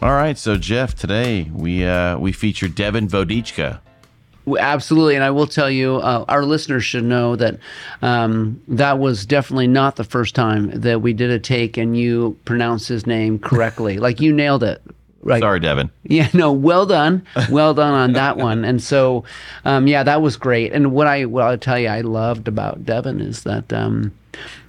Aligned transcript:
All 0.00 0.12
right, 0.12 0.38
so 0.38 0.56
Jeff, 0.56 0.94
today 0.94 1.50
we 1.52 1.84
uh, 1.84 2.18
we 2.18 2.30
feature 2.30 2.68
Devin 2.68 3.08
Vodicka. 3.08 3.80
Absolutely, 4.56 5.16
and 5.16 5.24
I 5.24 5.30
will 5.32 5.48
tell 5.48 5.68
you, 5.68 5.96
uh, 5.96 6.24
our 6.28 6.44
listeners 6.44 6.84
should 6.84 7.02
know 7.02 7.34
that 7.34 7.58
um, 8.00 8.62
that 8.68 9.00
was 9.00 9.26
definitely 9.26 9.66
not 9.66 9.96
the 9.96 10.04
first 10.04 10.36
time 10.36 10.70
that 10.70 11.02
we 11.02 11.12
did 11.12 11.30
a 11.30 11.40
take 11.40 11.76
and 11.76 11.96
you 11.96 12.38
pronounced 12.44 12.86
his 12.88 13.08
name 13.08 13.40
correctly. 13.40 13.98
like 13.98 14.20
you 14.20 14.32
nailed 14.32 14.62
it. 14.62 14.80
Right. 15.20 15.40
Sorry, 15.40 15.58
Devin. 15.58 15.90
Yeah, 16.04 16.28
no, 16.32 16.52
well 16.52 16.86
done, 16.86 17.26
well 17.50 17.74
done 17.74 17.92
on 17.92 18.12
that 18.12 18.36
one. 18.36 18.64
And 18.64 18.80
so, 18.80 19.24
um, 19.64 19.88
yeah, 19.88 20.04
that 20.04 20.22
was 20.22 20.36
great. 20.36 20.72
And 20.72 20.92
what 20.92 21.08
I 21.08 21.24
what 21.24 21.42
I'll 21.42 21.58
tell 21.58 21.78
you, 21.78 21.88
I 21.88 22.02
loved 22.02 22.46
about 22.46 22.86
Devin 22.86 23.20
is 23.20 23.42
that, 23.42 23.72
um, 23.72 24.12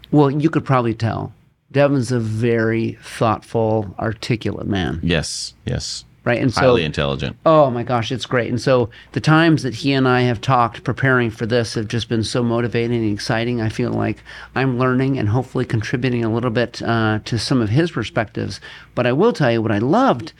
well, 0.10 0.32
you 0.32 0.50
could 0.50 0.66
probably 0.66 0.96
tell, 0.96 1.34
Devin's 1.72 2.12
a 2.12 2.20
very 2.20 2.98
thoughtful, 3.02 3.94
articulate 4.00 4.68
man. 4.68 5.00
Yes, 5.04 5.54
yes 5.66 6.06
right? 6.30 6.42
And 6.42 6.54
so 6.54 6.62
highly 6.62 6.84
intelligent. 6.84 7.38
Oh 7.46 7.72
my 7.72 7.84
gosh, 7.84 8.12
it's 8.12 8.26
great. 8.26 8.50
And 8.50 8.62
so 8.62 8.90
the 9.14 9.20
times 9.20 9.64
that 9.64 9.74
he 9.74 9.94
and 9.94 10.08
I 10.08 10.22
have 10.22 10.42
talked 10.42 10.84
preparing 10.84 11.32
for 11.32 11.46
this 11.46 11.74
have 11.74 11.88
just 11.88 12.10
been 12.10 12.24
so 12.24 12.44
motivating 12.44 13.04
and 13.04 13.14
exciting. 13.14 13.62
I 13.62 13.70
feel 13.70 13.92
like 13.92 14.24
I'm 14.56 14.78
learning 14.78 15.18
and 15.18 15.30
hopefully 15.30 15.66
contributing 15.66 16.24
a 16.24 16.32
little 16.32 16.52
bit 16.52 16.82
uh, 16.84 17.20
to 17.26 17.40
some 17.40 17.62
of 17.62 17.70
his 17.70 17.92
perspectives. 17.92 18.60
But 18.94 19.08
I 19.08 19.12
will 19.12 19.34
tell 19.34 19.52
you 19.52 19.62
what 19.62 19.72
I 19.72 19.80
loved 19.80 20.34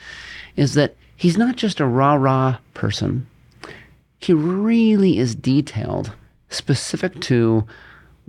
is 0.56 0.74
that 0.74 0.96
he's 1.16 1.36
not 1.36 1.56
just 1.56 1.80
a 1.80 1.86
rah 1.86 2.14
rah 2.14 2.58
person. 2.74 3.26
He 4.20 4.32
really 4.34 5.18
is 5.18 5.34
detailed, 5.34 6.12
specific 6.50 7.20
to 7.22 7.66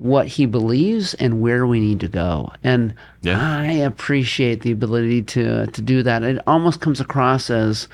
what 0.02 0.26
he 0.26 0.48
believes 0.48 1.14
and 1.16 1.42
where 1.42 1.68
we 1.68 1.80
need 1.80 2.00
to 2.00 2.08
go. 2.08 2.52
And 2.64 2.96
yeah. 3.22 3.40
I 3.40 3.68
appreciate 3.68 4.62
the 4.62 4.72
ability 4.72 5.22
to 5.24 5.68
to 5.68 5.82
do 5.82 6.02
that. 6.02 6.24
It 6.24 6.42
almost 6.48 6.82
comes 6.82 7.00
across 7.00 7.52
as, 7.52 7.88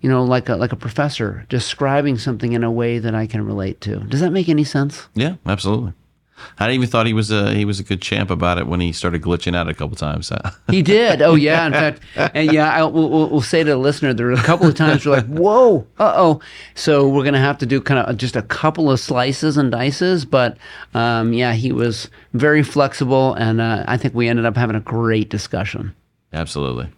you 0.00 0.10
know, 0.10 0.24
like 0.24 0.48
a 0.48 0.56
like 0.56 0.72
a 0.72 0.76
professor 0.76 1.46
describing 1.48 2.18
something 2.18 2.54
in 2.54 2.64
a 2.64 2.72
way 2.72 2.98
that 2.98 3.14
I 3.14 3.28
can 3.28 3.46
relate 3.46 3.80
to. 3.82 4.00
Does 4.00 4.20
that 4.20 4.32
make 4.32 4.48
any 4.48 4.64
sense? 4.64 5.06
Yeah, 5.14 5.36
absolutely. 5.46 5.92
I 6.58 6.70
even 6.72 6.88
thought 6.88 7.06
he 7.06 7.12
was 7.12 7.30
a 7.30 7.54
he 7.54 7.64
was 7.64 7.80
a 7.80 7.82
good 7.82 8.00
champ 8.00 8.30
about 8.30 8.58
it 8.58 8.66
when 8.66 8.80
he 8.80 8.92
started 8.92 9.22
glitching 9.22 9.56
out 9.56 9.68
a 9.68 9.74
couple 9.74 9.96
times. 9.96 10.32
he 10.70 10.82
did. 10.82 11.22
Oh 11.22 11.34
yeah. 11.34 11.66
In 11.66 11.72
fact, 11.72 12.00
and 12.16 12.52
yeah, 12.52 12.70
I, 12.70 12.84
we'll, 12.84 13.28
we'll, 13.28 13.40
say 13.40 13.64
to 13.64 13.70
the 13.70 13.76
listener, 13.76 14.12
there 14.14 14.26
were 14.26 14.32
a 14.32 14.36
couple 14.36 14.66
of 14.66 14.74
times 14.74 15.04
we're 15.04 15.12
like, 15.16 15.26
"Whoa, 15.26 15.86
uh 15.98 16.12
oh." 16.16 16.40
So 16.74 17.08
we're 17.08 17.24
gonna 17.24 17.38
have 17.38 17.58
to 17.58 17.66
do 17.66 17.80
kind 17.80 18.00
of 18.00 18.16
just 18.16 18.36
a 18.36 18.42
couple 18.42 18.90
of 18.90 19.00
slices 19.00 19.56
and 19.56 19.72
dices, 19.72 20.24
but 20.24 20.56
um, 20.94 21.32
yeah, 21.32 21.52
he 21.54 21.72
was 21.72 22.10
very 22.32 22.62
flexible, 22.62 23.34
and 23.34 23.60
uh, 23.60 23.84
I 23.86 23.96
think 23.96 24.14
we 24.14 24.28
ended 24.28 24.44
up 24.44 24.56
having 24.56 24.76
a 24.76 24.80
great 24.80 25.28
discussion. 25.28 25.94
Absolutely. 26.34 26.88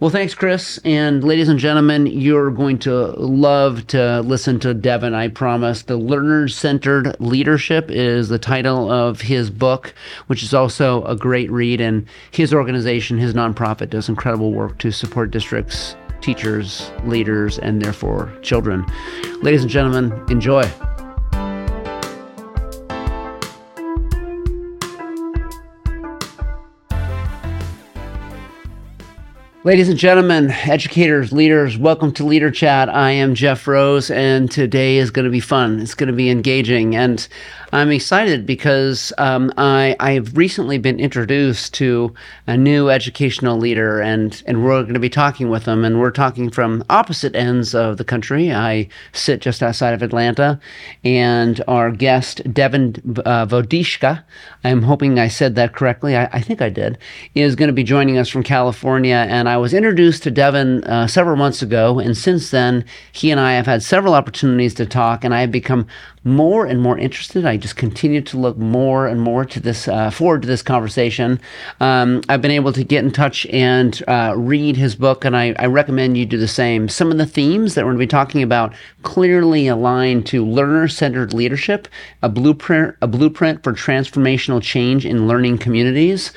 Well, 0.00 0.10
thanks, 0.10 0.34
Chris. 0.34 0.80
And 0.84 1.22
ladies 1.22 1.48
and 1.48 1.60
gentlemen, 1.60 2.06
you're 2.06 2.50
going 2.50 2.80
to 2.80 3.12
love 3.12 3.86
to 3.88 4.20
listen 4.22 4.58
to 4.60 4.74
Devin, 4.74 5.14
I 5.14 5.28
promise. 5.28 5.82
The 5.82 5.96
Learner 5.96 6.48
Centered 6.48 7.14
Leadership 7.20 7.88
is 7.88 8.28
the 8.28 8.38
title 8.38 8.90
of 8.90 9.20
his 9.20 9.48
book, 9.48 9.94
which 10.26 10.42
is 10.42 10.52
also 10.52 11.04
a 11.04 11.14
great 11.14 11.52
read. 11.52 11.80
And 11.80 12.04
his 12.32 12.52
organization, 12.52 13.18
his 13.18 13.32
nonprofit, 13.32 13.90
does 13.90 14.08
incredible 14.08 14.50
work 14.50 14.78
to 14.78 14.90
support 14.90 15.30
districts, 15.30 15.94
teachers, 16.20 16.90
leaders, 17.04 17.60
and 17.60 17.80
therefore 17.80 18.36
children. 18.42 18.84
Ladies 19.40 19.62
and 19.62 19.70
gentlemen, 19.70 20.12
enjoy. 20.28 20.68
Ladies 29.62 29.90
and 29.90 29.98
gentlemen, 29.98 30.50
educators, 30.50 31.32
leaders, 31.32 31.76
welcome 31.76 32.12
to 32.12 32.24
Leader 32.24 32.50
Chat. 32.50 32.88
I 32.88 33.10
am 33.10 33.34
Jeff 33.34 33.68
Rose, 33.68 34.10
and 34.10 34.50
today 34.50 34.96
is 34.96 35.10
going 35.10 35.26
to 35.26 35.30
be 35.30 35.38
fun. 35.38 35.80
It's 35.80 35.92
going 35.94 36.06
to 36.06 36.14
be 36.14 36.30
engaging. 36.30 36.96
And 36.96 37.28
I'm 37.72 37.92
excited 37.92 38.46
because 38.46 39.12
um, 39.16 39.52
I 39.56 39.94
I've 40.00 40.36
recently 40.36 40.78
been 40.78 40.98
introduced 40.98 41.72
to 41.74 42.12
a 42.48 42.56
new 42.56 42.90
educational 42.90 43.58
leader, 43.58 44.00
and 44.00 44.42
and 44.46 44.64
we're 44.64 44.82
going 44.82 44.94
to 44.94 45.00
be 45.00 45.08
talking 45.08 45.50
with 45.50 45.66
them, 45.66 45.84
and 45.84 46.00
we're 46.00 46.10
talking 46.10 46.50
from 46.50 46.82
opposite 46.90 47.36
ends 47.36 47.72
of 47.72 47.96
the 47.96 48.04
country. 48.04 48.52
I 48.52 48.88
sit 49.12 49.40
just 49.40 49.62
outside 49.62 49.94
of 49.94 50.02
Atlanta, 50.02 50.58
and 51.04 51.62
our 51.68 51.92
guest 51.92 52.42
Devin 52.52 53.22
uh, 53.24 53.46
Vodishka, 53.46 54.24
I'm 54.64 54.82
hoping 54.82 55.20
I 55.20 55.28
said 55.28 55.54
that 55.54 55.72
correctly. 55.72 56.16
I, 56.16 56.24
I 56.32 56.40
think 56.40 56.60
I 56.60 56.70
did. 56.70 56.98
Is 57.36 57.54
going 57.54 57.68
to 57.68 57.72
be 57.72 57.84
joining 57.84 58.18
us 58.18 58.28
from 58.28 58.42
California, 58.42 59.26
and 59.28 59.48
I 59.48 59.56
was 59.58 59.74
introduced 59.74 60.24
to 60.24 60.32
Devin 60.32 60.82
uh, 60.84 61.06
several 61.06 61.36
months 61.36 61.62
ago, 61.62 62.00
and 62.00 62.16
since 62.16 62.50
then 62.50 62.84
he 63.12 63.30
and 63.30 63.38
I 63.38 63.52
have 63.52 63.66
had 63.66 63.84
several 63.84 64.14
opportunities 64.14 64.74
to 64.74 64.86
talk, 64.86 65.22
and 65.22 65.32
I 65.32 65.42
have 65.42 65.52
become 65.52 65.86
more 66.22 66.66
and 66.66 66.82
more 66.82 66.98
interested. 66.98 67.46
I 67.46 67.56
just 67.56 67.76
continue 67.76 68.20
to 68.20 68.36
look 68.36 68.58
more 68.58 69.06
and 69.06 69.20
more 69.20 69.44
to 69.46 69.60
this 69.60 69.88
uh, 69.88 70.10
forward 70.10 70.42
to 70.42 70.48
this 70.48 70.62
conversation. 70.62 71.40
Um, 71.80 72.20
I've 72.28 72.42
been 72.42 72.50
able 72.50 72.74
to 72.74 72.84
get 72.84 73.04
in 73.04 73.10
touch 73.10 73.46
and 73.46 74.02
uh, 74.06 74.34
read 74.36 74.76
his 74.76 74.94
book, 74.94 75.24
and 75.24 75.34
I, 75.34 75.54
I, 75.58 75.66
recommend 75.66 76.18
you 76.18 76.26
do 76.26 76.36
the 76.36 76.46
same. 76.46 76.88
Some 76.88 77.10
of 77.10 77.16
the 77.16 77.24
themes 77.24 77.74
that 77.74 77.84
we're 77.84 77.92
going 77.92 78.00
to 78.00 78.06
be 78.06 78.10
talking 78.10 78.42
about 78.42 78.74
clearly 79.02 79.66
align 79.66 80.22
to 80.24 80.44
learner-centered 80.44 81.32
leadership, 81.32 81.88
a 82.22 82.28
blueprint, 82.28 82.96
a 83.00 83.06
blueprint 83.06 83.62
for 83.62 83.72
transformational 83.72 84.62
change 84.62 85.06
in 85.06 85.26
learning 85.26 85.58
communities, 85.58 86.32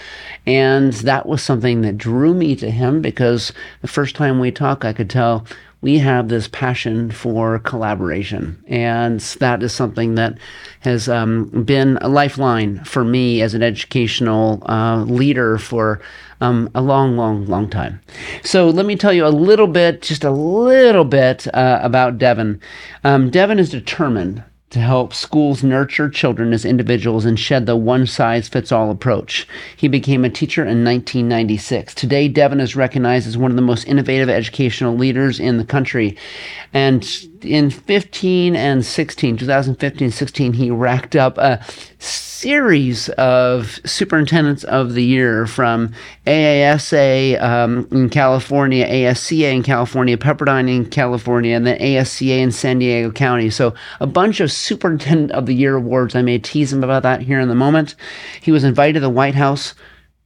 and 0.46 0.94
that 0.94 1.26
was 1.26 1.44
something 1.44 1.82
that 1.82 1.98
drew 1.98 2.34
me 2.34 2.56
to 2.56 2.72
him 2.72 3.02
because 3.02 3.52
the 3.82 3.88
first 3.90 4.16
time 4.16 4.40
we 4.40 4.52
talked, 4.52 4.86
I 4.86 4.94
could 4.94 5.10
tell 5.10 5.46
we 5.84 6.00
have 6.00 6.30
this 6.30 6.48
passion 6.48 7.12
for 7.12 7.60
collaboration. 7.60 8.64
And 8.68 9.20
that 9.20 9.62
is 9.62 9.74
something 9.74 10.16
that 10.16 10.38
has 10.80 11.10
um, 11.10 11.50
been 11.66 11.98
a 11.98 12.08
lifeline 12.08 12.82
for 12.86 13.04
me 13.04 13.42
as 13.42 13.54
an 13.54 13.62
educational 13.62 14.64
uh, 14.68 15.04
leader 15.04 15.58
for 15.58 16.02
um, 16.40 16.70
a 16.74 16.82
long, 16.82 17.18
long, 17.18 17.46
long 17.48 17.70
time. 17.70 18.00
So 18.44 18.70
let 18.70 18.86
me 18.86 18.96
tell 18.96 19.12
you 19.12 19.26
a 19.26 19.28
little 19.28 19.68
bit, 19.68 20.02
just 20.02 20.24
a 20.24 20.32
little 20.32 21.06
bit 21.06 21.54
uh, 21.54 21.80
about 21.84 22.18
Devin. 22.18 22.62
Um, 23.04 23.30
Devin 23.30 23.60
is 23.60 23.70
determined 23.70 24.42
to 24.74 24.80
help 24.80 25.14
schools 25.14 25.64
nurture 25.64 26.10
children 26.10 26.52
as 26.52 26.66
individuals 26.66 27.26
and 27.26 27.40
shed 27.40 27.68
the 27.68 27.76
one 27.76 28.08
size 28.08 28.50
fits 28.50 28.72
all 28.72 28.90
approach. 28.90 29.48
He 29.78 29.88
became 29.88 30.26
a 30.26 30.32
teacher 30.32 30.64
in 30.64 30.84
1996. 30.84 31.94
Today, 31.94 32.28
Devin 32.28 32.60
is 32.60 32.76
recognized 32.76 33.28
as 33.28 33.38
one 33.38 33.52
of 33.52 33.56
the 33.56 33.62
most 33.62 33.88
innovative 33.88 34.30
educational 34.30 34.96
leaders 34.96 35.40
in 35.40 35.58
the 35.58 35.64
country. 35.64 36.18
And 36.74 37.08
in 37.46 37.70
15 37.70 38.56
and 38.56 38.86
16, 38.86 39.38
2015 39.38 40.12
16, 40.12 40.54
he 40.54 40.72
racked 40.72 41.16
up 41.16 41.38
a 41.38 41.64
series 42.00 43.08
of 43.10 43.80
superintendents 43.86 44.66
of 44.66 44.96
the 44.96 45.04
year 45.04 45.48
from 45.48 45.94
AASA 46.28 47.42
um, 47.42 47.88
in 47.92 48.10
California, 48.10 48.86
ACSA 48.86 49.54
in 49.54 49.64
California, 49.64 50.18
Pepperdine 50.18 50.70
in 50.70 50.86
California, 50.86 51.56
and 51.56 51.66
then 51.66 51.80
ACSA 51.80 52.40
in 52.40 52.52
San 52.52 52.80
Diego 52.80 53.12
County. 53.12 53.50
So 53.50 53.74
a 54.02 54.08
bunch 54.08 54.42
of 54.42 54.52
superintendent 54.52 55.32
of 55.32 55.46
the 55.46 55.56
year 55.56 55.76
awards. 55.76 56.16
I 56.16 56.22
may 56.22 56.38
tease 56.38 56.74
him 56.74 56.84
about 56.84 57.04
that 57.04 57.22
here 57.22 57.40
in 57.40 57.48
the 57.48 57.56
moment. 57.56 57.96
He 58.42 58.52
was 58.52 58.66
invited 58.66 58.96
to 58.96 59.00
the 59.00 59.10
White 59.10 59.36
House 59.36 59.74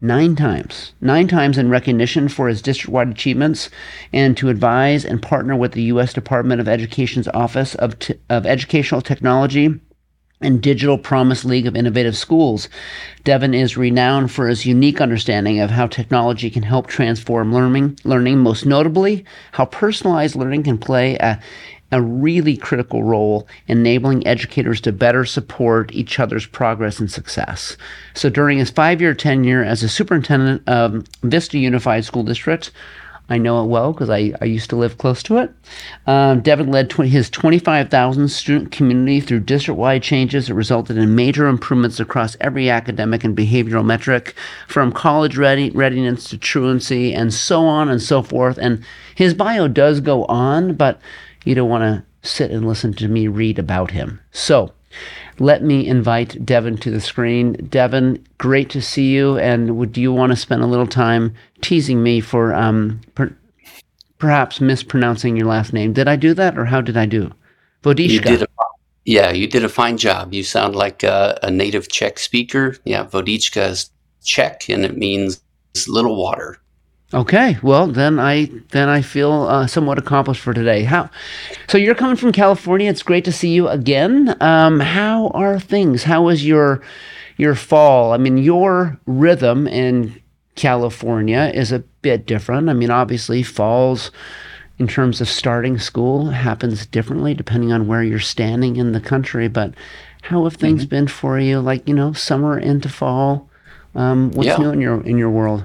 nine 0.01 0.35
times, 0.35 0.93
nine 1.01 1.27
times 1.27 1.57
in 1.57 1.69
recognition 1.69 2.27
for 2.27 2.47
his 2.47 2.61
district 2.61 2.93
wide 2.93 3.09
achievements 3.09 3.69
and 4.13 4.37
to 4.37 4.49
advise 4.49 5.03
and 5.03 5.21
partner 5.21 5.55
with 5.55 5.71
the 5.71 5.83
U.S. 5.83 6.13
Department 6.13 6.61
of 6.61 6.67
Education's 6.67 7.27
Office 7.29 7.75
of, 7.75 7.97
T- 7.99 8.15
of 8.29 8.45
Educational 8.45 9.01
Technology 9.01 9.79
and 10.39 10.61
Digital 10.61 10.99
Promise 10.99 11.45
League 11.45 11.65
of 11.65 11.75
Innovative 11.75 12.15
Schools. 12.15 12.69
Devin 13.23 13.55
is 13.55 13.75
renowned 13.75 14.31
for 14.31 14.47
his 14.47 14.67
unique 14.67 15.01
understanding 15.01 15.59
of 15.59 15.71
how 15.71 15.88
technology 15.88 16.51
can 16.51 16.61
help 16.61 16.85
transform 16.85 17.51
learning, 17.51 17.97
learning 18.03 18.38
most 18.38 18.65
notably 18.65 19.25
how 19.53 19.65
personalized 19.65 20.35
learning 20.35 20.61
can 20.61 20.77
play 20.77 21.15
a, 21.15 21.39
a 21.92 22.01
really 22.01 22.57
critical 22.57 23.04
role 23.04 23.48
enabling 23.68 24.25
educators 24.28 24.81
to 24.81 24.92
better 24.92 25.25
support 25.25 25.94
each 25.94 26.19
other's 26.19 26.45
progress 26.45 27.00
and 27.00 27.10
success. 27.10 27.78
So 28.13 28.30
during 28.30 28.57
his 28.57 28.69
five 28.69 29.01
year 29.01 29.13
tenure 29.13 29.63
as 29.63 29.84
a 29.84 29.89
superintendent 29.89 30.68
of 30.68 31.07
Vista 31.24 31.57
Unified 31.57 32.04
School 32.06 32.24
District, 32.24 32.72
I 33.30 33.38
know 33.38 33.62
it 33.62 33.68
well 33.68 33.92
because 33.92 34.10
I, 34.10 34.34
I 34.42 34.45
used 34.45 34.69
to 34.69 34.78
live 34.78 34.98
close 34.98 35.22
to 35.24 35.38
it. 35.38 35.51
Um, 36.06 36.39
Devin 36.39 36.72
led 36.72 36.89
tw- 36.89 37.00
his 37.01 37.30
25,000 37.30 38.30
student 38.30 38.72
community 38.72 39.19
through 39.19 39.42
district 39.42 39.78
wide 39.78 40.01
changes 40.01 40.48
that 40.48 40.54
resulted 40.54 40.98
in 40.98 41.16
major 41.16 41.48
improvements 41.48 42.00
across 42.00 42.38
every 42.39 42.69
academic 42.69 43.25
and 43.25 43.36
behavioral 43.36 43.86
metric, 43.86 44.34
from 44.68 44.94
college 44.94 45.38
ready- 45.38 45.72
readiness 45.72 46.30
to 46.30 46.38
truancy, 46.38 47.13
and 47.13 47.34
so 47.34 47.66
on 47.66 47.89
and 47.89 48.01
so 48.01 48.24
forth. 48.24 48.57
And 48.57 48.84
his 49.16 49.34
bio 49.34 49.68
does 49.68 50.00
go 50.00 50.24
on, 50.25 50.75
but 50.75 51.01
you 51.47 51.55
don't 51.55 51.69
want 51.69 51.83
to 51.83 52.27
sit 52.27 52.51
and 52.51 52.67
listen 52.67 52.94
to 52.94 53.07
me 53.07 53.27
read 53.27 53.57
about 53.57 53.91
him. 53.91 54.19
So 54.31 54.73
let 55.39 55.63
me 55.63 55.88
invite 55.88 56.45
Devin 56.45 56.77
to 56.77 56.91
the 56.91 57.01
screen. 57.01 57.53
Devin, 57.69 58.25
great 58.38 58.69
to 58.71 58.81
see 58.81 59.11
you. 59.13 59.38
And 59.38 59.77
would 59.77 59.97
you 59.97 60.11
want 60.11 60.31
to 60.31 60.35
spend 60.35 60.61
a 60.61 60.67
little 60.67 60.88
time 60.88 61.33
teasing 61.61 62.03
me 62.03 62.21
for 62.21 62.53
um, 62.53 63.01
per- 63.15 63.35
perhaps 64.17 64.59
mispronouncing 64.59 65.35
your 65.35 65.47
last 65.47 65.73
name. 65.73 65.94
Did 65.94 66.07
I 66.07 66.15
do 66.15 66.33
that, 66.33 66.57
or 66.57 66.65
how 66.65 66.81
did 66.81 66.97
I 66.97 67.05
do? 67.05 67.31
Vodishka. 67.83 68.31
You 68.31 68.45
yeah, 69.05 69.31
you 69.31 69.47
did 69.47 69.63
a 69.63 69.69
fine 69.69 69.97
job. 69.97 70.33
You 70.33 70.43
sound 70.43 70.75
like 70.75 71.03
a, 71.03 71.39
a 71.41 71.50
native 71.50 71.88
Czech 71.89 72.19
speaker. 72.19 72.75
Yeah, 72.83 73.03
Vodicka 73.03 73.63
is 73.67 73.89
Czech, 74.23 74.69
and 74.69 74.83
it 74.83 74.97
means 74.97 75.41
little 75.88 76.17
water. 76.17 76.59
Okay, 77.13 77.57
well 77.63 77.88
then 77.88 78.19
I 78.19 78.51
then 78.71 78.89
I 78.89 79.01
feel 79.01 79.31
uh, 79.31 79.65
somewhat 79.65 79.98
accomplished 79.98 80.42
for 80.42 80.54
today. 80.54 80.83
How? 80.83 81.09
So 81.69 81.77
you're 81.77 81.95
coming 81.95 82.18
from 82.18 82.33
California. 82.33 82.89
It's 82.89 83.04
great 83.04 83.24
to 83.25 83.31
see 83.31 83.54
you 83.54 83.69
again. 83.69 84.36
Um, 84.42 84.81
how 84.81 85.30
are 85.30 85.57
things? 85.57 86.04
How 86.04 86.24
was 86.24 86.45
your 86.45 86.81
your 87.38 87.56
fall? 87.56 88.12
I 88.12 88.18
mean, 88.18 88.38
your 88.38 89.00
rhythm 89.06 89.68
in 89.68 90.21
California 90.56 91.50
is 91.54 91.71
a 91.71 91.80
bit 92.01 92.25
different. 92.25 92.68
I 92.68 92.74
mean, 92.74 92.92
obviously, 92.92 93.42
falls 93.42 94.12
in 94.77 94.88
terms 94.88 95.21
of 95.21 95.30
starting 95.30 95.80
school 95.80 96.30
happens 96.30 96.86
differently 96.86 97.33
depending 97.33 97.71
on 97.71 97.88
where 97.88 98.03
you're 98.03 98.19
standing 98.19 98.75
in 98.75 98.92
the 98.92 99.00
country. 99.00 99.48
But 99.48 99.74
how 100.24 100.44
have 100.44 100.56
things 100.56 100.81
mm-hmm. 100.81 100.89
been 100.89 101.07
for 101.07 101.39
you? 101.39 101.62
Like 101.62 101.88
you 101.88 101.94
know, 101.94 102.12
summer 102.12 102.60
into 102.60 102.89
fall. 102.89 103.50
Um, 103.95 104.31
what's 104.31 104.48
yeah. 104.48 104.57
new 104.57 104.71
in 104.71 104.81
your 104.81 105.01
in 105.03 105.18
your 105.18 105.30
world? 105.30 105.63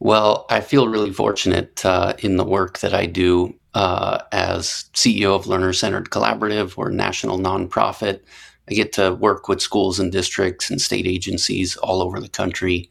Well, 0.00 0.46
I 0.48 0.60
feel 0.60 0.88
really 0.88 1.12
fortunate 1.12 1.84
uh, 1.84 2.14
in 2.20 2.36
the 2.36 2.44
work 2.44 2.78
that 2.78 2.94
I 2.94 3.06
do 3.06 3.54
uh, 3.74 4.20
as 4.30 4.84
CEO 4.94 5.34
of 5.34 5.46
Learner 5.46 5.72
Centered 5.72 6.10
Collaborative. 6.10 6.76
We're 6.76 6.90
national 6.90 7.38
nonprofit. 7.38 8.20
I 8.70 8.74
get 8.74 8.92
to 8.94 9.14
work 9.14 9.48
with 9.48 9.60
schools 9.60 9.98
and 9.98 10.12
districts 10.12 10.70
and 10.70 10.80
state 10.80 11.06
agencies 11.06 11.76
all 11.78 12.00
over 12.00 12.20
the 12.20 12.28
country. 12.28 12.90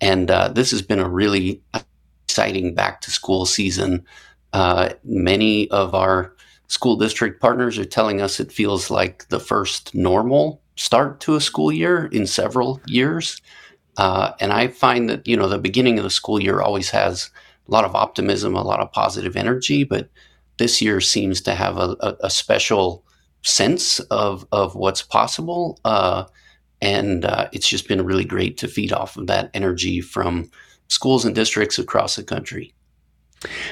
And 0.00 0.30
uh, 0.30 0.48
this 0.48 0.70
has 0.70 0.82
been 0.82 1.00
a 1.00 1.08
really 1.08 1.60
exciting 2.28 2.74
back 2.74 3.00
to 3.02 3.10
school 3.10 3.46
season. 3.46 4.04
Uh, 4.52 4.90
many 5.02 5.68
of 5.70 5.94
our 5.94 6.34
school 6.68 6.96
district 6.96 7.40
partners 7.40 7.78
are 7.78 7.84
telling 7.84 8.20
us 8.20 8.38
it 8.38 8.52
feels 8.52 8.90
like 8.90 9.28
the 9.28 9.40
first 9.40 9.94
normal 9.94 10.60
start 10.76 11.20
to 11.20 11.36
a 11.36 11.40
school 11.40 11.72
year 11.72 12.06
in 12.06 12.26
several 12.26 12.80
years. 12.86 13.40
Uh, 13.96 14.32
and 14.40 14.52
I 14.52 14.68
find 14.68 15.08
that, 15.08 15.26
you 15.26 15.36
know, 15.36 15.48
the 15.48 15.58
beginning 15.58 15.98
of 15.98 16.04
the 16.04 16.10
school 16.10 16.42
year 16.42 16.60
always 16.60 16.90
has 16.90 17.30
a 17.68 17.70
lot 17.70 17.84
of 17.84 17.94
optimism, 17.94 18.54
a 18.54 18.62
lot 18.62 18.80
of 18.80 18.92
positive 18.92 19.36
energy, 19.36 19.84
but 19.84 20.08
this 20.58 20.82
year 20.82 21.00
seems 21.00 21.40
to 21.42 21.54
have 21.54 21.76
a, 21.78 21.96
a, 22.00 22.16
a 22.24 22.30
special 22.30 23.04
sense 23.42 24.00
of, 24.10 24.46
of 24.52 24.74
what's 24.74 25.02
possible. 25.02 25.78
Uh, 25.84 26.24
and 26.80 27.24
uh, 27.24 27.48
it's 27.52 27.68
just 27.68 27.88
been 27.88 28.04
really 28.04 28.24
great 28.24 28.58
to 28.58 28.68
feed 28.68 28.92
off 28.92 29.16
of 29.16 29.26
that 29.26 29.50
energy 29.54 30.00
from 30.00 30.50
schools 30.88 31.24
and 31.24 31.34
districts 31.34 31.78
across 31.78 32.16
the 32.16 32.24
country. 32.24 32.74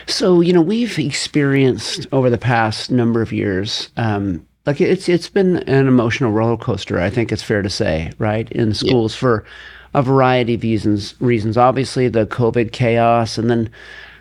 So, 0.07 0.41
you 0.41 0.53
know, 0.53 0.61
we've 0.61 0.99
experienced 0.99 2.07
over 2.13 2.31
the 2.31 2.39
past 2.39 2.91
number 2.91 3.23
of 3.23 3.33
years, 3.33 3.91
um, 3.97 4.47
like 4.67 4.81
it's 4.81 5.09
it's 5.09 5.29
been 5.29 5.57
an 5.69 5.89
emotional 5.89 6.31
roller 6.31 6.57
coaster. 6.57 7.01
I 7.01 7.11
think 7.11 7.33
it's 7.33 7.43
fair 7.43 7.63
to 7.63 7.71
say, 7.71 8.13
right, 8.19 8.51
in 8.53 8.75
schools 8.75 9.15
yeah. 9.15 9.19
for 9.21 9.45
a 9.95 10.03
variety 10.03 10.55
of 10.55 10.63
reasons. 10.63 11.15
Reasons, 11.21 11.57
obviously, 11.57 12.09
the 12.09 12.27
COVID 12.27 12.73
chaos, 12.73 13.39
and 13.39 13.51
then 13.51 13.71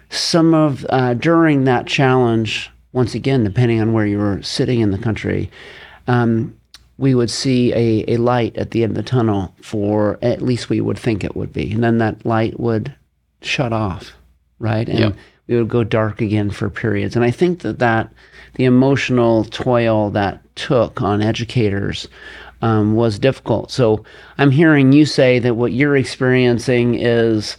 some 0.09 0.53
of 0.53 0.85
uh, 0.89 1.13
during 1.13 1.63
that 1.65 1.87
challenge. 1.87 2.69
Once 2.93 3.15
again, 3.15 3.45
depending 3.45 3.79
on 3.79 3.93
where 3.93 4.05
you 4.05 4.17
were 4.17 4.41
sitting 4.41 4.81
in 4.81 4.91
the 4.91 4.97
country, 4.97 5.49
um, 6.07 6.53
we 6.97 7.15
would 7.15 7.29
see 7.29 7.71
a, 7.73 8.13
a 8.13 8.17
light 8.17 8.55
at 8.57 8.71
the 8.71 8.83
end 8.83 8.91
of 8.91 8.95
the 8.97 9.09
tunnel 9.09 9.55
for 9.61 10.19
at 10.21 10.41
least 10.41 10.69
we 10.69 10.81
would 10.81 10.99
think 10.99 11.23
it 11.23 11.35
would 11.35 11.53
be, 11.53 11.71
and 11.71 11.83
then 11.83 11.99
that 11.99 12.25
light 12.25 12.59
would 12.59 12.93
shut 13.41 13.71
off, 13.71 14.11
right? 14.59 14.89
And 14.89 14.99
yep. 14.99 15.15
we 15.47 15.55
would 15.55 15.69
go 15.69 15.83
dark 15.83 16.21
again 16.21 16.51
for 16.51 16.69
periods. 16.69 17.15
And 17.15 17.23
I 17.23 17.31
think 17.31 17.61
that 17.61 17.79
that 17.79 18.11
the 18.55 18.65
emotional 18.65 19.45
toil 19.45 20.09
that 20.11 20.41
took 20.55 21.01
on 21.01 21.21
educators 21.21 22.07
um, 22.61 22.95
was 22.95 23.19
difficult. 23.19 23.71
So 23.71 24.03
I'm 24.37 24.51
hearing 24.51 24.91
you 24.91 25.05
say 25.05 25.39
that 25.39 25.55
what 25.55 25.73
you're 25.73 25.95
experiencing 25.95 26.95
is 26.95 27.57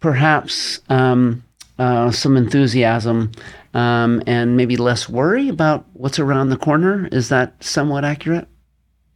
perhaps 0.00 0.80
um, 0.88 1.42
uh, 1.78 2.10
some 2.10 2.36
enthusiasm 2.36 3.32
um, 3.74 4.22
and 4.26 4.56
maybe 4.56 4.76
less 4.76 5.08
worry 5.08 5.48
about 5.48 5.86
what's 5.94 6.18
around 6.18 6.50
the 6.50 6.56
corner. 6.56 7.08
Is 7.12 7.28
that 7.30 7.62
somewhat 7.62 8.04
accurate? 8.04 8.48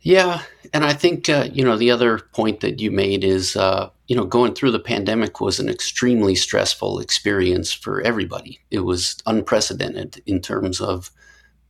Yeah, 0.01 0.43
and 0.73 0.85
I 0.85 0.93
think 0.93 1.29
uh, 1.29 1.49
you 1.53 1.65
know 1.65 1.77
the 1.77 1.91
other 1.91 2.19
point 2.19 2.61
that 2.61 2.81
you 2.81 2.91
made 2.91 3.25
is 3.25 3.57
uh, 3.57 3.91
you 4.07 4.15
know 4.15 4.25
going 4.25 4.55
through 4.55 4.71
the 4.71 4.79
pandemic 4.79 5.41
was 5.41 5.59
an 5.59 5.69
extremely 5.69 6.35
stressful 6.35 7.01
experience 7.01 7.73
for 7.73 8.01
everybody. 8.03 8.61
It 8.71 8.81
was 8.81 9.17
unprecedented 9.27 10.23
in 10.27 10.41
terms 10.41 10.81
of 10.81 11.11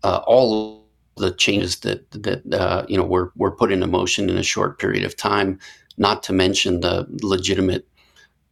uh, 0.02 0.20
all 0.26 0.85
the 1.16 1.32
changes 1.32 1.80
that 1.80 2.10
that 2.10 2.42
uh, 2.52 2.84
you 2.88 2.96
know 2.96 3.04
were 3.04 3.32
were 3.36 3.50
put 3.50 3.72
into 3.72 3.86
motion 3.86 4.28
in 4.30 4.36
a 4.36 4.42
short 4.42 4.78
period 4.78 5.04
of 5.04 5.16
time. 5.16 5.58
Not 5.98 6.22
to 6.24 6.32
mention 6.32 6.80
the 6.80 7.06
legitimate 7.22 7.88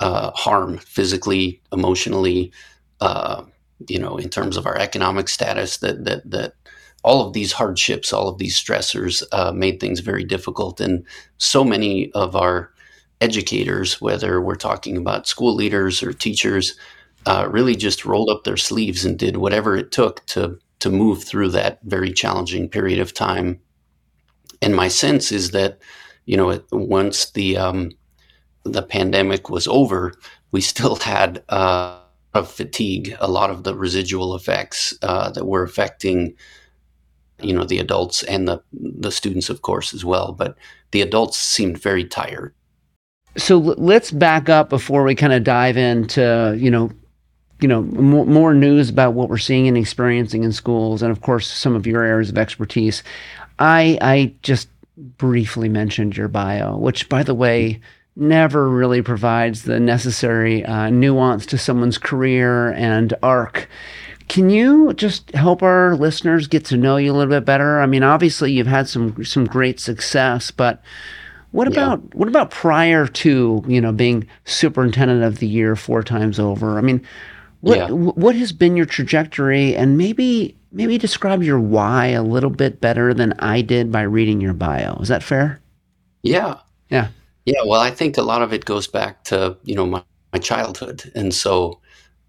uh, 0.01 0.31
harm 0.33 0.79
physically, 0.79 1.61
emotionally, 1.73 2.53
uh, 3.01 3.45
you 3.89 3.99
know, 3.99 4.17
in 4.17 4.31
terms 4.31 4.57
of 4.57 4.67
our 4.67 4.79
economic 4.79 5.29
status. 5.29 5.79
That 5.79 6.05
that 6.05 6.31
that 6.31 6.55
all 7.03 7.27
of 7.27 7.35
these 7.35 7.53
hardships, 7.53 8.13
all 8.13 8.29
of 8.29 8.39
these 8.39 8.59
stressors, 8.59 9.23
uh, 9.33 9.53
made 9.53 9.79
things 9.79 10.01
very 10.01 10.25
difficult, 10.25 10.81
and 10.81 11.05
so 11.37 11.65
many 11.65 12.11
of 12.13 12.35
our 12.35 12.73
educators, 13.21 14.01
whether 14.01 14.41
we're 14.41 14.57
talking 14.57 14.97
about 14.97 15.29
school 15.29 15.55
leaders 15.55 16.03
or 16.03 16.13
teachers, 16.13 16.77
uh, 17.27 17.49
really 17.51 17.77
just 17.77 18.05
rolled 18.05 18.31
up 18.31 18.45
their 18.45 18.57
sleeves 18.57 19.05
and 19.05 19.19
did 19.19 19.37
whatever 19.37 19.77
it 19.77 19.93
took 19.93 20.25
to 20.27 20.59
to 20.85 20.91
move 20.91 21.25
through 21.25 21.49
that 21.49 21.79
very 21.85 22.13
challenging 22.13 22.69
period 22.69 23.01
of 23.01 23.15
time. 23.15 23.59
And 24.61 24.77
my 24.77 24.89
sense 24.89 25.33
is 25.33 25.53
that, 25.53 25.79
you 26.27 26.37
know, 26.37 26.61
once 26.73 27.31
the 27.31 27.57
um, 27.57 27.91
the 28.65 28.83
pandemic 28.83 29.49
was 29.49 29.67
over, 29.67 30.13
we 30.53 30.61
still 30.61 30.97
had 30.97 31.43
uh, 31.49 31.99
of 32.35 32.51
fatigue, 32.51 33.17
a 33.19 33.31
lot 33.31 33.49
of 33.49 33.65
the 33.65 33.75
residual 33.75 34.35
effects 34.35 34.93
uh, 35.01 35.31
that 35.31 35.47
were 35.47 35.63
affecting, 35.63 36.35
you 37.41 37.55
know, 37.55 37.65
the 37.65 37.79
adults 37.79 38.23
and 38.25 38.47
the 38.47 38.63
the 38.73 39.11
students, 39.11 39.49
of 39.49 39.63
course, 39.63 39.95
as 39.95 40.05
well. 40.05 40.33
But 40.33 40.55
the 40.91 41.01
adults 41.01 41.39
seemed 41.39 41.79
very 41.79 42.05
tired. 42.05 42.55
So 43.39 43.57
let's 43.57 44.11
back 44.11 44.51
up 44.51 44.69
before 44.69 45.03
we 45.03 45.15
kind 45.15 45.33
of 45.33 45.45
dive 45.45 45.79
into, 45.79 46.55
you 46.61 46.71
know, 46.71 46.91
you 47.61 47.69
know 47.69 47.83
more, 47.83 48.27
more 48.27 48.55
news 48.55 48.91
about 48.91 49.15
what 49.15 49.29
we're 49.29 49.39
seeing 49.39 49.69
and 49.69 49.77
experiencing 49.77 50.45
in 50.45 50.53
schools 50.53 51.03
and 51.03 51.11
of 51.11 51.21
course 51.21 51.51
some 51.51 51.75
of 51.75 51.87
your 51.87 52.03
areas 52.03 52.31
of 52.31 52.39
expertise 52.39 53.03
i 53.59 53.99
i 54.01 54.33
just 54.43 54.69
briefly 54.97 55.69
mentioned 55.69 56.17
your 56.17 56.29
bio 56.29 56.77
which 56.77 57.09
by 57.09 57.23
the 57.23 57.35
way 57.35 57.81
never 58.17 58.69
really 58.69 59.03
provides 59.03 59.63
the 59.63 59.81
necessary 59.81 60.65
uh, 60.67 60.89
nuance 60.89 61.47
to 61.47 61.59
someone's 61.59 61.99
career 61.99 62.73
and 62.73 63.15
arc 63.23 63.69
can 64.29 64.49
you 64.49 64.93
just 64.95 65.31
help 65.33 65.63
our 65.63 65.97
listeners 65.97 66.47
get 66.47 66.65
to 66.65 66.77
know 66.77 66.97
you 66.97 67.13
a 67.13 67.15
little 67.15 67.33
bit 67.33 67.45
better 67.45 67.81
i 67.81 67.87
mean 67.87 68.03
obviously 68.03 68.53
you've 68.53 68.67
had 68.67 68.89
some 68.89 69.25
some 69.25 69.45
great 69.45 69.81
success 69.81 70.51
but 70.51 70.83
what 71.55 71.69
about 71.69 72.01
yeah. 72.01 72.09
what 72.15 72.27
about 72.27 72.51
prior 72.51 73.07
to 73.07 73.65
you 73.69 73.81
know 73.81 73.93
being 73.93 74.27
superintendent 74.45 75.23
of 75.23 75.39
the 75.39 75.47
year 75.47 75.77
four 75.77 76.03
times 76.03 76.41
over? 76.41 76.79
I 76.79 76.81
mean, 76.81 77.07
what 77.65 77.79
yeah. 77.79 77.89
what 77.89 78.37
has 78.37 78.53
been 78.53 78.77
your 78.77 78.87
trajectory, 78.87 79.75
and 79.75 79.97
maybe 79.97 80.57
maybe 80.71 80.99
describe 80.99 81.43
your 81.43 81.59
why 81.59 82.09
a 82.09 82.23
little 82.23 82.51
bit 82.51 82.81
better 82.81 83.15
than 83.15 83.33
I 83.39 83.63
did 83.63 83.91
by 83.91 84.03
reading 84.03 84.41
your 84.41 84.53
bio. 84.53 84.97
Is 84.97 85.09
that 85.09 85.23
fair? 85.23 85.61
Yeah. 86.23 86.59
Yeah. 86.91 87.09
Yeah. 87.47 87.63
Well, 87.65 87.81
I 87.81 87.91
think 87.91 88.19
a 88.19 88.23
lot 88.23 88.43
of 88.43 88.53
it 88.53 88.67
goes 88.67 88.87
back 88.87 89.25
to 89.25 89.57
you 89.65 89.75
know 89.75 89.87
my, 89.87 90.03
my 90.33 90.39
childhood, 90.39 91.11
and 91.15 91.33
so 91.33 91.81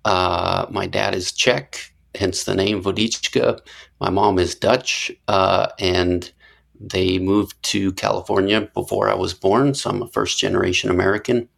uh, 0.05 0.67
my 0.69 0.87
dad 0.87 1.13
is 1.13 1.33
Czech, 1.33 1.93
hence 2.15 2.45
the 2.45 2.55
name 2.55 2.81
Vodicka. 2.81 3.59
My 3.99 4.09
mom 4.09 4.39
is 4.39 4.55
Dutch, 4.55 5.11
uh, 5.27 5.67
and 5.79 6.31
they 6.79 7.19
moved 7.19 7.61
to 7.63 7.91
California 7.93 8.69
before 8.73 9.09
I 9.09 9.15
was 9.15 9.33
born, 9.33 9.73
so 9.73 9.89
I'm 9.89 10.01
a 10.01 10.07
first 10.07 10.39
generation 10.39 10.89
American. 10.89 11.49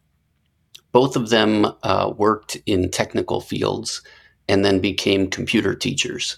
Both 0.98 1.14
of 1.14 1.28
them 1.28 1.64
uh, 1.84 2.12
worked 2.16 2.56
in 2.66 2.90
technical 2.90 3.40
fields 3.40 4.02
and 4.48 4.64
then 4.64 4.80
became 4.80 5.30
computer 5.30 5.72
teachers. 5.72 6.36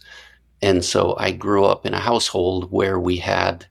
And 0.61 0.85
so 0.85 1.17
I 1.17 1.31
grew 1.31 1.65
up 1.65 1.87
in 1.87 1.95
a 1.95 1.99
household 1.99 2.71
where 2.71 3.01
we 3.01 3.17
had, 3.17 3.65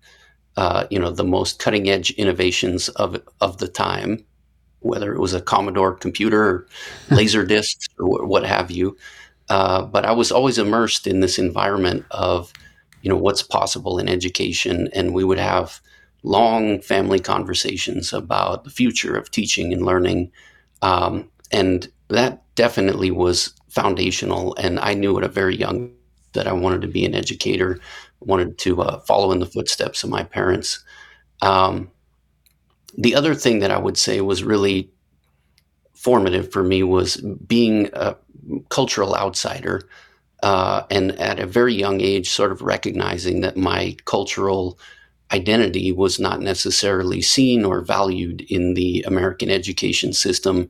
uh, 0.57 0.87
you 0.89 0.97
know, 0.97 1.11
the 1.11 1.23
most 1.23 1.59
cutting 1.59 1.87
edge 1.87 2.09
innovations 2.17 2.89
of 2.89 3.21
of 3.39 3.59
the 3.59 3.67
time, 3.67 4.25
whether 4.79 5.13
it 5.13 5.19
was 5.19 5.35
a 5.35 5.41
Commodore 5.41 5.93
computer, 5.93 6.43
or 6.43 6.67
laser 7.15 7.45
discs, 7.45 7.85
or 7.99 8.25
what 8.25 8.43
have 8.43 8.71
you. 8.71 8.97
Uh, 9.47 9.83
but 9.83 10.05
I 10.05 10.11
was 10.11 10.31
always 10.31 10.57
immersed 10.57 11.05
in 11.05 11.19
this 11.19 11.37
environment 11.37 12.03
of, 12.09 12.51
you 13.03 13.11
know, 13.11 13.21
what's 13.25 13.43
possible 13.43 13.99
in 13.99 14.09
education, 14.09 14.89
and 14.95 15.13
we 15.13 15.23
would 15.23 15.37
have 15.37 15.81
long 16.23 16.81
family 16.81 17.19
conversations 17.19 18.11
about 18.11 18.63
the 18.63 18.71
future 18.71 19.15
of 19.15 19.29
teaching 19.29 19.71
and 19.71 19.85
learning 19.85 20.31
um, 20.81 21.29
and 21.51 21.87
that 22.09 22.43
definitely 22.55 23.11
was 23.11 23.53
foundational. 23.69 24.55
And 24.55 24.79
I 24.79 24.93
knew 24.93 25.17
at 25.17 25.23
a 25.23 25.29
very 25.29 25.55
young 25.55 25.91
that 26.33 26.47
I 26.47 26.53
wanted 26.53 26.81
to 26.81 26.87
be 26.87 27.05
an 27.05 27.15
educator, 27.15 27.79
wanted 28.19 28.57
to 28.59 28.81
uh, 28.81 28.99
follow 29.01 29.31
in 29.31 29.39
the 29.39 29.45
footsteps 29.45 30.03
of 30.03 30.09
my 30.09 30.23
parents. 30.23 30.83
Um, 31.41 31.89
the 32.97 33.15
other 33.15 33.33
thing 33.33 33.59
that 33.59 33.71
I 33.71 33.79
would 33.79 33.97
say 33.97 34.21
was 34.21 34.43
really 34.43 34.89
formative 35.93 36.51
for 36.51 36.63
me 36.63 36.83
was 36.83 37.17
being 37.17 37.89
a 37.93 38.15
cultural 38.69 39.15
outsider. 39.15 39.81
Uh, 40.41 40.83
and 40.89 41.11
at 41.19 41.39
a 41.39 41.45
very 41.45 41.73
young 41.73 41.99
age, 41.99 42.29
sort 42.29 42.51
of 42.51 42.61
recognizing 42.61 43.41
that 43.41 43.57
my 43.57 43.95
cultural 44.05 44.79
identity 45.31 45.91
was 45.91 46.19
not 46.19 46.41
necessarily 46.41 47.21
seen 47.21 47.63
or 47.63 47.81
valued 47.81 48.41
in 48.49 48.73
the 48.73 49.03
American 49.03 49.49
education 49.49 50.13
system 50.13 50.69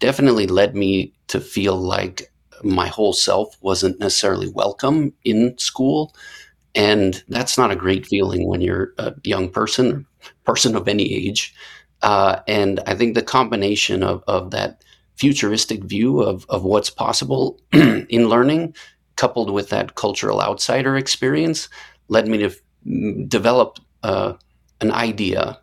definitely 0.00 0.46
led 0.46 0.74
me 0.74 1.12
to 1.28 1.40
feel 1.40 1.76
like 1.76 2.32
my 2.64 2.88
whole 2.88 3.12
self 3.12 3.56
wasn't 3.60 3.98
necessarily 4.00 4.48
welcome 4.48 5.12
in 5.24 5.56
school. 5.58 6.14
And 6.74 7.22
that's 7.28 7.58
not 7.58 7.70
a 7.70 7.76
great 7.76 8.06
feeling 8.06 8.48
when 8.48 8.60
you're 8.60 8.92
a 8.98 9.14
young 9.24 9.50
person, 9.50 10.06
person 10.44 10.74
of 10.74 10.88
any 10.88 11.12
age. 11.12 11.54
Uh, 12.02 12.40
and 12.48 12.80
I 12.86 12.94
think 12.94 13.14
the 13.14 13.22
combination 13.22 14.02
of, 14.02 14.24
of 14.26 14.50
that 14.50 14.82
futuristic 15.16 15.84
view 15.84 16.20
of, 16.20 16.46
of 16.48 16.64
what's 16.64 16.90
possible 16.90 17.60
in 17.72 18.28
learning, 18.28 18.74
coupled 19.16 19.50
with 19.50 19.68
that 19.68 19.94
cultural 19.94 20.40
outsider 20.40 20.96
experience, 20.96 21.68
led 22.08 22.26
me 22.26 22.38
to 22.38 22.46
f- 22.46 23.28
develop 23.28 23.78
uh, 24.02 24.34
an 24.80 24.90
idea 24.90 25.58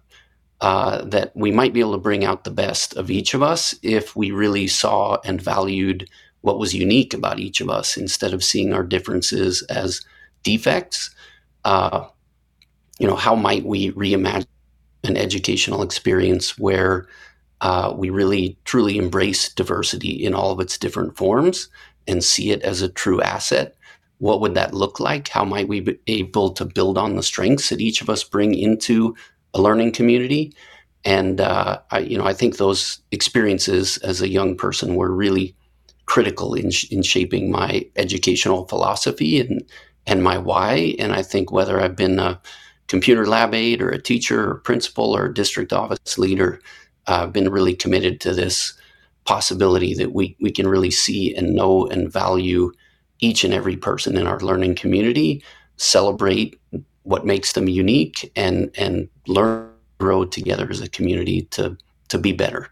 uh, 0.61 1.03
that 1.05 1.31
we 1.35 1.51
might 1.51 1.73
be 1.73 1.79
able 1.79 1.93
to 1.93 1.97
bring 1.97 2.25
out 2.25 2.43
the 2.43 2.51
best 2.51 2.95
of 2.97 3.09
each 3.09 3.33
of 3.33 3.41
us 3.41 3.75
if 3.81 4.15
we 4.15 4.31
really 4.31 4.67
saw 4.67 5.17
and 5.23 5.41
valued 5.41 6.09
what 6.41 6.59
was 6.59 6.73
unique 6.73 7.13
about 7.13 7.39
each 7.39 7.61
of 7.61 7.69
us 7.69 7.97
instead 7.97 8.33
of 8.33 8.43
seeing 8.43 8.73
our 8.73 8.83
differences 8.83 9.61
as 9.63 10.01
defects. 10.43 11.09
Uh, 11.65 12.07
you 12.99 13.07
know, 13.07 13.15
how 13.15 13.35
might 13.35 13.65
we 13.65 13.91
reimagine 13.91 14.47
an 15.03 15.15
educational 15.15 15.81
experience 15.81 16.57
where 16.57 17.07
uh, 17.61 17.93
we 17.95 18.09
really 18.09 18.57
truly 18.65 18.97
embrace 18.97 19.53
diversity 19.53 20.11
in 20.11 20.33
all 20.33 20.51
of 20.51 20.59
its 20.59 20.77
different 20.77 21.15
forms 21.17 21.69
and 22.07 22.23
see 22.23 22.51
it 22.51 22.61
as 22.63 22.81
a 22.81 22.89
true 22.89 23.21
asset? 23.21 23.75
What 24.19 24.41
would 24.41 24.53
that 24.53 24.73
look 24.73 24.99
like? 24.99 25.27
How 25.27 25.43
might 25.43 25.67
we 25.67 25.79
be 25.81 25.99
able 26.07 26.51
to 26.51 26.65
build 26.65 26.97
on 26.97 27.15
the 27.15 27.23
strengths 27.23 27.69
that 27.69 27.81
each 27.81 28.01
of 28.01 28.09
us 28.09 28.23
bring 28.23 28.53
into 28.53 29.15
a 29.53 29.61
learning 29.61 29.93
community? 29.93 30.53
And 31.03 31.41
uh, 31.41 31.79
I, 31.91 31.99
you 31.99 32.17
know, 32.17 32.25
I 32.25 32.33
think 32.33 32.57
those 32.57 32.99
experiences 33.11 33.97
as 33.97 34.21
a 34.21 34.29
young 34.29 34.55
person 34.55 34.95
were 34.95 35.13
really 35.13 35.55
critical 36.05 36.53
in, 36.53 36.71
in 36.91 37.03
shaping 37.03 37.51
my 37.51 37.85
educational 37.95 38.67
philosophy 38.67 39.39
and 39.39 39.63
and 40.07 40.23
my 40.23 40.37
why. 40.37 40.95
And 40.97 41.13
I 41.13 41.21
think 41.21 41.51
whether 41.51 41.79
I've 41.79 41.95
been 41.95 42.19
a 42.19 42.41
computer 42.87 43.27
lab 43.27 43.53
aide 43.53 43.81
or 43.81 43.89
a 43.89 44.01
teacher 44.01 44.51
or 44.51 44.55
principal 44.55 45.15
or 45.15 45.29
district 45.29 45.71
office 45.71 46.17
leader, 46.17 46.61
uh, 47.07 47.23
I've 47.23 47.33
been 47.33 47.49
really 47.49 47.75
committed 47.75 48.19
to 48.21 48.33
this 48.33 48.73
possibility 49.25 49.93
that 49.93 50.11
we 50.11 50.35
we 50.41 50.51
can 50.51 50.67
really 50.67 50.91
see 50.91 51.35
and 51.35 51.53
know 51.53 51.85
and 51.87 52.11
value 52.11 52.71
each 53.19 53.43
and 53.43 53.53
every 53.53 53.75
person 53.75 54.17
in 54.17 54.27
our 54.27 54.39
learning 54.39 54.75
community, 54.75 55.43
celebrate 55.77 56.59
what 57.03 57.25
makes 57.25 57.53
them 57.53 57.67
unique, 57.67 58.31
and 58.35 58.71
and 58.77 59.09
learn 59.27 59.69
grow 59.99 60.25
together 60.25 60.67
as 60.69 60.81
a 60.81 60.89
community 60.89 61.43
to 61.51 61.77
to 62.07 62.17
be 62.17 62.31
better. 62.31 62.69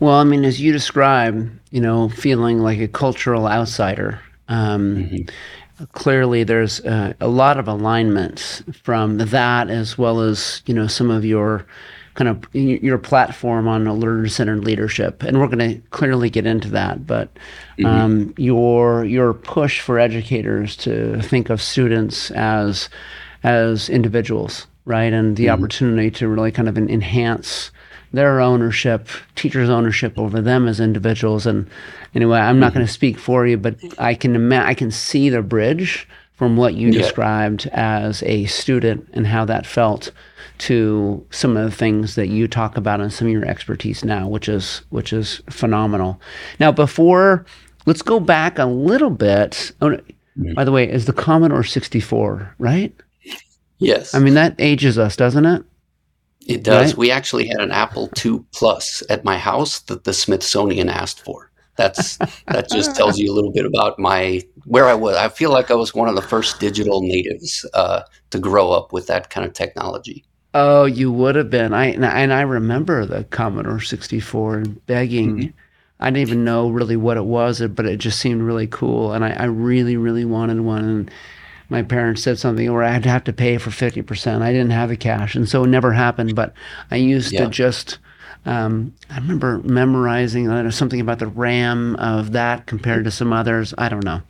Well, 0.00 0.14
I 0.14 0.24
mean, 0.24 0.44
as 0.44 0.60
you 0.60 0.72
describe, 0.72 1.50
you 1.70 1.80
know, 1.80 2.08
feeling 2.08 2.58
like 2.58 2.80
a 2.80 2.88
cultural 2.88 3.46
outsider, 3.46 4.20
um, 4.48 4.96
mm-hmm. 4.96 5.84
clearly 5.92 6.42
there's 6.42 6.80
uh, 6.80 7.12
a 7.20 7.28
lot 7.28 7.58
of 7.58 7.68
alignment 7.68 8.62
from 8.82 9.18
that 9.18 9.68
as 9.68 9.98
well 9.98 10.20
as, 10.20 10.62
you 10.66 10.74
know, 10.74 10.86
some 10.86 11.10
of 11.10 11.24
your 11.24 11.66
kind 12.14 12.28
of 12.28 12.44
your 12.54 12.98
platform 12.98 13.68
on 13.68 13.86
a 13.86 13.94
learner-centered 13.94 14.64
leadership, 14.64 15.22
and 15.22 15.38
we're 15.38 15.46
going 15.46 15.58
to 15.76 15.88
clearly 15.90 16.30
get 16.30 16.46
into 16.46 16.68
that. 16.70 17.06
But 17.06 17.32
mm-hmm. 17.78 17.86
um, 17.86 18.34
your 18.36 19.04
your 19.04 19.34
push 19.34 19.80
for 19.80 19.98
educators 19.98 20.76
to 20.78 21.20
think 21.22 21.50
of 21.50 21.62
students 21.62 22.30
as 22.32 22.88
as 23.42 23.88
individuals, 23.88 24.66
right, 24.84 25.12
and 25.12 25.36
the 25.36 25.46
mm-hmm. 25.46 25.54
opportunity 25.54 26.10
to 26.12 26.28
really 26.28 26.52
kind 26.52 26.68
of 26.68 26.76
enhance 26.76 27.70
their 28.12 28.40
ownership, 28.40 29.08
teachers' 29.36 29.70
ownership 29.70 30.18
over 30.18 30.40
them 30.40 30.66
as 30.66 30.80
individuals. 30.80 31.46
And 31.46 31.70
anyway, 32.14 32.40
I'm 32.40 32.58
not 32.58 32.74
going 32.74 32.84
to 32.84 32.92
speak 32.92 33.18
for 33.18 33.46
you, 33.46 33.56
but 33.56 33.76
I 33.98 34.14
can 34.14 34.34
ima- 34.34 34.64
I 34.64 34.74
can 34.74 34.90
see 34.90 35.30
the 35.30 35.42
bridge 35.42 36.08
from 36.40 36.56
what 36.56 36.72
you 36.72 36.88
yeah. 36.88 37.02
described 37.02 37.66
as 37.66 38.22
a 38.22 38.46
student 38.46 39.06
and 39.12 39.26
how 39.26 39.44
that 39.44 39.66
felt 39.66 40.10
to 40.56 41.22
some 41.28 41.54
of 41.54 41.70
the 41.70 41.76
things 41.76 42.14
that 42.14 42.28
you 42.28 42.48
talk 42.48 42.78
about 42.78 42.98
and 42.98 43.12
some 43.12 43.26
of 43.26 43.32
your 43.34 43.44
expertise 43.44 44.06
now, 44.06 44.26
which 44.26 44.48
is 44.48 44.80
which 44.88 45.12
is 45.12 45.42
phenomenal. 45.50 46.18
Now, 46.58 46.72
before 46.72 47.44
let's 47.84 48.00
go 48.00 48.20
back 48.20 48.58
a 48.58 48.64
little 48.64 49.10
bit. 49.10 49.72
Oh, 49.82 49.88
mm-hmm. 49.88 50.54
by 50.54 50.64
the 50.64 50.72
way, 50.72 50.90
is 50.90 51.04
the 51.04 51.12
Commodore 51.12 51.62
64 51.62 52.54
right? 52.58 52.94
Yes. 53.76 54.14
I 54.14 54.18
mean 54.18 54.32
that 54.32 54.54
ages 54.58 54.96
us, 54.96 55.16
doesn't 55.16 55.44
it? 55.44 55.62
It 56.46 56.62
does. 56.62 56.92
Right? 56.92 56.98
We 56.98 57.10
actually 57.10 57.48
had 57.48 57.60
an 57.60 57.70
Apple 57.70 58.10
II 58.24 58.42
Plus 58.52 59.02
at 59.10 59.24
my 59.24 59.36
house 59.36 59.80
that 59.80 60.04
the 60.04 60.14
Smithsonian 60.14 60.88
asked 60.88 61.20
for. 61.20 61.50
That's 61.76 62.16
that 62.46 62.70
just 62.70 62.96
tells 62.96 63.18
you 63.18 63.30
a 63.30 63.34
little 63.34 63.52
bit 63.52 63.66
about 63.66 63.98
my 63.98 64.42
where 64.64 64.86
I 64.86 64.94
was. 64.94 65.16
I 65.16 65.28
feel 65.28 65.50
like 65.50 65.70
I 65.70 65.74
was 65.74 65.94
one 65.94 66.08
of 66.08 66.14
the 66.14 66.22
first 66.22 66.60
digital 66.60 67.02
natives 67.02 67.66
uh, 67.74 68.02
to 68.30 68.38
grow 68.38 68.72
up 68.72 68.92
with 68.92 69.06
that 69.06 69.30
kind 69.30 69.46
of 69.46 69.52
technology. 69.52 70.24
Oh, 70.52 70.84
you 70.84 71.12
would 71.12 71.36
have 71.36 71.50
been. 71.50 71.72
I 71.72 71.86
and 71.86 72.32
I 72.32 72.40
remember 72.42 73.06
the 73.06 73.24
Commodore 73.24 73.80
64 73.80 74.56
and 74.56 74.86
begging. 74.86 75.36
Mm-hmm. 75.36 75.50
I 76.00 76.06
didn't 76.06 76.28
even 76.28 76.44
know 76.44 76.70
really 76.70 76.96
what 76.96 77.18
it 77.18 77.26
was, 77.26 77.60
but 77.60 77.84
it 77.84 77.98
just 77.98 78.18
seemed 78.18 78.42
really 78.42 78.66
cool, 78.66 79.12
and 79.12 79.24
I, 79.24 79.32
I 79.32 79.44
really, 79.44 79.98
really 79.98 80.24
wanted 80.24 80.60
one. 80.62 80.84
And 80.84 81.10
my 81.70 81.82
parents 81.82 82.22
said 82.22 82.38
something 82.38 82.70
where 82.72 82.82
I'd 82.82 83.06
have 83.06 83.24
to 83.24 83.32
pay 83.32 83.56
for 83.56 83.70
50%. 83.70 84.42
I 84.42 84.52
didn't 84.52 84.70
have 84.70 84.88
the 84.88 84.96
cash. 84.96 85.36
And 85.36 85.48
so 85.48 85.64
it 85.64 85.68
never 85.68 85.92
happened. 85.92 86.34
But 86.34 86.52
I 86.90 86.96
used 86.96 87.32
yeah. 87.32 87.44
to 87.44 87.50
just, 87.50 87.98
um, 88.46 88.94
I 89.10 89.18
remember 89.18 89.58
memorizing 89.58 90.46
know, 90.46 90.70
something 90.70 91.00
about 91.00 91.18
the 91.18 91.26
RAM 91.26 91.96
of 91.96 92.32
that 92.32 92.66
compared 92.66 93.04
to 93.04 93.10
some 93.10 93.32
others. 93.32 93.74
I 93.76 93.88
don't 93.88 94.04
know. 94.04 94.22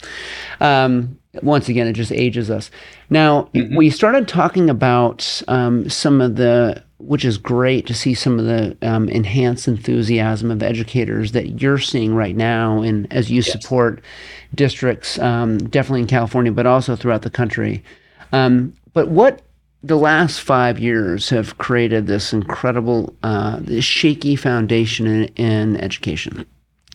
Um, 0.61 1.19
once 1.43 1.69
again, 1.69 1.87
it 1.87 1.93
just 1.93 2.11
ages 2.13 2.51
us. 2.51 2.71
Now, 3.09 3.49
mm-hmm. 3.55 3.77
we 3.77 3.89
started 3.91 4.27
talking 4.27 4.69
about 4.69 5.43
um, 5.49 5.89
some 5.89 6.21
of 6.21 6.37
the 6.37 6.83
which 6.99 7.25
is 7.25 7.39
great 7.39 7.87
to 7.87 7.95
see 7.95 8.13
some 8.13 8.39
of 8.39 8.45
the 8.45 8.77
um, 8.83 9.09
enhanced 9.09 9.67
enthusiasm 9.67 10.51
of 10.51 10.63
educators 10.63 11.33
that 11.33 11.61
you're 11.61 11.79
seeing 11.79 12.15
right 12.15 12.37
now, 12.37 12.83
and 12.83 13.11
as 13.11 13.31
you 13.31 13.37
yes. 13.37 13.51
support 13.51 14.03
districts, 14.55 15.19
um, 15.19 15.57
definitely 15.57 16.03
in 16.03 16.07
California, 16.07 16.53
but 16.53 16.67
also 16.67 16.95
throughout 16.95 17.23
the 17.23 17.31
country. 17.31 17.83
Um, 18.33 18.75
but 18.93 19.09
what 19.09 19.41
the 19.83 19.97
last 19.97 20.41
five 20.41 20.79
years 20.79 21.31
have 21.31 21.59
created 21.59 22.07
this 22.07 22.33
incredible, 22.33 23.15
uh, 23.23 23.59
this 23.61 23.85
shaky 23.85 24.37
foundation 24.37 25.07
in, 25.07 25.25
in 25.37 25.77
education, 25.79 26.47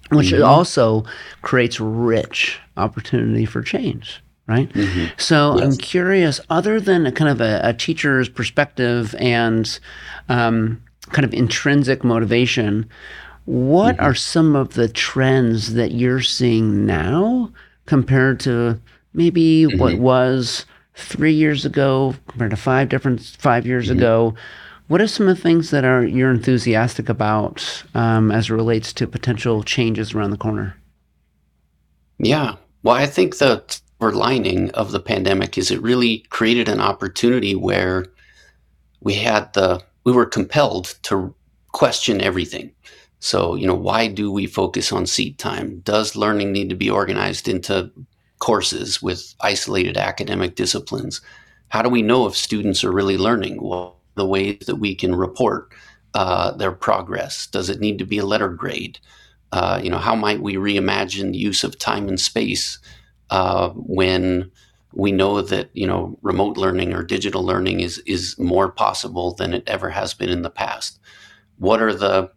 which 0.09 0.27
mm-hmm. 0.27 0.43
also 0.43 1.03
creates 1.41 1.79
rich 1.79 2.59
opportunity 2.77 3.45
for 3.45 3.61
change 3.61 4.21
right? 4.47 4.69
Mm-hmm. 4.73 5.05
So 5.17 5.57
yes. 5.57 5.63
I'm 5.63 5.77
curious, 5.77 6.39
other 6.49 6.79
than 6.79 7.05
a 7.05 7.11
kind 7.11 7.31
of 7.31 7.41
a, 7.41 7.61
a 7.63 7.73
teacher's 7.73 8.29
perspective 8.29 9.15
and 9.17 9.79
um, 10.29 10.83
kind 11.11 11.25
of 11.25 11.33
intrinsic 11.33 12.03
motivation, 12.03 12.89
what 13.45 13.95
mm-hmm. 13.95 14.05
are 14.05 14.15
some 14.15 14.55
of 14.55 14.73
the 14.73 14.87
trends 14.87 15.73
that 15.73 15.91
you're 15.91 16.21
seeing 16.21 16.85
now 16.85 17.51
compared 17.85 18.39
to 18.41 18.79
maybe 19.13 19.65
mm-hmm. 19.65 19.79
what 19.79 19.97
was 19.97 20.65
three 20.95 21.33
years 21.33 21.65
ago, 21.65 22.15
compared 22.27 22.51
to 22.51 22.57
five 22.57 22.89
different 22.89 23.21
five 23.39 23.65
years 23.65 23.87
mm-hmm. 23.87 23.99
ago? 23.99 24.35
What 24.87 25.01
are 25.01 25.07
some 25.07 25.27
of 25.27 25.35
the 25.35 25.41
things 25.41 25.71
that 25.71 25.83
are 25.83 26.05
you're 26.05 26.31
enthusiastic 26.31 27.09
about 27.09 27.83
um, 27.95 28.31
as 28.31 28.49
it 28.49 28.53
relates 28.53 28.93
to 28.93 29.07
potential 29.07 29.63
changes 29.63 30.13
around 30.13 30.31
the 30.31 30.37
corner? 30.37 30.77
Yeah, 32.17 32.55
well, 32.83 32.95
I 32.95 33.07
think 33.07 33.37
the 33.37 33.63
that 33.99 34.11
lining 34.11 34.69
of 34.71 34.91
the 34.91 34.99
pandemic 34.99 35.57
is 35.57 35.71
it 35.71 35.81
really 35.81 36.19
created 36.29 36.69
an 36.69 36.79
opportunity 36.79 37.55
where 37.55 38.05
we 39.01 39.13
had 39.13 39.51
the 39.53 39.81
we 40.03 40.11
were 40.11 40.25
compelled 40.25 40.95
to 41.03 41.33
question 41.71 42.21
everything. 42.21 42.71
So, 43.19 43.55
you 43.55 43.65
know, 43.65 43.75
why 43.75 44.07
do 44.07 44.31
we 44.31 44.45
focus 44.45 44.91
on 44.91 45.07
seat 45.07 45.39
time? 45.39 45.79
Does 45.79 46.15
learning 46.15 46.51
need 46.51 46.69
to 46.69 46.75
be 46.75 46.89
organized 46.89 47.47
into 47.47 47.91
courses 48.39 49.01
with 49.01 49.33
isolated 49.41 49.97
academic 49.97 50.55
disciplines? 50.55 51.21
How 51.69 51.81
do 51.81 51.89
we 51.89 52.01
know 52.01 52.27
if 52.27 52.35
students 52.35 52.83
are 52.83 52.91
really 52.91 53.17
learning? 53.17 53.61
Well, 53.61 53.97
the 54.15 54.25
ways 54.25 54.59
that 54.65 54.77
we 54.77 54.95
can 54.95 55.15
report 55.15 55.73
uh, 56.13 56.51
their 56.51 56.71
progress. 56.71 57.47
Does 57.47 57.69
it 57.69 57.81
need 57.81 57.99
to 57.99 58.05
be 58.05 58.17
a 58.17 58.25
letter 58.25 58.49
grade? 58.49 58.99
Uh, 59.51 59.79
you 59.83 59.89
know, 59.89 59.97
how 59.97 60.15
might 60.15 60.41
we 60.41 60.55
reimagine 60.55 61.31
the 61.31 61.37
use 61.37 61.63
of 61.63 61.77
time 61.77 62.07
and 62.07 62.19
space 62.19 62.79
uh, 63.29 63.69
when 63.71 64.49
we 64.93 65.11
know 65.11 65.41
that 65.41 65.69
you 65.73 65.85
know 65.85 66.17
remote 66.21 66.55
learning 66.57 66.93
or 66.93 67.03
digital 67.03 67.43
learning 67.43 67.81
is 67.81 67.99
is 68.05 68.39
more 68.39 68.71
possible 68.71 69.33
than 69.33 69.53
it 69.53 69.63
ever 69.67 69.89
has 69.89 70.13
been 70.13 70.29
in 70.29 70.41
the 70.41 70.49
past? 70.49 70.99
What 71.57 71.81
are 71.81 71.93
the 71.93 72.31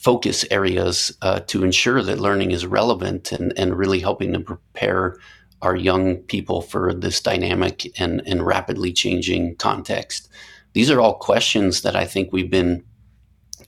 focus 0.00 0.46
areas 0.50 1.16
uh, 1.20 1.40
to 1.40 1.62
ensure 1.62 2.02
that 2.02 2.20
learning 2.20 2.50
is 2.52 2.66
relevant 2.66 3.32
and, 3.32 3.52
and 3.58 3.76
really 3.76 4.00
helping 4.00 4.32
to 4.32 4.40
prepare 4.40 5.18
our 5.60 5.76
young 5.76 6.16
people 6.16 6.62
for 6.62 6.94
this 6.94 7.20
dynamic 7.20 7.86
and, 8.00 8.22
and 8.26 8.46
rapidly 8.46 8.92
changing 8.92 9.54
context? 9.56 10.28
These 10.72 10.90
are 10.90 11.00
all 11.00 11.14
questions 11.14 11.82
that 11.82 11.96
I 11.96 12.06
think 12.06 12.32
we've 12.32 12.50
been 12.50 12.82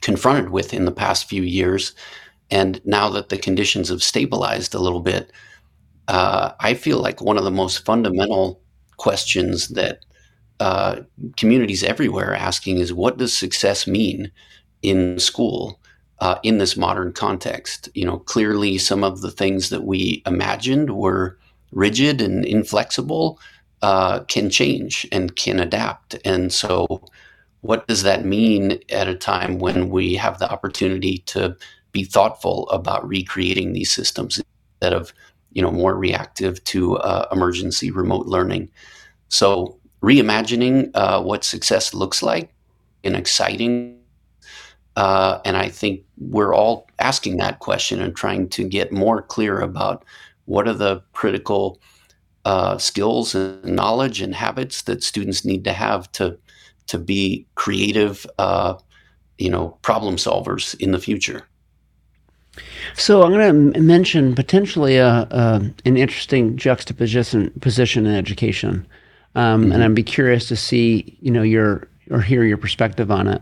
confronted 0.01 0.49
with 0.49 0.73
in 0.73 0.85
the 0.85 0.91
past 0.91 1.29
few 1.29 1.43
years. 1.43 1.93
And 2.49 2.81
now 2.83 3.09
that 3.09 3.29
the 3.29 3.37
conditions 3.37 3.89
have 3.89 4.01
stabilized 4.01 4.73
a 4.73 4.79
little 4.79 5.01
bit, 5.01 5.31
uh, 6.07 6.53
I 6.59 6.73
feel 6.73 6.97
like 6.97 7.21
one 7.21 7.37
of 7.37 7.43
the 7.43 7.51
most 7.51 7.85
fundamental 7.85 8.59
questions 8.97 9.69
that 9.69 9.99
uh, 10.59 11.01
communities 11.37 11.83
everywhere 11.83 12.31
are 12.31 12.35
asking 12.35 12.77
is 12.77 12.91
what 12.91 13.17
does 13.17 13.37
success 13.37 13.85
mean 13.85 14.31
in 14.81 15.19
school 15.19 15.79
uh, 16.23 16.39
in 16.41 16.57
this 16.57 16.77
modern 16.77 17.11
context? 17.11 17.89
You 17.93 18.05
know, 18.05 18.19
clearly 18.19 18.77
some 18.77 19.03
of 19.03 19.19
the 19.19 19.29
things 19.29 19.69
that 19.69 19.83
we 19.83 20.23
imagined 20.25 20.95
were 20.95 21.37
rigid 21.73 22.21
and 22.21 22.45
inflexible 22.45 23.39
uh, 23.81 24.21
can 24.21 24.49
change 24.49 25.05
and 25.11 25.35
can 25.35 25.59
adapt. 25.59 26.15
And 26.23 26.53
so, 26.53 27.03
what 27.59 27.85
does 27.87 28.03
that 28.03 28.23
mean 28.23 28.79
at 28.89 29.09
a 29.09 29.15
time 29.15 29.59
when 29.59 29.89
we 29.89 30.15
have 30.15 30.39
the 30.39 30.49
opportunity 30.49 31.17
to 31.33 31.57
be 31.91 32.05
thoughtful 32.05 32.69
about 32.69 33.05
recreating 33.05 33.73
these 33.73 33.91
systems 33.91 34.41
instead 34.79 34.93
of 34.93 35.13
you 35.51 35.61
know 35.61 35.71
more 35.71 35.95
reactive 35.95 36.63
to 36.63 36.95
uh, 36.99 37.27
emergency 37.33 37.91
remote 37.91 38.27
learning? 38.27 38.71
So, 39.27 39.77
reimagining 40.01 40.91
uh, 40.93 41.21
what 41.21 41.43
success 41.43 41.93
looks 41.93 42.23
like 42.23 42.53
and 43.03 43.17
exciting. 43.17 44.02
Uh, 44.95 45.39
and 45.45 45.57
I 45.57 45.69
think 45.69 46.03
we're 46.17 46.53
all 46.53 46.87
asking 46.99 47.37
that 47.37 47.59
question 47.59 48.01
and 48.01 48.15
trying 48.15 48.49
to 48.49 48.63
get 48.63 48.91
more 48.91 49.21
clear 49.21 49.59
about 49.59 50.05
what 50.45 50.67
are 50.67 50.73
the 50.73 51.01
critical 51.13 51.79
uh, 52.45 52.77
skills 52.77 53.33
and 53.33 53.63
knowledge 53.63 54.21
and 54.21 54.35
habits 54.35 54.83
that 54.83 55.03
students 55.03 55.45
need 55.45 55.63
to 55.63 55.73
have 55.73 56.11
to 56.13 56.37
to 56.85 56.97
be 56.97 57.45
creative, 57.55 58.27
uh, 58.37 58.75
you 59.37 59.49
know, 59.49 59.69
problem 59.81 60.17
solvers 60.17 60.77
in 60.81 60.91
the 60.91 60.99
future. 60.99 61.47
So 62.95 63.23
I'm 63.23 63.31
going 63.31 63.73
to 63.73 63.79
mention 63.79 64.35
potentially 64.35 64.97
a, 64.97 65.27
a, 65.31 65.71
an 65.85 65.97
interesting 65.97 66.57
juxtaposition 66.57 67.51
position 67.61 68.05
in 68.05 68.13
education, 68.13 68.85
um, 69.35 69.63
mm-hmm. 69.63 69.71
and 69.71 69.83
I'd 69.83 69.95
be 69.95 70.03
curious 70.03 70.47
to 70.49 70.55
see 70.55 71.17
you 71.21 71.31
know 71.31 71.41
your 71.41 71.87
or 72.09 72.21
hear 72.21 72.43
your 72.43 72.57
perspective 72.57 73.11
on 73.11 73.27
it. 73.27 73.41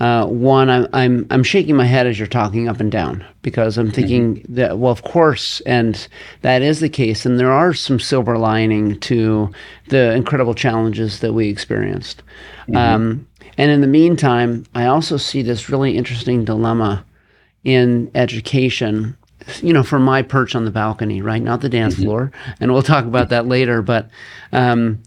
Uh, 0.00 0.26
one, 0.26 0.68
I'm, 0.68 0.86
I'm 0.92 1.26
I'm 1.30 1.42
shaking 1.42 1.76
my 1.76 1.84
head 1.84 2.06
as 2.06 2.18
you're 2.18 2.28
talking 2.28 2.68
up 2.68 2.80
and 2.80 2.90
down 2.90 3.24
because 3.42 3.78
I'm 3.78 3.90
thinking 3.90 4.36
mm-hmm. 4.36 4.54
that 4.54 4.78
well, 4.78 4.92
of 4.92 5.02
course, 5.02 5.60
and 5.60 6.06
that 6.42 6.62
is 6.62 6.80
the 6.80 6.88
case, 6.88 7.24
and 7.24 7.38
there 7.38 7.52
are 7.52 7.72
some 7.72 7.98
silver 7.98 8.36
lining 8.36 8.98
to 9.00 9.50
the 9.88 10.12
incredible 10.12 10.54
challenges 10.54 11.20
that 11.20 11.32
we 11.32 11.48
experienced. 11.48 12.22
Mm-hmm. 12.62 12.76
Um, 12.76 13.26
and 13.58 13.70
in 13.70 13.80
the 13.80 13.86
meantime, 13.86 14.64
I 14.74 14.86
also 14.86 15.16
see 15.16 15.42
this 15.42 15.68
really 15.68 15.96
interesting 15.96 16.44
dilemma 16.44 17.04
in 17.64 18.10
education. 18.14 19.16
You 19.60 19.72
know, 19.72 19.82
from 19.82 20.04
my 20.04 20.22
perch 20.22 20.54
on 20.54 20.64
the 20.64 20.70
balcony, 20.70 21.20
right, 21.20 21.42
not 21.42 21.62
the 21.62 21.68
dance 21.68 21.94
mm-hmm. 21.94 22.04
floor, 22.04 22.32
and 22.60 22.72
we'll 22.72 22.82
talk 22.82 23.04
about 23.06 23.30
that 23.30 23.46
later. 23.46 23.82
But 23.82 24.08
um, 24.52 25.02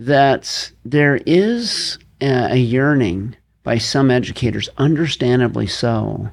that 0.00 0.72
there 0.84 1.20
is 1.26 1.98
a 2.20 2.56
yearning 2.56 3.36
by 3.62 3.78
some 3.78 4.10
educators, 4.10 4.68
understandably 4.78 5.66
so, 5.66 6.30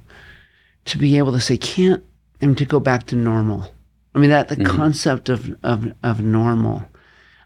to 0.85 0.97
be 0.97 1.17
able 1.17 1.33
to 1.33 1.41
say, 1.41 1.57
can't, 1.57 2.03
and 2.41 2.57
to 2.57 2.65
go 2.65 2.79
back 2.79 3.05
to 3.07 3.15
normal. 3.15 3.73
I 4.15 4.19
mean, 4.19 4.29
that 4.29 4.47
the 4.47 4.55
mm-hmm. 4.55 4.75
concept 4.75 5.29
of, 5.29 5.55
of, 5.63 5.91
of 6.03 6.21
normal. 6.21 6.83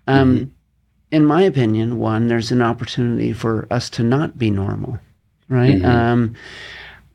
Um, 0.08 0.38
mm-hmm. 0.38 0.49
In 1.12 1.25
my 1.25 1.41
opinion, 1.41 1.97
one, 1.99 2.27
there's 2.27 2.51
an 2.51 2.62
opportunity 2.62 3.34
for 3.34 3.67
us 3.69 3.89
to 3.91 4.04
not 4.04 4.38
be 4.38 4.49
normal, 4.49 4.99
right? 5.49 5.75
Mm-hmm. 5.75 5.86
Um, 5.86 6.36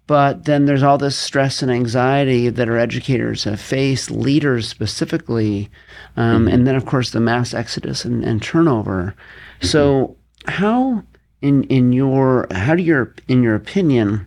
but 0.07 0.45
then 0.45 0.67
there's 0.67 0.83
all 0.83 0.99
this 0.99 1.17
stress 1.17 1.63
and 1.63 1.71
anxiety 1.71 2.49
that 2.49 2.69
our 2.69 2.77
educators 2.77 3.45
have 3.45 3.61
faced, 3.61 4.11
leaders 4.11 4.69
specifically, 4.69 5.71
um, 6.17 6.45
mm-hmm. 6.45 6.55
and 6.55 6.67
then, 6.67 6.77
of 6.77 6.87
course, 6.87 7.11
the 7.11 7.21
mass 7.21 7.55
exodus 7.55 8.05
and, 8.05 8.23
and 8.25 8.43
turnover. 8.43 9.15
So, 9.63 10.17
mm-hmm. 10.45 10.51
how 10.53 11.03
in 11.43 11.65
in 11.65 11.93
your 11.93 12.47
how 12.51 12.75
do 12.75 12.83
your 12.83 13.15
in 13.29 13.43
your 13.43 13.55
opinion 13.55 14.27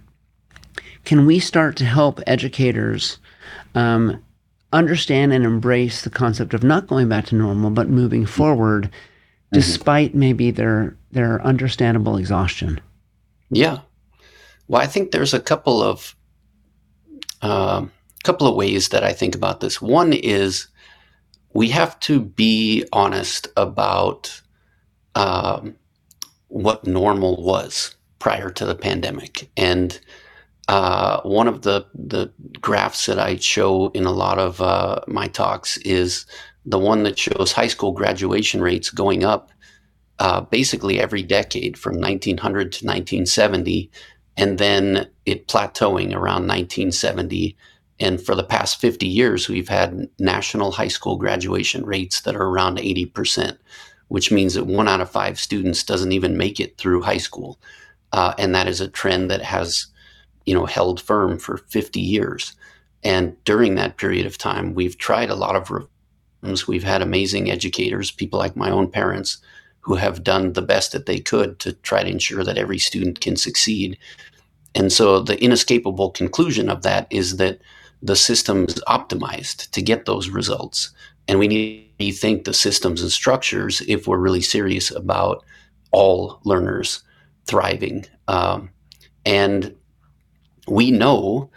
can 1.05 1.25
we 1.25 1.39
start 1.39 1.75
to 1.77 1.85
help 1.85 2.19
educators 2.27 3.17
um, 3.75 4.23
understand 4.71 5.33
and 5.33 5.43
embrace 5.43 6.03
the 6.03 6.09
concept 6.09 6.53
of 6.53 6.63
not 6.63 6.87
going 6.87 7.09
back 7.09 7.25
to 7.25 7.35
normal 7.35 7.71
but 7.71 7.89
moving 7.89 8.25
forward 8.25 8.83
mm-hmm. 8.83 9.55
despite 9.55 10.13
maybe 10.13 10.51
their 10.51 10.95
their 11.11 11.41
understandable 11.41 12.17
exhaustion? 12.17 12.79
Yeah. 13.49 13.79
Well 14.67 14.81
i 14.81 14.85
think 14.85 15.11
there's 15.11 15.33
a 15.33 15.39
couple 15.39 15.81
of 15.81 16.15
uh, 17.41 17.85
couple 18.23 18.47
of 18.47 18.55
ways 18.55 18.89
that 18.89 19.03
i 19.03 19.13
think 19.13 19.33
about 19.33 19.61
this. 19.61 19.81
One 19.81 20.13
is 20.13 20.67
we 21.53 21.69
have 21.69 21.99
to 22.01 22.19
be 22.19 22.85
honest 22.93 23.47
about 23.57 24.41
um, 25.15 25.75
what 26.49 26.85
normal 26.85 27.41
was 27.41 27.95
prior 28.19 28.49
to 28.51 28.65
the 28.65 28.75
pandemic. 28.75 29.49
And 29.57 29.99
uh, 30.67 31.21
one 31.21 31.47
of 31.47 31.63
the 31.63 31.85
the 31.95 32.31
graphs 32.61 33.07
that 33.07 33.17
I 33.17 33.37
show 33.37 33.89
in 33.89 34.05
a 34.05 34.11
lot 34.11 34.37
of 34.37 34.61
uh, 34.61 34.99
my 35.07 35.27
talks 35.27 35.77
is 35.77 36.25
the 36.65 36.77
one 36.77 37.03
that 37.03 37.17
shows 37.17 37.51
high 37.51 37.67
school 37.67 37.91
graduation 37.91 38.61
rates 38.61 38.91
going 38.91 39.23
up 39.23 39.51
uh, 40.19 40.41
basically 40.41 40.99
every 40.99 41.23
decade 41.23 41.77
from 41.77 41.95
1900 41.95 42.71
to 42.73 42.85
1970, 42.85 43.89
and 44.37 44.57
then 44.57 45.09
it 45.25 45.47
plateauing 45.47 46.13
around 46.13 46.45
1970. 46.45 47.57
And 48.01 48.21
for 48.21 48.35
the 48.35 48.43
past 48.43 48.79
50 48.79 49.07
years, 49.07 49.49
we've 49.49 49.67
had 49.69 50.07
national 50.19 50.71
high 50.71 50.87
school 50.87 51.17
graduation 51.17 51.85
rates 51.85 52.21
that 52.21 52.35
are 52.35 52.45
around 52.45 52.79
80 52.79 53.05
percent 53.07 53.59
which 54.09 54.31
means 54.31 54.53
that 54.55 54.65
one 54.65 54.87
out 54.87 55.01
of 55.01 55.09
five 55.09 55.39
students 55.39 55.83
doesn't 55.83 56.11
even 56.11 56.37
make 56.37 56.59
it 56.59 56.77
through 56.77 57.01
high 57.01 57.17
school. 57.17 57.57
Uh, 58.11 58.33
and 58.37 58.53
that 58.53 58.67
is 58.67 58.81
a 58.81 58.87
trend 58.87 59.31
that 59.31 59.41
has, 59.41 59.87
you 60.45 60.53
know, 60.53 60.65
held 60.65 60.99
firm 60.99 61.39
for 61.39 61.57
50 61.57 61.99
years. 61.99 62.53
And 63.03 63.41
during 63.45 63.75
that 63.75 63.97
period 63.97 64.25
of 64.25 64.37
time, 64.37 64.73
we've 64.73 64.97
tried 64.97 65.29
a 65.29 65.35
lot 65.35 65.55
of 65.55 65.71
reforms. 65.71 66.67
We've 66.67 66.83
had 66.83 67.01
amazing 67.01 67.49
educators, 67.49 68.11
people 68.11 68.39
like 68.39 68.55
my 68.55 68.69
own 68.69 68.89
parents, 68.89 69.37
who 69.81 69.95
have 69.95 70.23
done 70.23 70.53
the 70.53 70.61
best 70.61 70.91
that 70.91 71.05
they 71.05 71.19
could 71.19 71.59
to 71.59 71.73
try 71.73 72.03
to 72.03 72.09
ensure 72.09 72.43
that 72.43 72.57
every 72.57 72.79
student 72.79 73.21
can 73.21 73.35
succeed. 73.35 73.97
And 74.75 74.91
so 74.91 75.19
the 75.21 75.41
inescapable 75.41 76.11
conclusion 76.11 76.69
of 76.69 76.81
that 76.81 77.07
is 77.09 77.37
that 77.37 77.59
the 78.01 78.15
system 78.15 78.65
is 78.65 78.81
optimized 78.87 79.69
to 79.71 79.81
get 79.81 80.05
those 80.05 80.29
results. 80.29 80.91
And 81.27 81.39
we 81.39 81.47
need 81.47 81.88
rethink 81.99 82.45
the 82.45 82.53
systems 82.53 83.01
and 83.01 83.11
structures 83.11 83.81
if 83.87 84.07
we're 84.07 84.17
really 84.17 84.41
serious 84.41 84.91
about 84.91 85.43
all 85.91 86.39
learners 86.43 87.03
thriving. 87.45 88.05
Um, 88.27 88.69
and 89.25 89.75
we 90.67 90.91
know 90.91 91.49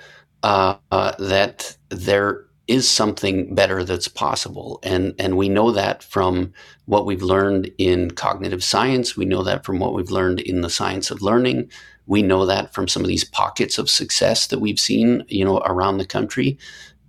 uh, 0.42 0.76
uh, 0.90 1.12
that 1.18 1.76
there 1.90 2.44
is 2.68 2.88
something 2.88 3.54
better 3.54 3.84
that's 3.84 4.08
possible. 4.08 4.78
And, 4.82 5.14
and 5.18 5.36
we 5.36 5.48
know 5.48 5.72
that 5.72 6.02
from 6.02 6.52
what 6.86 7.06
we've 7.06 7.22
learned 7.22 7.70
in 7.78 8.12
cognitive 8.12 8.64
science. 8.64 9.16
We 9.16 9.24
know 9.24 9.42
that 9.42 9.64
from 9.64 9.78
what 9.78 9.94
we've 9.94 10.10
learned 10.10 10.40
in 10.40 10.60
the 10.62 10.70
science 10.70 11.10
of 11.10 11.22
learning. 11.22 11.70
We 12.06 12.22
know 12.22 12.46
that 12.46 12.72
from 12.72 12.88
some 12.88 13.02
of 13.02 13.08
these 13.08 13.24
pockets 13.24 13.78
of 13.78 13.90
success 13.90 14.46
that 14.46 14.60
we've 14.60 14.80
seen, 14.80 15.24
you 15.28 15.44
know, 15.44 15.58
around 15.58 15.98
the 15.98 16.06
country. 16.06 16.58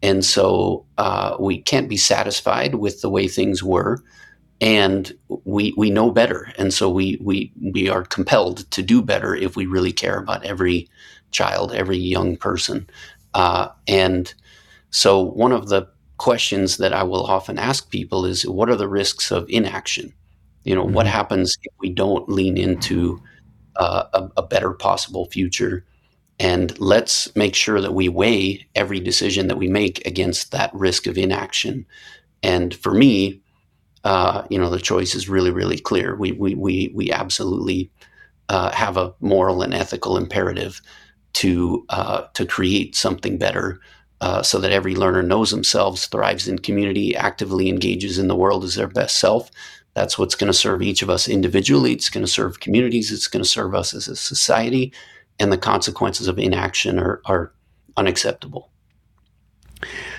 And 0.04 0.24
so 0.26 0.86
uh, 0.98 1.38
we 1.40 1.62
can't 1.62 1.88
be 1.88 1.96
satisfied 1.98 2.76
with 2.76 3.02
the 3.02 3.10
way 3.10 3.28
things 3.30 3.64
were. 3.64 4.04
And 4.60 5.12
we, 5.46 5.74
we 5.78 5.90
know 5.90 6.12
better. 6.12 6.52
And 6.58 6.74
so 6.74 6.90
we, 6.90 7.18
we, 7.22 7.54
we 7.74 7.90
are 7.90 8.04
compelled 8.04 8.70
to 8.72 8.84
do 8.84 9.02
better 9.02 9.34
if 9.34 9.56
we 9.56 9.66
really 9.66 9.94
care 9.94 10.20
about 10.20 10.44
every 10.44 10.90
child, 11.32 11.74
every 11.74 11.98
young 11.98 12.36
person. 12.36 12.88
Uh, 13.34 13.70
and 13.88 14.34
so 14.92 15.22
one 15.22 15.54
of 15.54 15.70
the 15.70 15.88
questions 16.18 16.78
that 16.78 16.94
I 16.94 17.04
will 17.04 17.26
often 17.26 17.58
ask 17.58 17.90
people 17.90 18.26
is 18.26 18.46
what 18.46 18.70
are 18.70 18.76
the 18.76 18.90
risks 18.90 19.32
of 19.32 19.50
inaction? 19.50 20.14
You 20.66 20.76
know, 20.76 20.84
mm-hmm. 20.84 20.96
what 20.96 21.08
happens 21.08 21.58
if 21.64 21.74
we 21.80 21.90
don't 21.90 22.28
lean 22.30 22.58
into 22.58 23.22
uh, 23.78 24.04
a, 24.14 24.30
a, 24.38 24.44
better 24.44 24.72
possible 24.72 25.26
future 25.32 25.84
And 26.44 26.78
let's 26.78 27.34
make 27.38 27.56
sure 27.56 27.80
that 27.80 27.94
we 27.94 28.10
weigh 28.10 28.68
every 28.76 29.00
decision 29.00 29.48
that 29.48 29.58
we 29.58 29.70
make 29.70 30.06
against 30.06 30.52
that 30.52 30.74
risk 30.74 31.08
of 31.08 31.18
inaction. 31.18 31.86
And 32.44 32.76
for 32.76 32.94
me, 32.94 33.40
uh, 34.04 34.44
you 34.50 34.60
know, 34.60 34.70
the 34.70 34.80
choice 34.80 35.16
is 35.16 35.30
really, 35.30 35.52
really 35.52 35.80
clear. 35.80 36.18
We 36.18 36.34
we 36.34 36.54
we 36.56 36.92
we 36.94 37.10
absolutely 37.14 37.90
uh, 38.50 38.72
have 38.72 38.98
a 38.98 39.14
moral 39.22 39.62
and 39.62 39.74
ethical 39.74 40.18
imperative 40.18 40.82
to 41.36 41.86
uh, 41.88 42.24
to 42.34 42.46
create 42.46 42.94
something 42.94 43.38
better, 43.38 43.80
uh, 44.20 44.44
so 44.44 44.60
that 44.60 44.74
every 44.74 44.96
learner 44.96 45.24
knows 45.24 45.50
themselves, 45.50 46.08
thrives 46.08 46.50
in 46.50 46.60
community, 46.60 47.16
actively 47.16 47.70
engages 47.70 48.18
in 48.20 48.28
the 48.28 48.36
world 48.36 48.66
as 48.66 48.76
their 48.76 48.90
best 48.90 49.18
self. 49.18 49.50
That's 49.94 50.18
what's 50.20 50.36
going 50.36 50.52
to 50.52 50.58
serve 50.58 50.82
each 50.82 51.02
of 51.04 51.10
us 51.10 51.30
individually. 51.30 51.94
It's 51.94 52.10
going 52.10 52.26
to 52.26 52.32
serve 52.32 52.60
communities. 52.60 53.14
It's 53.14 53.30
going 53.30 53.44
to 53.44 53.50
serve 53.50 53.74
us 53.74 53.94
as 53.94 54.10
a 54.10 54.16
society, 54.18 54.92
and 55.40 55.52
the 55.52 55.58
consequences 55.58 56.28
of 56.28 56.38
inaction 56.40 57.00
are 57.00 57.22
are 57.26 57.52
unacceptable. 57.98 58.70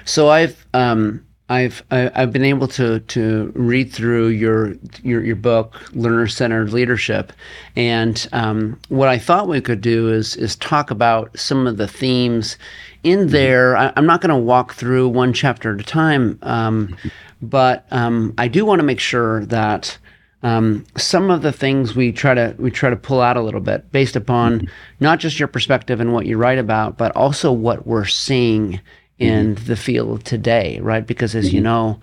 So 0.05 0.29
I've 0.29 0.67
um, 0.75 1.25
I've 1.49 1.83
I've 1.91 2.33
been 2.33 2.45
able 2.45 2.69
to 2.69 3.01
to 3.01 3.53
read 3.55 3.93
through 3.93 4.29
your 4.29 4.75
your, 5.03 5.23
your 5.23 5.37
book, 5.37 5.79
Learner 5.93 6.27
Centered 6.27 6.73
Leadership, 6.73 7.33
and 7.77 8.27
um, 8.33 8.81
what 8.89 9.09
I 9.09 9.19
thought 9.19 9.47
we 9.47 9.61
could 9.61 9.83
do 9.83 10.11
is 10.11 10.37
is 10.37 10.57
talk 10.57 10.91
about 10.91 11.39
some 11.39 11.67
of 11.67 11.77
the 11.77 11.87
themes 11.87 12.57
in 13.03 13.21
mm-hmm. 13.21 13.29
there. 13.29 13.77
I, 13.77 13.93
am 13.97 14.07
not 14.07 14.23
going 14.23 14.31
to 14.31 14.37
walk 14.37 14.73
through 14.75 15.09
one 15.09 15.35
chapter 15.35 15.75
at 15.75 15.81
a 15.81 15.85
time, 15.85 16.39
um, 16.43 16.89
mm-hmm. 16.89 17.09
but 17.43 17.87
um, 17.91 18.33
I 18.39 18.49
do 18.49 18.65
want 18.65 18.79
to 18.81 18.85
make 18.85 19.01
sure 19.01 19.45
that. 19.47 19.99
Um, 20.45 20.85
some 20.95 21.31
of 21.31 21.41
the 21.41 21.53
things 21.53 21.97
we 21.97 22.13
try 22.13 22.35
to 22.35 22.55
we 22.59 22.71
try 22.71 22.91
to 22.91 22.97
pull 22.97 23.23
out 23.23 23.39
a 23.39 23.41
little 23.41 23.63
bit 23.63 23.91
based 23.91 24.15
upon 24.15 24.61
mm-hmm. 24.61 24.67
not 25.01 25.19
just 25.19 25.39
your 25.39 25.49
perspective 25.49 26.01
and 26.01 26.13
what 26.13 26.27
you 26.27 26.37
write 26.37 26.59
about, 26.59 26.99
but 26.99 27.17
also 27.17 27.51
what 27.51 27.87
we're 27.87 28.05
seeing 28.05 28.79
in 29.19 29.55
mm-hmm. 29.55 29.65
the 29.67 29.77
field 29.77 30.25
today, 30.25 30.79
right? 30.81 31.07
Because 31.07 31.35
as 31.35 31.47
mm-hmm. 31.47 31.57
you 31.57 31.61
know, 31.63 32.01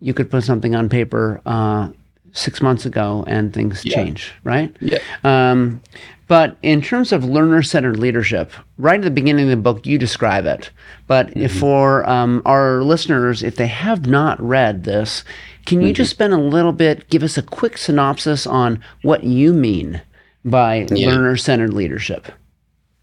you 0.00 0.14
could 0.14 0.30
put 0.30 0.44
something 0.44 0.76
on 0.76 0.88
paper 0.88 1.40
uh, 1.44 1.88
six 2.32 2.62
months 2.62 2.86
ago 2.86 3.24
and 3.26 3.52
things 3.52 3.84
yeah. 3.84 3.94
change, 3.94 4.32
right? 4.44 4.74
Yeah. 4.80 4.98
Um, 5.24 5.82
but 6.28 6.56
in 6.62 6.82
terms 6.82 7.12
of 7.12 7.24
learner 7.24 7.62
centered 7.62 7.98
leadership, 7.98 8.52
right 8.78 8.98
at 8.98 9.04
the 9.04 9.10
beginning 9.10 9.44
of 9.44 9.50
the 9.50 9.56
book, 9.56 9.86
you 9.86 9.96
describe 9.96 10.44
it. 10.44 10.70
But 11.06 11.28
mm-hmm. 11.28 11.58
for 11.58 12.08
um, 12.08 12.42
our 12.44 12.82
listeners, 12.82 13.42
if 13.42 13.56
they 13.56 13.68
have 13.68 14.06
not 14.06 14.40
read 14.40 14.84
this, 14.84 15.24
can 15.66 15.80
you 15.80 15.88
mm-hmm. 15.88 15.94
just 15.94 16.10
spend 16.10 16.32
a 16.32 16.38
little 16.38 16.72
bit, 16.72 17.10
give 17.10 17.22
us 17.22 17.36
a 17.36 17.42
quick 17.42 17.76
synopsis 17.76 18.46
on 18.46 18.82
what 19.02 19.24
you 19.24 19.52
mean 19.52 20.00
by 20.44 20.86
yeah. 20.90 21.08
learner 21.08 21.36
centered 21.36 21.74
leadership? 21.74 22.28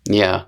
Yeah. 0.05 0.45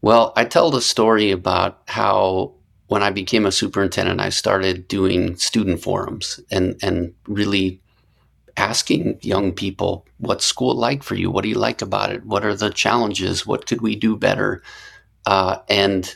Well, 0.00 0.32
I 0.36 0.44
tell 0.44 0.70
the 0.70 0.80
story 0.80 1.30
about 1.30 1.82
how 1.88 2.54
when 2.86 3.02
I 3.02 3.10
became 3.10 3.46
a 3.46 3.52
superintendent, 3.52 4.20
I 4.20 4.28
started 4.28 4.86
doing 4.86 5.36
student 5.36 5.80
forums 5.82 6.40
and, 6.50 6.76
and 6.82 7.14
really 7.26 7.80
asking 8.56 9.18
young 9.22 9.52
people, 9.52 10.06
what's 10.18 10.44
school 10.44 10.74
like 10.74 11.02
for 11.02 11.16
you? 11.16 11.30
What 11.30 11.42
do 11.42 11.48
you 11.48 11.58
like 11.58 11.82
about 11.82 12.12
it? 12.12 12.24
What 12.24 12.44
are 12.44 12.54
the 12.54 12.70
challenges? 12.70 13.46
What 13.46 13.66
could 13.66 13.80
we 13.80 13.96
do 13.96 14.16
better? 14.16 14.62
Uh, 15.26 15.58
and, 15.68 16.14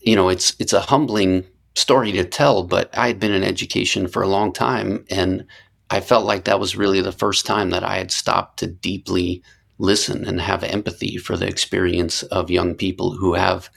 you 0.00 0.16
know, 0.16 0.28
it's, 0.30 0.56
it's 0.58 0.72
a 0.72 0.80
humbling 0.80 1.44
story 1.78 2.12
to 2.12 2.24
tell, 2.24 2.64
but 2.64 2.96
I 2.96 3.06
had 3.08 3.20
been 3.20 3.32
in 3.32 3.44
education 3.44 4.08
for 4.08 4.22
a 4.22 4.28
long 4.28 4.52
time. 4.52 5.04
And 5.10 5.46
I 5.90 6.00
felt 6.00 6.26
like 6.26 6.44
that 6.44 6.60
was 6.60 6.76
really 6.76 7.00
the 7.00 7.12
first 7.12 7.46
time 7.46 7.70
that 7.70 7.84
I 7.84 7.96
had 7.96 8.10
stopped 8.10 8.58
to 8.58 8.66
deeply 8.66 9.42
listen 9.78 10.24
and 10.26 10.40
have 10.40 10.64
empathy 10.64 11.16
for 11.16 11.36
the 11.36 11.46
experience 11.46 12.22
of 12.24 12.50
young 12.50 12.74
people 12.74 13.12
who 13.12 13.34
have 13.34 13.70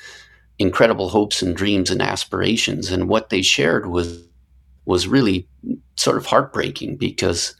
incredible 0.59 1.09
hopes 1.09 1.41
and 1.41 1.55
dreams 1.55 1.89
and 1.89 2.01
aspirations. 2.01 2.91
And 2.91 3.07
what 3.07 3.29
they 3.29 3.41
shared 3.41 3.87
was 3.87 4.27
was 4.85 5.07
really 5.07 5.47
sort 5.95 6.17
of 6.17 6.25
heartbreaking 6.25 6.97
because 6.97 7.55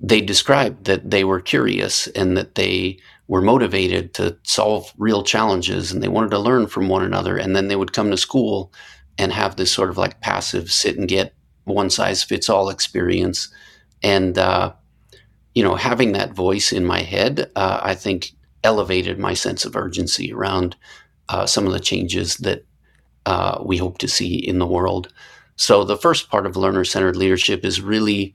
they 0.00 0.20
described 0.20 0.86
that 0.86 1.10
they 1.10 1.22
were 1.22 1.40
curious 1.40 2.06
and 2.08 2.36
that 2.36 2.54
they 2.54 2.98
were 3.28 3.42
motivated 3.42 4.14
to 4.14 4.36
solve 4.44 4.92
real 4.96 5.22
challenges 5.22 5.92
and 5.92 6.02
they 6.02 6.08
wanted 6.08 6.30
to 6.30 6.38
learn 6.38 6.66
from 6.66 6.88
one 6.88 7.04
another. 7.04 7.36
And 7.36 7.54
then 7.54 7.68
they 7.68 7.76
would 7.76 7.92
come 7.92 8.10
to 8.10 8.16
school 8.16 8.72
and 9.18 9.32
have 9.32 9.56
this 9.56 9.72
sort 9.72 9.90
of 9.90 9.98
like 9.98 10.20
passive 10.20 10.70
sit 10.70 10.96
and 10.96 11.08
get 11.08 11.34
one 11.64 11.90
size 11.90 12.22
fits 12.22 12.48
all 12.48 12.70
experience. 12.70 13.48
And 14.02 14.38
uh, 14.38 14.72
you 15.54 15.62
know, 15.62 15.74
having 15.74 16.12
that 16.12 16.32
voice 16.32 16.72
in 16.72 16.84
my 16.84 17.00
head, 17.00 17.50
uh, 17.56 17.80
I 17.82 17.94
think 17.94 18.30
elevated 18.64 19.18
my 19.18 19.34
sense 19.34 19.64
of 19.64 19.76
urgency 19.76 20.32
around 20.32 20.76
uh, 21.28 21.46
some 21.46 21.66
of 21.66 21.72
the 21.72 21.80
changes 21.80 22.36
that 22.38 22.64
uh, 23.26 23.60
we 23.64 23.76
hope 23.76 23.98
to 23.98 24.08
see 24.08 24.36
in 24.36 24.58
the 24.58 24.66
world. 24.66 25.12
So, 25.56 25.84
the 25.84 25.96
first 25.96 26.30
part 26.30 26.46
of 26.46 26.56
learner 26.56 26.84
centered 26.84 27.16
leadership 27.16 27.64
is 27.64 27.80
really 27.80 28.34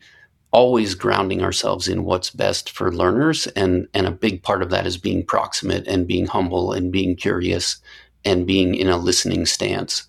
always 0.51 0.93
grounding 0.93 1.41
ourselves 1.41 1.87
in 1.87 2.03
what's 2.03 2.29
best 2.29 2.69
for 2.69 2.93
learners. 2.93 3.47
And, 3.47 3.87
and 3.93 4.05
a 4.05 4.11
big 4.11 4.43
part 4.43 4.61
of 4.61 4.69
that 4.69 4.85
is 4.85 4.97
being 4.97 5.25
proximate 5.25 5.87
and 5.87 6.07
being 6.07 6.27
humble 6.27 6.71
and 6.71 6.91
being 6.91 7.15
curious 7.15 7.77
and 8.23 8.45
being 8.45 8.75
in 8.75 8.87
a 8.87 8.97
listening 8.97 9.47
stance. 9.47 10.07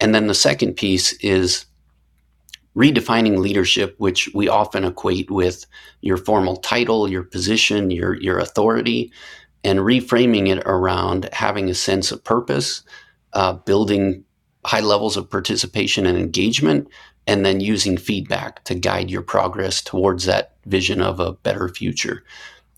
And 0.00 0.14
then 0.14 0.26
the 0.26 0.34
second 0.34 0.74
piece 0.74 1.12
is 1.20 1.66
redefining 2.76 3.38
leadership, 3.38 3.94
which 3.98 4.28
we 4.34 4.48
often 4.48 4.84
equate 4.84 5.30
with 5.30 5.64
your 6.00 6.16
formal 6.16 6.56
title, 6.56 7.08
your 7.08 7.22
position, 7.22 7.90
your, 7.90 8.14
your 8.20 8.38
authority, 8.38 9.12
and 9.62 9.78
reframing 9.78 10.48
it 10.48 10.62
around 10.66 11.28
having 11.32 11.70
a 11.70 11.74
sense 11.74 12.12
of 12.12 12.22
purpose, 12.24 12.82
uh, 13.32 13.52
building 13.52 14.24
high 14.64 14.80
levels 14.80 15.16
of 15.16 15.30
participation 15.30 16.06
and 16.06 16.18
engagement, 16.18 16.88
and 17.26 17.46
then 17.46 17.60
using 17.60 17.96
feedback 17.96 18.62
to 18.64 18.74
guide 18.74 19.10
your 19.10 19.22
progress 19.22 19.80
towards 19.80 20.24
that 20.24 20.56
vision 20.66 21.00
of 21.00 21.20
a 21.20 21.32
better 21.32 21.68
future. 21.68 22.24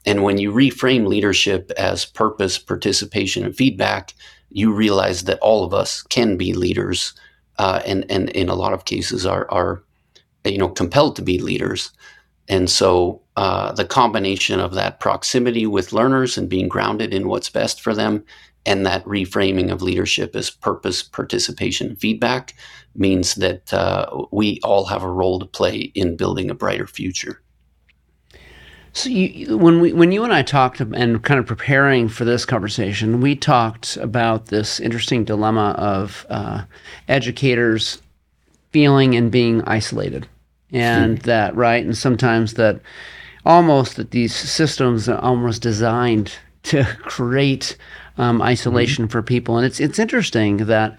And 0.05 0.23
when 0.23 0.39
you 0.39 0.53
reframe 0.53 1.09
leadership 1.09 1.73
as 1.77 2.05
purpose, 2.05 2.59
participation, 2.59 3.45
and 3.45 3.57
feedback, 3.57 4.15
you 4.57 4.73
realize 4.73 5.25
that 5.25 5.39
all 5.41 5.65
of 5.65 5.75
us 5.75 6.03
can 6.05 6.39
be 6.39 6.55
leaders, 6.55 7.13
uh, 7.59 7.83
and 7.85 8.11
and 8.11 8.31
in 8.31 8.49
a 8.49 8.55
lot 8.55 8.73
of 8.73 8.87
cases 8.87 9.27
are 9.27 9.47
are 9.51 9.83
you 10.47 10.57
know 10.57 10.71
compelled 10.71 11.15
to 11.17 11.23
be 11.23 11.39
leaders. 11.39 11.93
And 12.49 12.71
so 12.71 13.21
uh, 13.37 13.73
the 13.73 13.85
combination 13.85 14.59
of 14.59 14.73
that 14.73 14.99
proximity 14.99 15.67
with 15.67 15.93
learners 15.93 16.39
and 16.39 16.49
being 16.49 16.69
grounded 16.69 17.13
in 17.13 17.29
what's 17.29 17.51
best 17.51 17.83
for 17.83 17.95
them 17.95 18.25
and 18.65 18.87
that 18.87 19.05
reframing 19.05 19.71
of 19.71 19.83
leadership 19.83 20.35
as 20.35 20.49
purpose 20.49 21.03
participation 21.03 21.95
feedback 21.97 22.55
means 22.95 23.35
that 23.35 23.75
uh, 23.75 24.07
we 24.33 24.59
all 24.63 24.87
have 24.87 25.03
a 25.03 25.11
role 25.11 25.39
to 25.39 25.47
play 25.47 25.93
in 25.95 26.17
building 26.17 26.49
a 26.49 26.55
brighter 26.55 26.87
future 26.87 27.43
so 28.97 29.11
you, 29.11 29.59
when 29.59 29.81
we 29.81 29.93
when 29.93 30.11
you 30.11 30.25
and 30.25 30.33
I 30.33 30.43
talked 30.43 30.81
and 30.81 31.23
kind 31.23 31.39
of 31.39 31.45
preparing 31.45 32.09
for 32.09 32.25
this 32.25 32.47
conversation, 32.47 33.21
we 33.21 33.37
talked 33.37 33.99
about 33.99 34.47
this 34.47 34.81
interesting 34.81 35.23
dilemma 35.23 35.75
of 35.77 36.25
uh, 36.31 36.63
educators 37.07 38.01
feeling 38.73 39.15
and 39.15 39.31
being 39.31 39.63
isolated 39.65 40.27
and 40.73 41.19
hmm. 41.19 41.27
that 41.27 41.55
right 41.55 41.85
and 41.85 41.97
sometimes 41.97 42.55
that 42.55 42.81
almost 43.45 43.97
that 43.97 44.13
these 44.13 44.35
systems 44.35 45.09
are 45.09 45.21
almost 45.21 45.63
designed 45.63 46.33
to 46.63 46.85
create 47.03 47.77
um, 48.19 48.43
isolation 48.43 49.05
mm-hmm. 49.05 49.13
for 49.13 49.23
people 49.23 49.57
and 49.57 49.67
it's 49.67 49.79
it's 49.79 49.99
interesting 49.99 50.57
that 50.57 50.99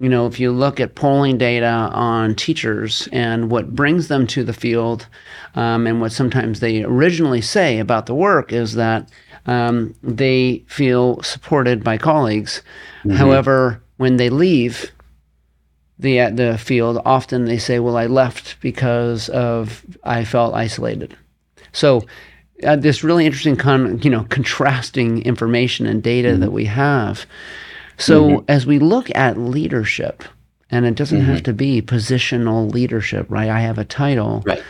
you 0.00 0.08
know 0.08 0.26
if 0.26 0.40
you 0.40 0.50
look 0.50 0.80
at 0.80 0.94
polling 0.94 1.38
data 1.38 1.66
on 1.66 2.34
teachers 2.34 3.08
and 3.12 3.50
what 3.50 3.74
brings 3.74 4.08
them 4.08 4.26
to 4.26 4.42
the 4.42 4.52
field 4.52 5.06
um, 5.54 5.86
and 5.86 6.00
what 6.00 6.12
sometimes 6.12 6.60
they 6.60 6.82
originally 6.82 7.40
say 7.40 7.78
about 7.78 8.06
the 8.06 8.14
work 8.14 8.52
is 8.52 8.74
that 8.74 9.08
um, 9.46 9.94
they 10.02 10.64
feel 10.66 11.22
supported 11.22 11.84
by 11.84 11.96
colleagues 11.96 12.62
mm-hmm. 13.04 13.16
however 13.16 13.82
when 13.96 14.16
they 14.16 14.30
leave 14.30 14.90
the 16.00 16.20
uh, 16.20 16.30
the 16.30 16.58
field, 16.58 17.00
often 17.04 17.44
they 17.44 17.58
say, 17.58 17.78
"Well, 17.78 17.96
I 17.96 18.06
left 18.06 18.60
because 18.60 19.28
of 19.28 19.84
I 20.02 20.24
felt 20.24 20.54
isolated." 20.54 21.16
So, 21.72 22.06
uh, 22.64 22.76
this 22.76 23.04
really 23.04 23.26
interesting 23.26 23.56
con 23.56 24.00
you 24.02 24.10
know 24.10 24.24
contrasting 24.30 25.22
information 25.22 25.86
and 25.86 26.02
data 26.02 26.30
mm-hmm. 26.30 26.40
that 26.40 26.52
we 26.52 26.64
have. 26.64 27.26
So, 28.00 28.28
mm-hmm. 28.28 28.44
as 28.48 28.66
we 28.66 28.78
look 28.78 29.14
at 29.14 29.36
leadership, 29.36 30.24
and 30.70 30.86
it 30.86 30.94
doesn't 30.94 31.20
mm-hmm. 31.20 31.30
have 31.30 31.42
to 31.44 31.52
be 31.52 31.82
positional 31.82 32.72
leadership, 32.72 33.26
right? 33.28 33.48
I 33.48 33.60
have 33.60 33.78
a 33.78 33.84
title. 33.84 34.42
Right. 34.46 34.62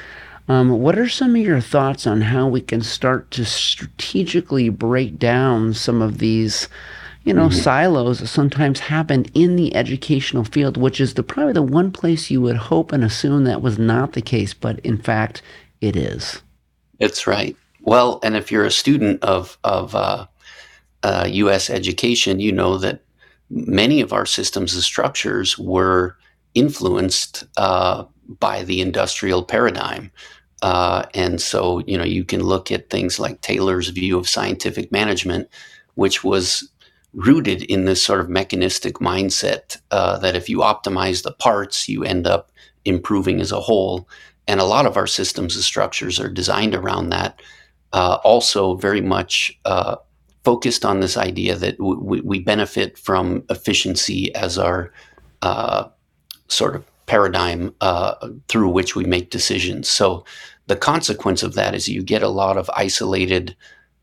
Um, 0.49 0.81
what 0.81 0.99
are 0.99 1.09
some 1.09 1.37
of 1.37 1.43
your 1.43 1.61
thoughts 1.61 2.07
on 2.07 2.23
how 2.23 2.49
we 2.49 2.61
can 2.61 2.83
start 2.83 3.31
to 3.33 3.45
strategically 3.45 4.69
break 4.69 5.19
down 5.19 5.75
some 5.75 6.03
of 6.03 6.19
these? 6.19 6.69
you 7.25 7.35
know, 7.35 7.49
mm-hmm. 7.49 7.59
silos 7.59 8.21
that 8.21 8.29
sometimes 8.29 8.81
happen 8.81 9.27
in 9.35 9.57
the 9.57 9.75
educational 9.77 10.45
field, 10.45 10.77
which 10.77 11.01
is 11.01 11.15
the 11.15 11.23
probably 11.23 11.53
the 11.53 11.63
one 11.63 11.93
place 11.93 12.31
you 12.31 12.41
would 12.41 12.57
hope 12.57 12.93
and 12.93 13.05
assume 13.05 13.45
that 13.45 13.61
was 13.61 13.79
not 13.79 14.13
the 14.13 14.23
case, 14.23 14.55
but 14.55 14.79
in 14.81 14.97
fact, 14.97 15.43
it 15.81 15.97
is. 15.97 16.43
It's 16.99 17.27
right. 17.27 17.57
Well, 17.83 18.21
and 18.23 18.37
if 18.37 18.51
you're 18.51 18.65
a 18.65 18.71
student 18.71 19.23
of 19.23 19.59
of 19.65 19.95
uh, 19.95 20.27
uh, 21.03 21.29
U.S. 21.31 21.69
education, 21.71 22.41
you 22.41 22.53
know 22.53 22.79
that 22.79 23.01
many 23.51 24.01
of 24.01 24.13
our 24.13 24.27
systems 24.27 24.75
and 24.75 24.83
structures 24.83 25.59
were 25.59 26.17
influenced 26.55 27.45
uh, 27.57 28.05
by 28.39 28.63
the 28.63 28.81
industrial 28.81 29.45
paradigm. 29.45 30.11
Uh, 30.63 31.05
and 31.15 31.41
so, 31.41 31.81
you 31.87 31.97
know, 31.97 32.05
you 32.05 32.25
can 32.25 32.43
look 32.43 32.71
at 32.71 32.91
things 32.91 33.19
like 33.19 33.41
Taylor's 33.41 33.89
view 33.89 34.19
of 34.19 34.29
scientific 34.29 34.93
management, 34.93 35.49
which 35.95 36.23
was 36.23 36.71
rooted 37.13 37.63
in 37.63 37.87
this 37.87 38.05
sort 38.05 38.21
of 38.21 38.29
mechanistic 38.29 38.97
mindset 38.97 39.79
uh, 39.91 40.19
that 40.19 40.37
if 40.37 40.49
you 40.49 40.59
optimize 40.59 41.23
the 41.23 41.33
parts, 41.33 41.89
you 41.89 42.05
end 42.05 42.27
up 42.27 42.53
improving 42.85 43.41
as 43.41 43.53
a 43.53 43.61
whole. 43.61 44.09
And 44.47 44.61
a 44.61 44.65
lot 44.65 44.87
of 44.87 44.97
our 44.97 45.07
systems 45.07 45.55
and 45.55 45.65
structures 45.65 46.21
are 46.21 46.29
designed 46.29 46.75
around 46.75 47.09
that. 47.11 47.41
Uh, 47.93 48.19
also, 48.23 48.75
very 48.75 49.01
much 49.01 49.59
uh, 49.65 49.97
focused 50.45 50.85
on 50.85 51.01
this 51.01 51.17
idea 51.17 51.55
that 51.57 51.79
w- 51.79 52.23
we 52.25 52.39
benefit 52.41 52.99
from 52.99 53.45
efficiency 53.51 54.35
as 54.35 54.59
our 54.59 54.93
uh, 55.43 55.89
sort 56.49 56.75
of 56.75 56.85
paradigm 57.07 57.75
uh, 57.81 58.15
through 58.49 58.69
which 58.69 58.95
we 58.95 59.05
make 59.05 59.31
decisions. 59.31 59.89
So 59.89 60.25
the 60.67 60.77
consequence 60.77 61.43
of 61.43 61.55
that 61.55 61.75
is 61.75 61.89
you 61.89 62.03
get 62.03 62.23
a 62.23 62.29
lot 62.29 62.57
of 62.57 62.71
isolated 62.75 63.57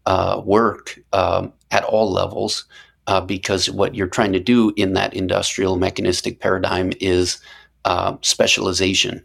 uh, 0.06 0.42
work 0.44 1.00
um, 1.14 1.54
at 1.72 1.84
all 1.84 2.12
levels 2.12 2.66
uh, 3.08 3.22
because 3.22 3.70
what 3.70 3.96
you're 3.96 4.08
trying 4.08 4.34
to 4.34 4.40
do 4.40 4.74
in 4.76 4.94
that 4.94 5.14
industrial 5.14 5.78
mechanistic 5.78 6.40
paradigm 6.40 6.92
is 7.00 7.40
uh, 7.86 8.18
specialization 8.22 9.24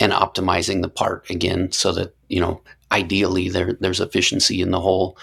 and 0.00 0.12
optimizing 0.12 0.82
the 0.82 0.88
part 0.88 1.28
again 1.30 1.70
so 1.70 1.92
that 1.92 2.14
you 2.28 2.40
know 2.40 2.60
ideally 2.90 3.48
there 3.48 3.74
there's 3.80 4.00
efficiency 4.00 4.60
in 4.60 4.70
the 4.70 4.80
whole 4.80 5.16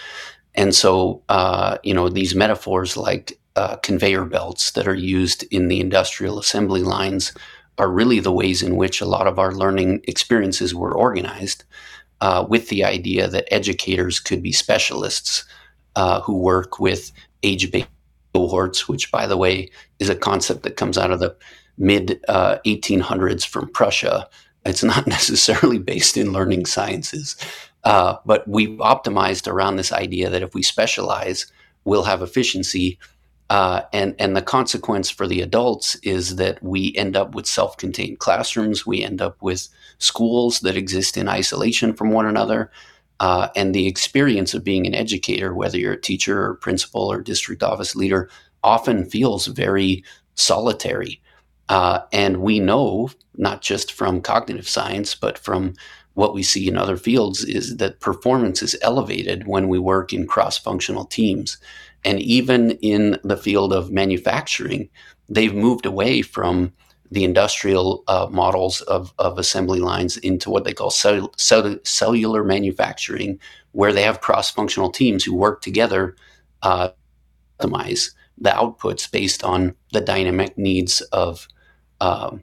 and 0.58 0.74
so 0.74 1.22
uh, 1.30 1.78
you 1.82 1.94
know 1.94 2.10
these 2.10 2.34
metaphors 2.34 2.96
like 2.96 3.38
uh, 3.56 3.76
conveyor 3.76 4.26
belts 4.26 4.72
that 4.72 4.86
are 4.86 4.94
used 4.94 5.44
in 5.50 5.68
the 5.68 5.80
industrial 5.80 6.38
assembly 6.38 6.82
lines 6.82 7.32
are 7.78 7.90
really 7.90 8.20
the 8.20 8.32
ways 8.32 8.62
in 8.62 8.76
which 8.76 9.00
a 9.00 9.06
lot 9.06 9.26
of 9.26 9.38
our 9.38 9.52
learning 9.52 10.02
experiences 10.08 10.74
were 10.74 10.92
organized 10.92 11.64
uh, 12.20 12.44
with 12.48 12.68
the 12.68 12.84
idea 12.84 13.28
that 13.28 13.52
educators 13.54 14.18
could 14.20 14.42
be 14.42 14.52
specialists 14.52 15.44
uh, 15.96 16.20
who 16.20 16.36
work 16.36 16.80
with 16.80 17.12
age 17.42 17.70
based 17.70 17.88
cohorts, 18.34 18.88
which, 18.88 19.10
by 19.12 19.26
the 19.26 19.36
way, 19.36 19.70
is 20.00 20.08
a 20.08 20.16
concept 20.16 20.64
that 20.64 20.76
comes 20.76 20.98
out 20.98 21.12
of 21.12 21.20
the 21.20 21.34
mid 21.78 22.20
uh, 22.28 22.58
1800s 22.66 23.46
from 23.46 23.68
Prussia. 23.68 24.28
It's 24.66 24.82
not 24.82 25.06
necessarily 25.18 25.78
based 25.78 26.16
in 26.16 26.32
learning 26.32 26.66
sciences, 26.66 27.36
uh, 27.88 28.16
but 28.24 28.46
we've 28.46 28.78
optimized 28.78 29.48
around 29.48 29.76
this 29.76 29.92
idea 29.92 30.30
that 30.30 30.42
if 30.42 30.54
we 30.54 30.62
specialize, 30.62 31.50
we'll 31.84 32.04
have 32.04 32.22
efficiency 32.22 32.98
uh, 33.50 33.82
and 33.92 34.14
and 34.18 34.36
the 34.36 34.42
consequence 34.42 35.08
for 35.08 35.26
the 35.26 35.40
adults 35.40 35.94
is 36.02 36.36
that 36.36 36.62
we 36.62 36.94
end 36.96 37.16
up 37.16 37.34
with 37.34 37.46
self-contained 37.46 38.18
classrooms. 38.18 38.86
We 38.86 39.02
end 39.02 39.22
up 39.22 39.40
with 39.40 39.68
schools 39.98 40.60
that 40.60 40.76
exist 40.76 41.16
in 41.16 41.28
isolation 41.28 41.94
from 41.94 42.10
one 42.10 42.26
another. 42.26 42.70
Uh, 43.20 43.48
and 43.56 43.74
the 43.74 43.86
experience 43.86 44.54
of 44.54 44.62
being 44.62 44.86
an 44.86 44.94
educator, 44.94 45.54
whether 45.54 45.78
you're 45.78 45.94
a 45.94 46.00
teacher 46.00 46.40
or 46.44 46.54
principal 46.54 47.10
or 47.10 47.20
district 47.20 47.62
office 47.62 47.96
leader, 47.96 48.30
often 48.62 49.04
feels 49.04 49.46
very 49.46 50.04
solitary. 50.34 51.20
Uh, 51.68 52.00
and 52.12 52.42
we 52.42 52.60
know, 52.60 53.10
not 53.36 53.60
just 53.60 53.92
from 53.92 54.20
cognitive 54.20 54.68
science, 54.68 55.14
but 55.14 55.36
from 55.38 55.74
what 56.18 56.34
we 56.34 56.42
see 56.42 56.66
in 56.66 56.76
other 56.76 56.96
fields, 56.96 57.44
is 57.44 57.76
that 57.76 58.00
performance 58.00 58.60
is 58.60 58.76
elevated 58.82 59.46
when 59.46 59.68
we 59.68 59.78
work 59.78 60.12
in 60.12 60.26
cross 60.26 60.58
functional 60.58 61.04
teams. 61.04 61.58
And 62.04 62.20
even 62.20 62.72
in 62.82 63.20
the 63.22 63.36
field 63.36 63.72
of 63.72 63.92
manufacturing, 63.92 64.88
they've 65.28 65.54
moved 65.54 65.86
away 65.86 66.22
from 66.22 66.72
the 67.12 67.22
industrial 67.22 68.02
uh, 68.08 68.26
models 68.32 68.80
of, 68.80 69.14
of 69.20 69.38
assembly 69.38 69.78
lines 69.78 70.16
into 70.16 70.50
what 70.50 70.64
they 70.64 70.72
call 70.72 70.90
cell, 70.90 71.32
cell, 71.36 71.76
cellular 71.84 72.42
manufacturing, 72.42 73.38
where 73.70 73.92
they 73.92 74.02
have 74.02 74.20
cross 74.20 74.50
functional 74.50 74.90
teams 74.90 75.22
who 75.22 75.36
work 75.36 75.62
together 75.62 76.16
uh, 76.62 76.88
optimize 77.60 78.10
the 78.36 78.50
outputs 78.50 79.08
based 79.08 79.44
on 79.44 79.72
the 79.92 80.00
dynamic 80.00 80.58
needs 80.58 81.00
of 81.12 81.46
um, 82.00 82.42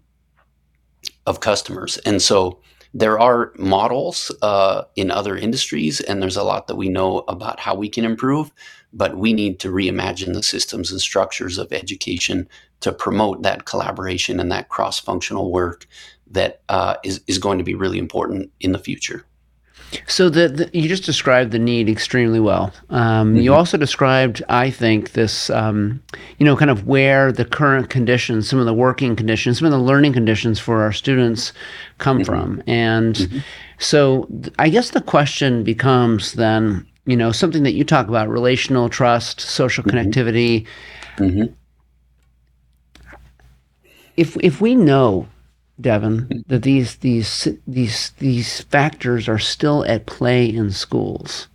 of 1.26 1.42
customers. 1.42 1.98
And 2.06 2.22
so 2.22 2.62
there 2.98 3.20
are 3.20 3.54
models 3.58 4.32
uh, 4.42 4.84
in 4.96 5.12
other 5.12 5.38
industries, 5.38 6.00
and 6.02 6.22
there's 6.22 6.38
a 6.38 6.44
lot 6.44 6.68
that 6.68 6.78
we 6.78 6.90
know 6.90 7.20
about 7.28 7.60
how 7.60 7.76
we 7.76 7.90
can 7.90 8.06
improve 8.06 8.52
but 8.96 9.18
we 9.18 9.34
need 9.34 9.60
to 9.60 9.68
reimagine 9.68 10.34
the 10.34 10.42
systems 10.42 10.90
and 10.90 11.02
structures 11.02 11.58
of 11.58 11.72
education 11.74 12.48
to 12.80 12.94
promote 12.94 13.44
that 13.44 13.66
collaboration 13.66 14.40
and 14.40 14.52
that 14.52 14.70
cross 14.70 15.00
functional 15.00 15.52
work 15.52 15.86
that 16.32 16.62
uh, 16.70 16.96
is 17.04 17.22
is, 17.28 17.38
going 17.38 17.58
to 17.58 17.64
be 17.64 17.76
really 17.76 18.00
important 18.00 18.52
in 18.62 18.72
the 18.72 18.80
future. 18.80 19.26
So 20.08 20.30
the, 20.30 20.48
the, 20.48 20.70
you 20.78 20.88
just 20.88 21.06
described 21.06 21.52
the 21.52 21.60
need 21.60 21.90
extremely 21.90 22.40
well. 22.40 22.74
Um, 22.90 23.30
mm-hmm. 23.30 23.42
You 23.42 23.54
also 23.54 23.78
described, 23.78 24.44
I 24.50 24.70
think, 24.70 25.14
this 25.14 25.50
um, 25.50 26.02
you 26.38 26.46
know 26.46 26.56
kind 26.56 26.72
of 26.72 26.88
where 26.88 27.32
the 27.32 27.46
current 27.46 27.90
conditions, 27.90 28.50
some 28.50 28.60
of 28.60 28.66
the 28.66 28.74
working 28.74 29.16
conditions, 29.16 29.60
some 29.60 29.66
of 29.66 29.72
the 29.72 29.80
learning 29.80 30.14
conditions 30.14 30.60
for 30.60 30.82
our 30.82 30.92
students 30.92 31.54
come 31.98 32.20
mm-hmm. 32.20 32.26
from, 32.26 32.64
and 32.68 33.16
mm-hmm. 33.16 33.40
so 33.80 34.28
I 34.60 34.70
guess 34.70 34.92
the 34.92 35.02
question 35.02 35.64
becomes 35.64 36.34
then 36.34 36.86
you 37.06 37.16
know 37.16 37.32
something 37.32 37.64
that 37.64 37.74
you 37.74 37.84
talk 37.84 38.08
about 38.08 38.28
relational 38.28 38.90
trust 38.90 39.40
social 39.40 39.84
mm-hmm. 39.84 39.98
connectivity 39.98 40.68
mm-hmm. 41.18 41.54
if 44.18 44.36
if 44.42 44.60
we 44.60 44.76
know 44.76 45.28
devin 45.80 46.44
that 46.48 46.64
these 46.64 46.98
these 46.98 47.48
these 47.68 48.12
these 48.20 48.62
factors 48.62 49.28
are 49.28 49.40
still 49.40 49.86
at 49.86 50.06
play 50.06 50.46
in 50.46 50.72
schools. 50.72 51.48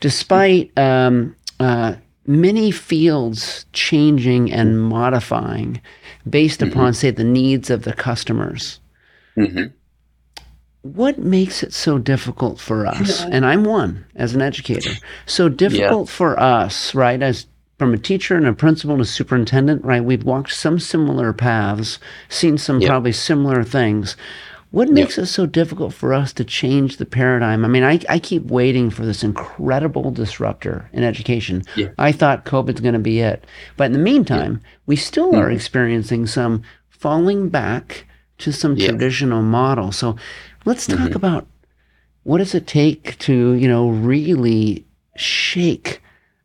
Despite 0.00 0.76
um, 0.78 1.34
uh, 1.58 1.94
many 2.26 2.70
fields 2.70 3.66
changing 3.72 4.52
and 4.52 4.80
modifying 4.80 5.80
based 6.28 6.60
mm-hmm. 6.60 6.72
upon 6.72 6.94
say 6.94 7.10
the 7.10 7.24
needs 7.24 7.70
of 7.70 7.82
the 7.82 7.92
customers. 7.92 8.80
Mm-hmm. 9.36 9.74
What 10.82 11.18
makes 11.18 11.62
it 11.62 11.72
so 11.72 11.98
difficult 11.98 12.58
for 12.58 12.86
us? 12.86 13.22
And 13.22 13.46
i'm 13.46 13.64
one 13.64 14.04
as 14.16 14.34
an 14.34 14.42
educator. 14.42 14.90
So 15.26 15.48
difficult 15.48 16.08
yeah. 16.08 16.14
for 16.14 16.40
us 16.40 16.94
right 16.94 17.22
as 17.22 17.46
from 17.82 17.94
a 17.94 17.98
teacher 17.98 18.36
and 18.36 18.46
a 18.46 18.52
principal 18.52 19.00
a 19.00 19.04
superintendent 19.04 19.84
right 19.84 20.04
we've 20.04 20.24
walked 20.24 20.52
some 20.52 20.78
similar 20.78 21.32
paths 21.32 21.98
seen 22.28 22.56
some 22.56 22.80
yep. 22.80 22.88
probably 22.88 23.12
similar 23.12 23.64
things 23.64 24.16
what 24.70 24.88
makes 24.88 25.18
yep. 25.18 25.24
it 25.24 25.26
so 25.26 25.44
difficult 25.44 25.92
for 25.92 26.14
us 26.14 26.32
to 26.32 26.44
change 26.44 26.96
the 26.96 27.04
paradigm? 27.04 27.62
I 27.62 27.68
mean, 27.68 27.82
I, 27.82 28.00
I 28.08 28.18
keep 28.18 28.44
waiting 28.44 28.88
for 28.88 29.04
this 29.04 29.22
incredible 29.22 30.10
disruptor 30.10 30.88
in 30.94 31.04
education. 31.04 31.62
Yeah. 31.76 31.88
I 31.98 32.10
thought 32.10 32.46
COVID's 32.46 32.80
going 32.80 32.94
to 32.94 32.98
be 32.98 33.20
it. 33.20 33.44
But 33.76 33.84
in 33.84 33.92
the 33.92 33.98
meantime, 33.98 34.62
we 34.86 34.96
still 34.96 35.32
mm-hmm. 35.32 35.42
are 35.42 35.50
experiencing 35.50 36.26
some 36.26 36.62
falling 36.88 37.50
back 37.50 38.06
to 38.38 38.50
some 38.50 38.74
traditional 38.74 39.42
model. 39.42 39.92
So 39.92 40.16
Let's 40.64 40.86
talk 40.86 40.98
mm-hmm. 40.98 41.16
about 41.16 41.46
what 42.22 42.38
does 42.38 42.54
it 42.54 42.66
take 42.66 43.18
to, 43.18 43.54
you 43.54 43.66
know, 43.66 43.88
really 43.88 44.86
shake 45.16 46.00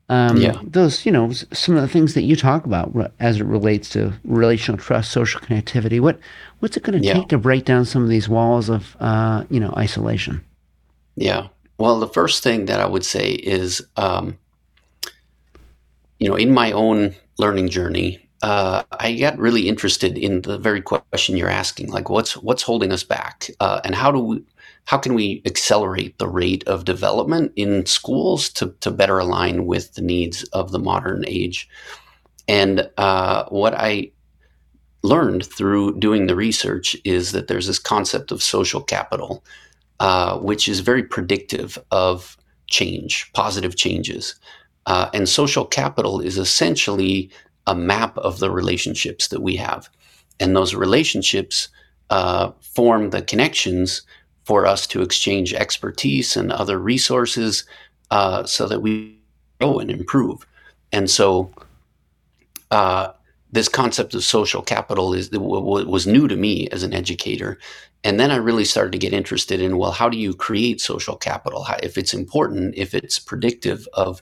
um, 0.09 0.37
yeah. 0.37 0.59
those, 0.63 1.05
you 1.05 1.11
know, 1.11 1.31
some 1.31 1.75
of 1.75 1.81
the 1.81 1.87
things 1.87 2.13
that 2.13 2.21
you 2.21 2.35
talk 2.35 2.65
about 2.65 2.93
as 3.19 3.41
it 3.41 3.45
relates 3.45 3.89
to 3.89 4.13
relational 4.23 4.77
trust, 4.77 5.11
social 5.11 5.41
connectivity. 5.41 5.99
What 5.99 6.19
what's 6.59 6.77
it 6.77 6.83
going 6.83 7.01
to 7.01 7.05
yeah. 7.05 7.13
take 7.13 7.27
to 7.29 7.37
break 7.37 7.65
down 7.65 7.85
some 7.85 8.03
of 8.03 8.09
these 8.09 8.29
walls 8.29 8.69
of, 8.69 8.95
uh, 8.99 9.43
you 9.49 9.59
know, 9.59 9.73
isolation? 9.77 10.43
Yeah. 11.15 11.47
Well, 11.77 11.99
the 11.99 12.07
first 12.07 12.41
thing 12.41 12.65
that 12.65 12.79
I 12.79 12.87
would 12.87 13.05
say 13.05 13.31
is, 13.31 13.85
um, 13.97 14.37
you 16.19 16.29
know, 16.29 16.35
in 16.35 16.53
my 16.53 16.71
own 16.71 17.13
learning 17.37 17.69
journey, 17.69 18.27
uh, 18.41 18.83
I 18.91 19.15
got 19.15 19.37
really 19.37 19.67
interested 19.67 20.17
in 20.17 20.41
the 20.41 20.57
very 20.57 20.81
question 20.81 21.35
you're 21.35 21.49
asking, 21.49 21.89
like 21.89 22.09
what's 22.09 22.37
what's 22.37 22.63
holding 22.63 22.91
us 22.91 23.03
back, 23.03 23.49
uh, 23.59 23.81
and 23.83 23.93
how 23.93 24.11
do 24.11 24.19
we, 24.19 24.43
how 24.87 24.97
can 24.97 25.13
we 25.13 25.41
accelerate 25.45 26.17
the 26.17 26.29
rate 26.29 26.65
of 26.65 26.85
development 26.85 27.51
in 27.57 27.85
schools 27.85 28.49
to 28.49 28.73
to 28.79 28.89
better 28.89 29.19
align 29.19 29.65
with 29.65 29.93
the 29.95 30.01
needs 30.01 30.43
of 30.45 30.71
the 30.71 30.79
modern 30.79 31.25
age? 31.27 31.67
And 32.47 32.89
uh, 32.97 33.43
what 33.49 33.73
I 33.73 34.11
learned 35.03 35.45
through 35.45 35.99
doing 35.99 36.27
the 36.27 36.37
research 36.37 36.95
is 37.03 37.33
that 37.33 37.47
there's 37.47 37.67
this 37.67 37.79
concept 37.79 38.31
of 38.31 38.41
social 38.41 38.81
capital, 38.81 39.43
uh, 39.99 40.37
which 40.39 40.69
is 40.69 40.79
very 40.79 41.03
predictive 41.03 41.77
of 41.91 42.37
change, 42.67 43.29
positive 43.33 43.75
changes. 43.75 44.35
Uh, 44.85 45.09
and 45.13 45.27
social 45.27 45.65
capital 45.65 46.21
is 46.21 46.37
essentially 46.37 47.29
a 47.67 47.75
map 47.75 48.17
of 48.19 48.39
the 48.39 48.49
relationships 48.49 49.27
that 49.27 49.41
we 49.41 49.57
have. 49.57 49.89
And 50.39 50.55
those 50.55 50.73
relationships 50.73 51.67
uh, 52.09 52.51
form 52.61 53.09
the 53.09 53.21
connections 53.21 54.03
for 54.47 54.65
us 54.65 54.87
to 54.87 55.01
exchange 55.01 55.53
expertise 55.53 56.37
and 56.37 56.53
other 56.53 56.79
resources 56.79 57.65
uh, 58.11 58.45
so 58.45 58.65
that 58.65 58.81
we 58.81 59.19
grow 59.59 59.77
and 59.79 59.91
improve. 59.91 60.47
And 60.93 61.09
so, 61.09 61.51
uh, 62.71 63.11
this 63.51 63.67
concept 63.67 64.13
of 64.13 64.23
social 64.23 64.61
capital 64.61 65.13
is 65.13 65.29
was 65.31 66.07
new 66.07 66.29
to 66.29 66.37
me 66.37 66.69
as 66.69 66.83
an 66.83 66.93
educator, 66.93 67.57
and 68.05 68.19
then 68.19 68.31
I 68.31 68.37
really 68.37 68.63
started 68.63 68.93
to 68.93 68.97
get 68.97 69.13
interested 69.13 69.59
in 69.59 69.77
well, 69.77 69.91
how 69.91 70.07
do 70.07 70.17
you 70.17 70.33
create 70.33 70.79
social 70.79 71.17
capital? 71.17 71.63
How, 71.63 71.77
if 71.83 71.97
it's 71.97 72.13
important, 72.13 72.75
if 72.77 72.93
it's 72.93 73.19
predictive 73.19 73.85
of 73.93 74.21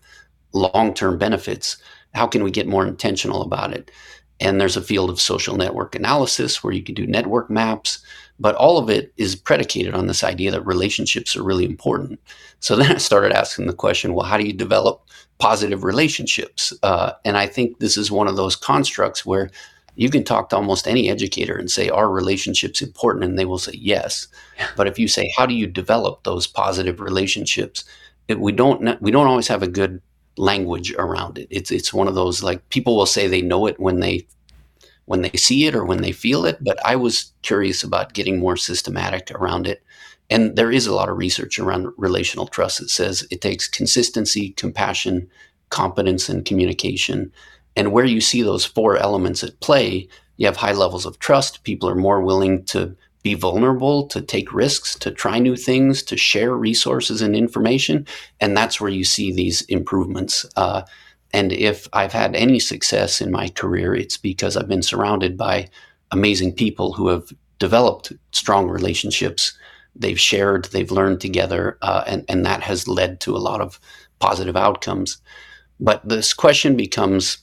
long 0.54 0.96
term 0.96 1.20
benefits, 1.20 1.78
how 2.16 2.26
can 2.26 2.44
we 2.44 2.50
get 2.50 2.68
more 2.68 2.88
intentional 2.88 3.44
about 3.44 3.74
it? 3.74 3.92
And 4.39 4.60
there's 4.60 4.78
a 4.78 4.82
field 4.82 5.10
of 5.10 5.21
social 5.21 5.56
network 5.56 5.95
analysis 5.95 6.63
where 6.63 6.74
you 6.74 6.84
can 6.84 6.95
do 6.95 7.08
network 7.08 7.50
maps, 7.50 8.00
but 8.39 8.56
all 8.56 8.78
of 8.78 8.89
it 8.89 9.13
is 9.17 9.36
predicated 9.36 9.93
on 9.93 10.08
this 10.08 10.24
idea 10.24 10.52
that 10.52 10.65
relationships 10.65 11.36
are 11.36 11.43
really 11.43 11.65
important. 11.65 12.19
So 12.60 12.76
then 12.76 12.91
I 12.91 12.98
started 12.98 13.32
asking 13.32 13.67
the 13.67 13.74
question 13.74 14.13
well, 14.13 14.26
how 14.26 14.38
do 14.38 14.45
you 14.45 14.54
develop 14.54 15.08
positive 15.38 15.84
relationships? 15.84 16.74
Uh, 16.84 17.13
and 17.24 17.38
I 17.38 17.48
think 17.48 17.80
this 17.80 17.98
is 17.98 18.12
one 18.12 18.28
of 18.28 18.36
those 18.36 18.56
constructs 18.56 19.26
where 19.26 19.52
you 19.95 20.10
can 20.10 20.24
talk 20.24 20.50
to 20.50 20.58
almost 20.58 20.88
any 20.88 21.10
educator 21.10 21.56
and 21.56 21.71
say, 21.71 21.89
are 21.89 22.10
relationships 22.10 22.82
important? 22.82 23.24
And 23.24 23.39
they 23.39 23.45
will 23.45 23.58
say 23.58 23.74
yes. 23.76 24.28
But 24.76 24.88
if 24.88 25.00
you 25.00 25.08
say, 25.08 25.32
how 25.38 25.45
do 25.45 25.54
you 25.54 25.67
develop 25.67 26.24
those 26.24 26.48
positive 26.48 27.00
relationships? 27.00 27.86
It, 28.28 28.39
we 28.39 28.52
don't 28.52 29.02
we 29.02 29.12
don't 29.12 29.28
always 29.28 29.48
have 29.48 29.63
a 29.63 29.67
good 29.67 30.02
language 30.38 30.93
around 30.93 31.38
it. 31.38 31.48
It's 31.50 31.71
it's 31.71 31.93
one 31.93 32.08
of 32.08 32.15
those 32.15 32.43
like 32.43 32.67
people 32.69 32.95
will 32.95 33.06
say 33.06 33.28
they 33.28 33.41
know 33.41 33.67
it 33.67 33.80
when 33.80 34.00
they 34.00 34.28
when 35.06 35.21
they 35.21 35.32
see 35.32 35.65
it 35.65 35.76
or 35.76 35.86
when 35.86 36.02
they 36.02 36.12
feel 36.12 36.45
it, 36.45 36.63
but 36.63 36.84
I 36.86 36.95
was 36.95 37.32
curious 37.43 37.84
about 37.84 38.13
getting 38.13 38.39
more 38.39 38.58
systematic 38.58 39.32
around 39.32 39.67
it. 39.67 39.84
And 40.30 40.56
there 40.56 40.71
is 40.71 40.88
a 40.88 40.95
lot 40.95 41.10
of 41.10 41.17
research 41.17 41.60
around 41.60 41.93
relational 41.98 42.48
trust 42.48 42.80
that 42.80 42.89
says 42.89 43.28
it 43.30 43.41
takes 43.41 43.67
consistency, 43.67 44.52
compassion, 44.52 45.30
competence, 45.69 46.28
and 46.28 46.43
communication. 46.43 47.32
And 47.76 47.91
where 47.91 48.06
you 48.06 48.19
see 48.19 48.41
those 48.41 48.65
four 48.65 48.98
elements 48.98 49.43
at 49.43 49.60
play, 49.60 50.08
you 50.38 50.48
have 50.48 50.58
high 50.58 50.71
levels 50.71 51.06
of 51.06 51.19
trust. 51.19 51.63
People 51.63 51.88
are 51.88 51.95
more 51.95 52.21
willing 52.21 52.63
to 52.65 52.95
be 53.26 53.34
vulnerable, 53.34 54.06
to 54.06 54.22
take 54.22 54.54
risks, 54.54 54.94
to 55.00 55.10
try 55.10 55.40
new 55.40 55.56
things, 55.56 56.04
to 56.04 56.16
share 56.16 56.54
resources 56.54 57.24
and 57.24 57.36
information. 57.36 58.06
And 58.40 58.56
that's 58.56 58.80
where 58.80 58.92
you 58.92 59.04
see 59.04 59.32
these 59.32 59.64
improvements. 59.64 60.46
Uh, 60.56 60.84
and 61.34 61.52
if 61.52 61.88
I've 61.92 62.14
had 62.14 62.36
any 62.36 62.60
success 62.60 63.22
in 63.22 63.32
my 63.32 63.50
career, 63.50 63.96
it's 63.96 64.16
because 64.16 64.56
I've 64.56 64.68
been 64.68 64.84
surrounded 64.84 65.38
by 65.38 65.70
amazing 66.12 66.54
people 66.54 66.94
who 66.94 67.08
have 67.08 67.34
developed 67.58 68.14
strong 68.32 68.70
relationships. 68.70 69.58
They've 69.96 70.20
shared, 70.20 70.66
they've 70.66 70.92
learned 70.92 71.20
together, 71.20 71.80
uh, 71.82 72.04
and, 72.06 72.26
and 72.30 72.46
that 72.46 72.62
has 72.62 72.88
led 72.88 73.22
to 73.22 73.36
a 73.36 73.46
lot 73.50 73.60
of 73.60 73.80
positive 74.20 74.56
outcomes. 74.56 75.18
But 75.80 76.08
this 76.08 76.32
question 76.32 76.78
becomes 76.78 77.40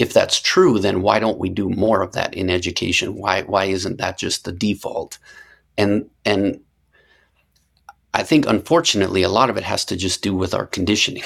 if 0.00 0.14
that's 0.14 0.40
true, 0.40 0.78
then 0.78 1.02
why 1.02 1.18
don't 1.18 1.38
we 1.38 1.50
do 1.50 1.68
more 1.68 2.00
of 2.00 2.12
that 2.12 2.32
in 2.32 2.48
education? 2.48 3.16
Why 3.16 3.42
why 3.42 3.66
isn't 3.66 3.98
that 3.98 4.18
just 4.18 4.44
the 4.44 4.52
default? 4.52 5.18
And 5.76 6.08
and 6.24 6.58
I 8.14 8.22
think 8.22 8.46
unfortunately 8.46 9.22
a 9.22 9.28
lot 9.28 9.50
of 9.50 9.58
it 9.58 9.62
has 9.62 9.84
to 9.84 9.96
just 9.96 10.22
do 10.22 10.34
with 10.34 10.54
our 10.54 10.66
conditioning. 10.66 11.22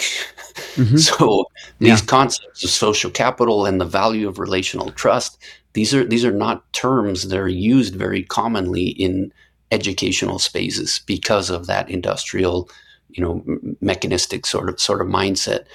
Mm-hmm. 0.74 0.96
so 1.08 1.44
these 1.78 2.00
yeah. 2.00 2.06
concepts 2.06 2.64
of 2.64 2.70
social 2.70 3.12
capital 3.12 3.64
and 3.64 3.80
the 3.80 3.84
value 3.84 4.26
of 4.26 4.40
relational 4.40 4.90
trust, 4.90 5.38
these 5.74 5.94
are 5.94 6.04
these 6.04 6.24
are 6.24 6.32
not 6.32 6.70
terms 6.72 7.28
that 7.28 7.38
are 7.38 7.48
used 7.48 7.94
very 7.94 8.24
commonly 8.24 8.88
in 8.88 9.32
educational 9.70 10.40
spaces 10.40 11.00
because 11.06 11.48
of 11.48 11.68
that 11.68 11.88
industrial, 11.88 12.68
you 13.10 13.22
know, 13.22 13.44
mechanistic 13.80 14.46
sort 14.46 14.68
of 14.68 14.80
sort 14.80 15.00
of 15.00 15.06
mindset. 15.06 15.66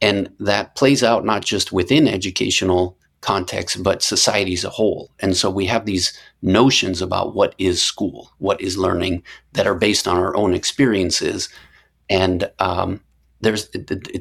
And 0.00 0.30
that 0.40 0.74
plays 0.74 1.02
out 1.02 1.24
not 1.24 1.44
just 1.44 1.72
within 1.72 2.06
educational 2.08 2.96
context, 3.20 3.82
but 3.82 4.02
society 4.02 4.54
as 4.54 4.64
a 4.64 4.70
whole. 4.70 5.10
And 5.20 5.36
so 5.36 5.50
we 5.50 5.66
have 5.66 5.84
these 5.84 6.16
notions 6.42 7.02
about 7.02 7.34
what 7.34 7.54
is 7.58 7.82
school, 7.82 8.30
what 8.38 8.60
is 8.60 8.78
learning 8.78 9.22
that 9.52 9.66
are 9.66 9.74
based 9.74 10.06
on 10.06 10.16
our 10.16 10.36
own 10.36 10.54
experiences. 10.54 11.48
And 12.08 12.50
um, 12.58 13.00
there's 13.40 13.68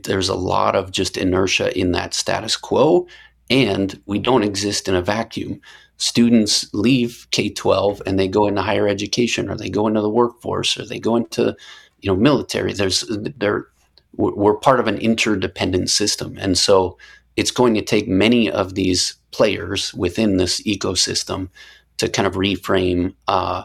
there's 0.04 0.30
a 0.30 0.36
lot 0.36 0.76
of 0.76 0.92
just 0.92 1.18
inertia 1.18 1.78
in 1.78 1.92
that 1.92 2.14
status 2.14 2.58
quo, 2.58 3.08
and 3.50 4.02
we 4.06 4.20
don't 4.20 4.44
exist 4.44 4.88
in 4.88 4.96
a 4.96 5.02
vacuum. 5.02 5.62
Students 5.98 6.68
leave 6.74 7.28
K 7.32 7.50
twelve 7.50 8.02
and 8.06 8.20
they 8.20 8.28
go 8.28 8.48
into 8.48 8.62
higher 8.62 8.88
education, 8.88 9.50
or 9.50 9.56
they 9.56 9.70
go 9.70 9.88
into 9.88 10.02
the 10.02 10.10
workforce, 10.10 10.78
or 10.78 10.86
they 10.86 11.00
go 11.00 11.16
into 11.16 11.56
you 12.02 12.12
know 12.12 12.16
military. 12.16 12.74
There's 12.74 13.06
there 13.10 13.68
we're 14.18 14.56
part 14.56 14.80
of 14.80 14.88
an 14.88 14.98
interdependent 14.98 15.90
system. 15.90 16.38
And 16.40 16.58
so 16.58 16.98
it's 17.36 17.52
going 17.52 17.74
to 17.76 17.82
take 17.82 18.08
many 18.08 18.50
of 18.50 18.76
these 18.76 19.16
players 19.32 19.94
within 19.94 20.38
this 20.38 20.62
ecosystem 20.62 21.50
to 21.98 22.10
kind 22.10 22.28
of 22.28 22.34
reframe 22.34 23.14
uh, 23.28 23.64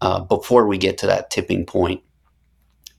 uh, 0.00 0.20
before 0.20 0.66
we 0.66 0.78
get 0.78 0.98
to 0.98 1.06
that 1.06 1.30
tipping 1.30 1.66
point 1.66 2.02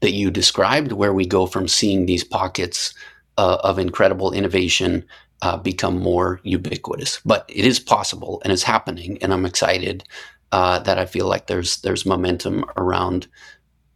that 0.02 0.12
you 0.12 0.30
described, 0.30 0.92
where 0.92 1.14
we 1.14 1.26
go 1.26 1.46
from 1.46 1.68
seeing 1.68 2.06
these 2.06 2.24
pockets 2.24 2.94
uh, 3.38 3.58
of 3.64 3.80
incredible 3.80 4.32
innovation 4.32 5.06
uh, 5.42 5.58
become 5.58 6.00
more 6.00 6.40
ubiquitous. 6.44 7.20
But 7.26 7.46
it 7.48 7.66
is 7.66 7.80
possible 7.80 8.42
and 8.44 8.54
it's 8.54 8.64
happening, 8.64 9.18
and 9.22 9.34
I'm 9.34 9.46
excited 9.46 10.04
uh, 10.52 10.80
that 10.80 10.98
I 10.98 11.06
feel 11.06 11.28
like 11.28 11.48
there's 11.48 11.78
there's 11.82 12.06
momentum 12.06 12.66
around 12.78 13.28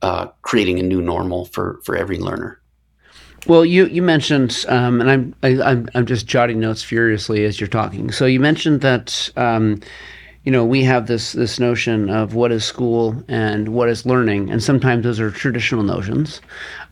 uh, 0.01 0.27
creating 0.41 0.79
a 0.79 0.83
new 0.83 1.01
normal 1.01 1.45
for 1.45 1.79
for 1.83 1.95
every 1.95 2.17
learner. 2.17 2.58
Well, 3.49 3.65
you 3.65 3.87
you 3.87 4.03
mentioned, 4.03 4.63
um, 4.67 5.01
and 5.01 5.09
I'm 5.09 5.35
I, 5.41 5.47
am 5.49 5.61
i 5.61 5.71
I'm, 5.71 5.89
I'm 5.95 6.05
just 6.05 6.27
jotting 6.27 6.59
notes 6.59 6.83
furiously 6.83 7.45
as 7.45 7.59
you're 7.59 7.67
talking. 7.67 8.11
So 8.11 8.25
you 8.25 8.39
mentioned 8.39 8.81
that. 8.81 9.29
Um, 9.35 9.81
you 10.45 10.53
know, 10.53 10.63
we 10.63 10.83
have 10.83 11.07
this 11.07 11.33
this 11.33 11.59
notion 11.59 12.09
of 12.09 12.33
what 12.33 12.51
is 12.51 12.63
school 12.63 13.21
and 13.27 13.69
what 13.69 13.89
is 13.89 14.05
learning, 14.05 14.49
and 14.49 14.63
sometimes 14.63 15.03
those 15.03 15.19
are 15.19 15.29
traditional 15.29 15.83
notions. 15.83 16.41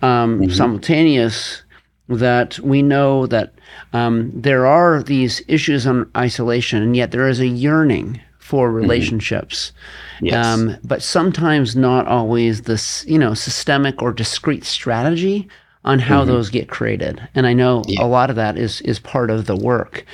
Um, 0.02 0.42
mm-hmm. 0.42 0.52
Simultaneous, 0.52 1.64
that 2.10 2.60
we 2.60 2.82
know 2.82 3.26
that 3.28 3.54
um, 3.94 4.32
there 4.36 4.66
are 4.68 5.02
these 5.02 5.42
issues 5.48 5.88
on 5.88 6.12
isolation, 6.18 6.84
and 6.84 6.96
yet 6.96 7.12
there 7.12 7.30
is 7.30 7.40
a 7.40 7.48
yearning 7.48 8.20
for 8.38 8.68
mm-hmm. 8.68 8.76
relationships. 8.76 9.72
Mm-hmm. 10.18 10.26
Yes. 10.26 10.46
Um, 10.46 10.78
but 10.84 11.02
sometimes 11.02 11.76
not 11.76 12.06
always 12.06 12.64
this, 12.64 13.06
you 13.08 13.18
know, 13.18 13.34
systemic 13.34 14.02
or 14.02 14.12
discrete 14.12 14.66
strategy 14.66 15.48
on 15.88 16.00
how 16.00 16.20
mm-hmm. 16.20 16.32
those 16.32 16.50
get 16.50 16.68
created. 16.68 17.26
And 17.34 17.48
I 17.48 17.54
know 17.54 17.82
yeah. 17.88 18.04
a 18.04 18.08
lot 18.08 18.30
of 18.30 18.36
that 18.36 18.58
is 18.58 18.82
is 18.82 19.00
part 19.00 19.30
of 19.32 19.46
the 19.46 19.56
work. 19.56 20.06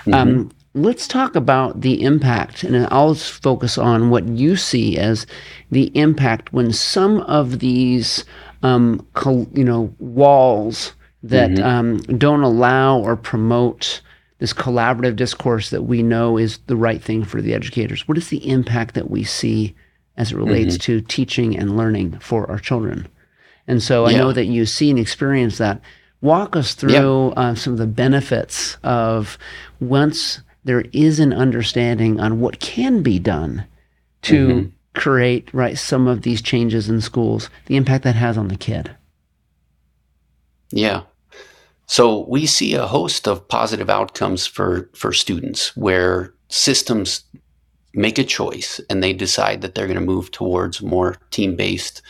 Mm-hmm. 0.00 0.14
Um, 0.14 0.50
let's 0.74 1.06
talk 1.06 1.36
about 1.36 1.80
the 1.80 2.02
impact, 2.02 2.64
and 2.64 2.86
I'll 2.90 3.14
focus 3.14 3.78
on 3.78 4.10
what 4.10 4.28
you 4.28 4.56
see 4.56 4.98
as 4.98 5.26
the 5.70 5.96
impact 5.96 6.52
when 6.52 6.72
some 6.72 7.20
of 7.20 7.60
these, 7.60 8.24
um, 8.64 9.06
col- 9.14 9.48
you 9.54 9.64
know, 9.64 9.94
walls 10.00 10.94
that 11.22 11.50
mm-hmm. 11.50 11.64
um, 11.64 11.98
don't 12.18 12.42
allow 12.42 12.98
or 12.98 13.14
promote 13.14 14.02
this 14.38 14.52
collaborative 14.52 15.14
discourse 15.14 15.70
that 15.70 15.82
we 15.82 16.02
know 16.02 16.38
is 16.38 16.58
the 16.66 16.76
right 16.76 17.02
thing 17.02 17.24
for 17.24 17.40
the 17.40 17.54
educators. 17.54 18.08
What 18.08 18.18
is 18.18 18.30
the 18.30 18.48
impact 18.48 18.94
that 18.94 19.10
we 19.10 19.22
see 19.22 19.76
as 20.16 20.32
it 20.32 20.36
relates 20.36 20.74
mm-hmm. 20.74 21.00
to 21.00 21.00
teaching 21.02 21.56
and 21.56 21.76
learning 21.76 22.18
for 22.18 22.50
our 22.50 22.58
children? 22.58 23.06
And 23.66 23.82
so 23.82 24.08
yeah. 24.08 24.16
I 24.16 24.18
know 24.18 24.32
that 24.32 24.46
you 24.46 24.66
see 24.66 24.90
and 24.90 24.98
experience 24.98 25.58
that. 25.58 25.80
Walk 26.22 26.54
us 26.54 26.74
through 26.74 26.92
yeah. 27.32 27.32
uh, 27.36 27.54
some 27.54 27.72
of 27.72 27.78
the 27.78 27.86
benefits 27.86 28.76
of 28.82 29.38
once 29.80 30.40
there 30.64 30.84
is 30.92 31.18
an 31.18 31.32
understanding 31.32 32.20
on 32.20 32.40
what 32.40 32.60
can 32.60 33.02
be 33.02 33.18
done 33.18 33.64
to 34.22 34.48
mm-hmm. 34.48 35.00
create 35.00 35.48
right 35.54 35.78
some 35.78 36.06
of 36.06 36.22
these 36.22 36.42
changes 36.42 36.90
in 36.90 37.00
schools, 37.00 37.48
the 37.66 37.76
impact 37.76 38.04
that 38.04 38.16
has 38.16 38.36
on 38.36 38.48
the 38.48 38.56
kid. 38.56 38.94
Yeah. 40.70 41.02
So 41.86 42.26
we 42.28 42.46
see 42.46 42.74
a 42.74 42.86
host 42.86 43.26
of 43.26 43.48
positive 43.48 43.90
outcomes 43.90 44.46
for 44.46 44.90
for 44.94 45.12
students 45.12 45.76
where 45.76 46.34
systems 46.48 47.24
make 47.94 48.18
a 48.18 48.24
choice 48.24 48.80
and 48.88 49.02
they 49.02 49.12
decide 49.12 49.62
that 49.62 49.74
they're 49.74 49.88
going 49.88 49.98
to 49.98 50.04
move 50.04 50.30
towards 50.30 50.80
more 50.80 51.16
team-based 51.30 52.02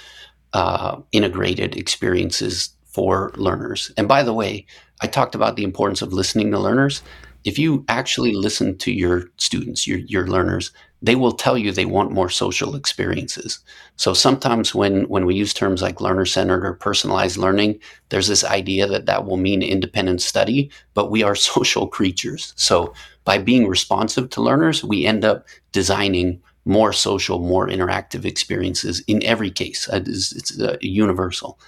uh, 0.52 1.00
integrated 1.12 1.76
experiences 1.76 2.70
for 2.84 3.32
learners. 3.36 3.90
And 3.96 4.08
by 4.08 4.22
the 4.22 4.34
way, 4.34 4.66
I 5.00 5.06
talked 5.06 5.34
about 5.34 5.56
the 5.56 5.64
importance 5.64 6.02
of 6.02 6.12
listening 6.12 6.50
to 6.50 6.58
learners. 6.58 7.02
If 7.44 7.58
you 7.58 7.84
actually 7.88 8.32
listen 8.32 8.76
to 8.78 8.92
your 8.92 9.24
students, 9.38 9.86
your, 9.86 9.98
your 9.98 10.26
learners, 10.26 10.72
they 11.02 11.14
will 11.14 11.32
tell 11.32 11.56
you 11.56 11.72
they 11.72 11.86
want 11.86 12.12
more 12.12 12.28
social 12.28 12.74
experiences. 12.74 13.60
So 13.96 14.12
sometimes 14.12 14.74
when, 14.74 15.04
when 15.04 15.24
we 15.24 15.34
use 15.34 15.54
terms 15.54 15.80
like 15.80 16.00
learner 16.00 16.26
centered 16.26 16.64
or 16.64 16.74
personalized 16.74 17.38
learning, 17.38 17.78
there's 18.10 18.28
this 18.28 18.44
idea 18.44 18.86
that 18.86 19.06
that 19.06 19.24
will 19.24 19.38
mean 19.38 19.62
independent 19.62 20.20
study, 20.20 20.70
but 20.92 21.10
we 21.10 21.22
are 21.22 21.34
social 21.54 21.86
creatures. 21.86 22.52
So 22.56 22.92
by 23.24 23.38
being 23.38 23.66
responsive 23.66 24.28
to 24.30 24.42
learners, 24.42 24.84
we 24.84 25.06
end 25.06 25.24
up 25.24 25.46
designing 25.72 26.42
more 26.70 26.92
social, 26.92 27.40
more 27.40 27.66
interactive 27.66 28.24
experiences 28.24 29.02
in 29.08 29.22
every 29.24 29.50
case. 29.50 29.88
It's, 29.92 30.32
it's 30.32 30.60
uh, 30.60 30.76
universal. 30.80 31.58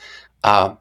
Uh, 0.44 0.76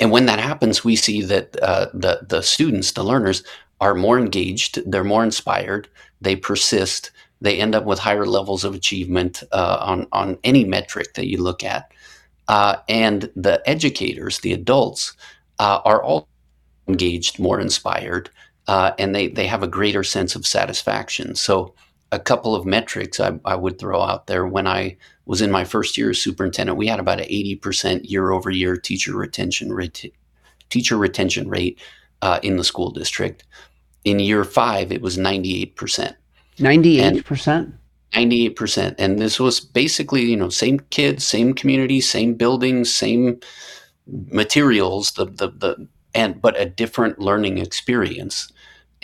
and 0.00 0.10
when 0.10 0.24
that 0.26 0.40
happens, 0.40 0.82
we 0.82 0.96
see 0.96 1.22
that 1.22 1.54
uh, 1.62 1.86
the 1.92 2.20
the 2.26 2.42
students, 2.42 2.92
the 2.92 3.04
learners, 3.04 3.44
are 3.80 3.94
more 3.94 4.18
engaged. 4.18 4.90
They're 4.90 5.04
more 5.04 5.22
inspired. 5.22 5.88
They 6.22 6.36
persist. 6.36 7.10
They 7.42 7.60
end 7.60 7.74
up 7.74 7.84
with 7.84 7.98
higher 7.98 8.24
levels 8.24 8.64
of 8.64 8.74
achievement 8.74 9.42
uh, 9.52 9.76
on 9.80 10.06
on 10.10 10.38
any 10.42 10.64
metric 10.64 11.12
that 11.14 11.28
you 11.28 11.42
look 11.42 11.62
at. 11.62 11.92
Uh, 12.48 12.76
and 12.88 13.30
the 13.36 13.62
educators, 13.66 14.40
the 14.40 14.54
adults, 14.54 15.12
uh, 15.58 15.80
are 15.84 16.02
all 16.02 16.28
engaged, 16.88 17.38
more 17.38 17.60
inspired, 17.60 18.30
and 18.66 19.14
they 19.14 19.28
they 19.28 19.46
have 19.46 19.62
a 19.62 19.68
greater 19.78 20.02
sense 20.02 20.34
of 20.34 20.46
satisfaction. 20.46 21.34
So, 21.34 21.74
a 22.14 22.18
couple 22.20 22.54
of 22.54 22.64
metrics 22.64 23.18
I, 23.18 23.38
I 23.44 23.56
would 23.56 23.78
throw 23.78 24.00
out 24.00 24.26
there 24.26 24.46
when 24.46 24.66
I 24.66 24.96
was 25.26 25.40
in 25.40 25.50
my 25.50 25.64
first 25.64 25.98
year 25.98 26.10
as 26.10 26.20
superintendent, 26.20 26.78
we 26.78 26.86
had 26.86 27.00
about 27.00 27.20
an 27.20 27.26
80% 27.26 28.08
year 28.08 28.30
over 28.30 28.50
year 28.50 28.76
teacher 28.76 29.16
retention 29.16 29.72
rate, 29.72 30.14
teacher 30.68 30.96
retention 30.96 31.48
rate 31.48 31.80
uh, 32.22 32.38
in 32.42 32.56
the 32.56 32.64
school 32.64 32.90
district. 32.90 33.44
In 34.04 34.20
year 34.20 34.44
five, 34.44 34.92
it 34.92 35.02
was 35.02 35.16
98%. 35.16 36.14
98%? 36.58 37.72
98%. 38.12 38.94
And 38.98 39.18
this 39.18 39.40
was 39.40 39.60
basically, 39.60 40.22
you 40.22 40.36
know, 40.36 40.50
same 40.50 40.78
kids, 40.90 41.26
same 41.26 41.52
community, 41.52 42.00
same 42.00 42.34
buildings, 42.34 42.94
same 42.94 43.40
materials, 44.06 45.12
the, 45.12 45.24
the, 45.24 45.48
the, 45.48 45.88
and, 46.14 46.40
but 46.40 46.60
a 46.60 46.66
different 46.66 47.18
learning 47.18 47.58
experience. 47.58 48.52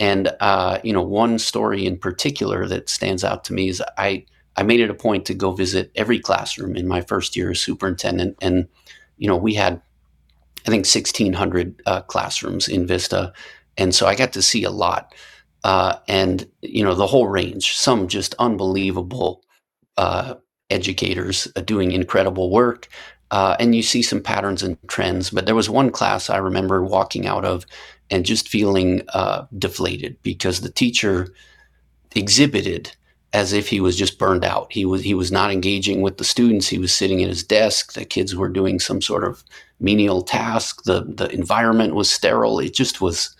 And, 0.01 0.31
uh, 0.39 0.79
you 0.83 0.93
know, 0.93 1.03
one 1.03 1.37
story 1.37 1.85
in 1.85 1.95
particular 1.95 2.67
that 2.67 2.89
stands 2.89 3.23
out 3.23 3.43
to 3.45 3.53
me 3.53 3.69
is 3.69 3.83
I, 3.99 4.25
I 4.55 4.63
made 4.63 4.79
it 4.79 4.89
a 4.89 4.95
point 4.95 5.27
to 5.27 5.35
go 5.35 5.51
visit 5.51 5.91
every 5.95 6.19
classroom 6.19 6.75
in 6.75 6.87
my 6.87 7.01
first 7.01 7.35
year 7.35 7.51
as 7.51 7.61
superintendent. 7.61 8.35
And, 8.41 8.67
you 9.17 9.27
know, 9.27 9.37
we 9.37 9.53
had, 9.53 9.79
I 10.65 10.71
think, 10.71 10.87
1,600 10.87 11.83
uh, 11.85 12.01
classrooms 12.01 12.67
in 12.67 12.87
Vista. 12.87 13.31
And 13.77 13.93
so 13.93 14.07
I 14.07 14.15
got 14.15 14.33
to 14.33 14.41
see 14.41 14.63
a 14.63 14.71
lot. 14.71 15.13
Uh, 15.63 15.97
and, 16.07 16.49
you 16.63 16.83
know, 16.83 16.95
the 16.95 17.05
whole 17.05 17.27
range, 17.27 17.77
some 17.77 18.07
just 18.07 18.33
unbelievable 18.39 19.43
uh, 19.97 20.33
educators 20.71 21.47
uh, 21.55 21.61
doing 21.61 21.91
incredible 21.91 22.49
work. 22.49 22.87
Uh, 23.29 23.55
and 23.59 23.75
you 23.75 23.83
see 23.83 24.01
some 24.01 24.19
patterns 24.19 24.63
and 24.63 24.79
trends. 24.87 25.29
But 25.29 25.45
there 25.45 25.55
was 25.55 25.69
one 25.69 25.91
class 25.91 26.27
I 26.27 26.37
remember 26.37 26.83
walking 26.83 27.27
out 27.27 27.45
of 27.45 27.67
and 28.11 28.25
just 28.25 28.49
feeling 28.49 29.01
uh, 29.13 29.45
deflated 29.57 30.17
because 30.21 30.61
the 30.61 30.69
teacher 30.69 31.33
exhibited 32.13 32.95
as 33.33 33.53
if 33.53 33.69
he 33.69 33.79
was 33.79 33.95
just 33.95 34.19
burned 34.19 34.43
out. 34.43 34.71
He 34.71 34.83
was 34.85 35.01
he 35.01 35.13
was 35.13 35.31
not 35.31 35.51
engaging 35.51 36.01
with 36.01 36.17
the 36.17 36.25
students. 36.25 36.67
He 36.67 36.77
was 36.77 36.93
sitting 36.93 37.23
at 37.23 37.29
his 37.29 37.43
desk. 37.43 37.93
The 37.93 38.03
kids 38.05 38.35
were 38.35 38.49
doing 38.49 38.79
some 38.79 39.01
sort 39.01 39.23
of 39.23 39.43
menial 39.79 40.21
task. 40.21 40.83
The 40.83 41.03
the 41.03 41.29
environment 41.29 41.95
was 41.95 42.11
sterile. 42.11 42.59
It 42.59 42.73
just 42.73 42.99
was 42.99 43.33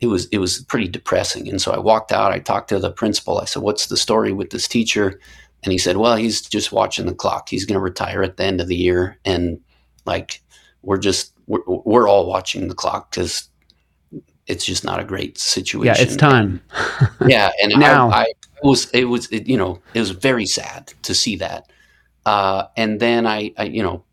it 0.00 0.08
was 0.08 0.26
it 0.26 0.38
was 0.38 0.62
pretty 0.64 0.88
depressing. 0.88 1.48
And 1.48 1.60
so 1.60 1.72
I 1.72 1.78
walked 1.78 2.12
out. 2.12 2.32
I 2.32 2.38
talked 2.38 2.68
to 2.68 2.78
the 2.78 2.92
principal. 2.92 3.38
I 3.38 3.46
said, 3.46 3.62
"What's 3.62 3.86
the 3.86 3.96
story 3.96 4.32
with 4.32 4.50
this 4.50 4.68
teacher?" 4.68 5.18
And 5.62 5.72
he 5.72 5.78
said, 5.78 5.96
"Well, 5.96 6.16
he's 6.16 6.42
just 6.42 6.72
watching 6.72 7.06
the 7.06 7.14
clock. 7.14 7.48
He's 7.48 7.64
going 7.64 7.78
to 7.78 7.80
retire 7.80 8.22
at 8.22 8.36
the 8.36 8.44
end 8.44 8.60
of 8.60 8.68
the 8.68 8.76
year, 8.76 9.18
and 9.24 9.58
like 10.04 10.42
we're 10.82 10.98
just 10.98 11.32
we're, 11.46 11.62
we're 11.66 12.08
all 12.08 12.26
watching 12.26 12.68
the 12.68 12.74
clock 12.74 13.10
because." 13.10 13.48
It's 14.46 14.64
just 14.64 14.84
not 14.84 15.00
a 15.00 15.04
great 15.04 15.38
situation. 15.38 15.94
Yeah, 15.94 16.02
it's 16.02 16.16
time. 16.16 16.60
yeah, 17.26 17.50
and 17.62 17.72
now 17.78 18.10
I, 18.10 18.22
I 18.22 18.26
was 18.62 18.90
it 18.90 19.04
was 19.04 19.26
it, 19.28 19.46
you 19.46 19.56
know 19.56 19.80
it 19.94 20.00
was 20.00 20.10
very 20.10 20.46
sad 20.46 20.92
to 21.02 21.14
see 21.14 21.36
that. 21.36 21.70
Uh, 22.26 22.66
and 22.76 23.00
then 23.00 23.26
I, 23.26 23.52
I 23.56 23.64
you 23.64 23.82
know 23.82 24.04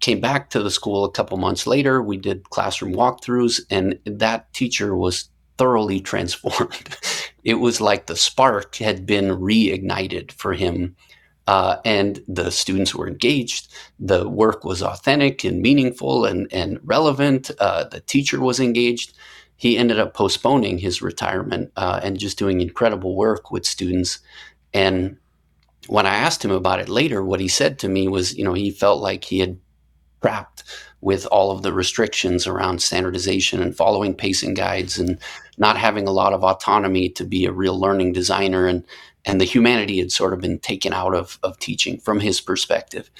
came 0.00 0.20
back 0.20 0.50
to 0.50 0.62
the 0.62 0.70
school 0.70 1.04
a 1.04 1.10
couple 1.10 1.36
months 1.38 1.66
later. 1.66 2.02
We 2.02 2.16
did 2.16 2.50
classroom 2.50 2.92
walkthroughs, 2.94 3.60
and 3.70 3.98
that 4.04 4.52
teacher 4.52 4.94
was 4.94 5.30
thoroughly 5.56 6.00
transformed. 6.12 6.96
it 7.44 7.54
was 7.54 7.80
like 7.80 8.06
the 8.06 8.16
spark 8.16 8.76
had 8.76 9.06
been 9.06 9.26
reignited 9.26 10.32
for 10.32 10.54
him. 10.54 10.96
Uh, 11.46 11.80
and 11.86 12.22
the 12.28 12.50
students 12.50 12.94
were 12.94 13.08
engaged. 13.08 13.72
The 13.98 14.28
work 14.28 14.64
was 14.64 14.82
authentic 14.82 15.44
and 15.44 15.62
meaningful 15.62 16.26
and, 16.26 16.46
and 16.52 16.78
relevant. 16.84 17.50
Uh, 17.58 17.84
the 17.84 18.00
teacher 18.00 18.38
was 18.38 18.60
engaged 18.60 19.16
he 19.58 19.76
ended 19.76 19.98
up 19.98 20.14
postponing 20.14 20.78
his 20.78 21.02
retirement 21.02 21.72
uh, 21.76 22.00
and 22.02 22.18
just 22.18 22.38
doing 22.38 22.60
incredible 22.60 23.16
work 23.16 23.50
with 23.50 23.66
students. 23.66 24.20
And 24.72 25.18
when 25.88 26.06
I 26.06 26.14
asked 26.14 26.44
him 26.44 26.52
about 26.52 26.80
it 26.80 26.88
later, 26.88 27.24
what 27.24 27.40
he 27.40 27.48
said 27.48 27.78
to 27.80 27.88
me 27.88 28.06
was, 28.06 28.38
you 28.38 28.44
know, 28.44 28.54
he 28.54 28.70
felt 28.70 29.02
like 29.02 29.24
he 29.24 29.40
had 29.40 29.58
trapped 30.22 30.62
with 31.00 31.26
all 31.26 31.50
of 31.50 31.62
the 31.62 31.72
restrictions 31.72 32.46
around 32.46 32.82
standardization 32.82 33.60
and 33.60 33.76
following 33.76 34.14
pacing 34.14 34.54
guides 34.54 34.96
and 34.98 35.18
not 35.56 35.76
having 35.76 36.06
a 36.06 36.12
lot 36.12 36.32
of 36.32 36.44
autonomy 36.44 37.08
to 37.08 37.24
be 37.24 37.44
a 37.44 37.52
real 37.52 37.78
learning 37.78 38.12
designer 38.12 38.66
and 38.66 38.84
and 39.24 39.40
the 39.40 39.44
humanity 39.44 39.98
had 39.98 40.12
sort 40.12 40.32
of 40.32 40.40
been 40.40 40.58
taken 40.58 40.92
out 40.94 41.14
of, 41.14 41.38
of 41.42 41.58
teaching 41.58 41.98
from 41.98 42.20
his 42.20 42.40
perspective. 42.40 43.10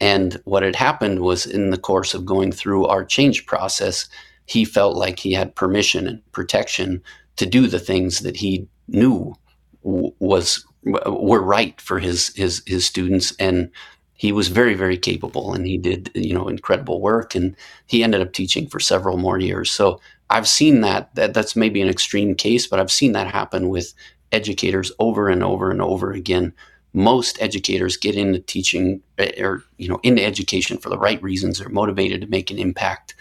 And 0.00 0.40
what 0.44 0.62
had 0.62 0.76
happened 0.76 1.20
was 1.20 1.46
in 1.46 1.70
the 1.70 1.78
course 1.78 2.14
of 2.14 2.24
going 2.24 2.52
through 2.52 2.86
our 2.86 3.04
change 3.04 3.44
process, 3.46 4.08
he 4.48 4.64
felt 4.64 4.96
like 4.96 5.18
he 5.18 5.32
had 5.32 5.54
permission 5.54 6.06
and 6.06 6.32
protection 6.32 7.02
to 7.36 7.46
do 7.46 7.66
the 7.66 7.78
things 7.78 8.20
that 8.20 8.36
he 8.36 8.66
knew 8.88 9.34
was 9.82 10.64
were 10.82 11.42
right 11.42 11.80
for 11.80 11.98
his 11.98 12.34
his 12.34 12.62
his 12.66 12.86
students. 12.86 13.34
And 13.38 13.70
he 14.14 14.32
was 14.32 14.48
very 14.48 14.74
very 14.74 14.96
capable 14.96 15.54
and 15.54 15.66
he 15.66 15.78
did 15.78 16.10
you 16.14 16.34
know 16.34 16.48
incredible 16.48 17.00
work. 17.00 17.34
And 17.34 17.56
he 17.86 18.02
ended 18.02 18.20
up 18.20 18.32
teaching 18.32 18.68
for 18.68 18.80
several 18.80 19.16
more 19.16 19.38
years. 19.38 19.70
So 19.70 20.00
i've 20.30 20.48
seen 20.48 20.82
that, 20.82 21.14
that 21.14 21.32
that's 21.32 21.56
maybe 21.56 21.80
an 21.80 21.88
extreme 21.88 22.34
case 22.34 22.66
but 22.66 22.78
i've 22.78 22.92
seen 22.92 23.12
that 23.12 23.26
happen 23.26 23.70
with 23.70 23.94
educators 24.32 24.92
over 24.98 25.28
and 25.28 25.42
over 25.42 25.70
and 25.70 25.80
over 25.80 26.12
again. 26.12 26.52
Most 26.92 27.40
educators 27.40 27.96
get 27.96 28.14
into 28.14 28.40
teaching 28.40 29.00
eh, 29.18 29.42
or 29.42 29.62
you 29.76 29.88
know 29.88 30.00
into 30.02 30.24
education 30.24 30.78
for 30.78 30.88
the 30.88 30.98
right 30.98 31.22
reasons 31.22 31.58
they're 31.58 31.68
motivated 31.68 32.22
to 32.22 32.26
make 32.26 32.50
an 32.50 32.58
impact 32.58 33.14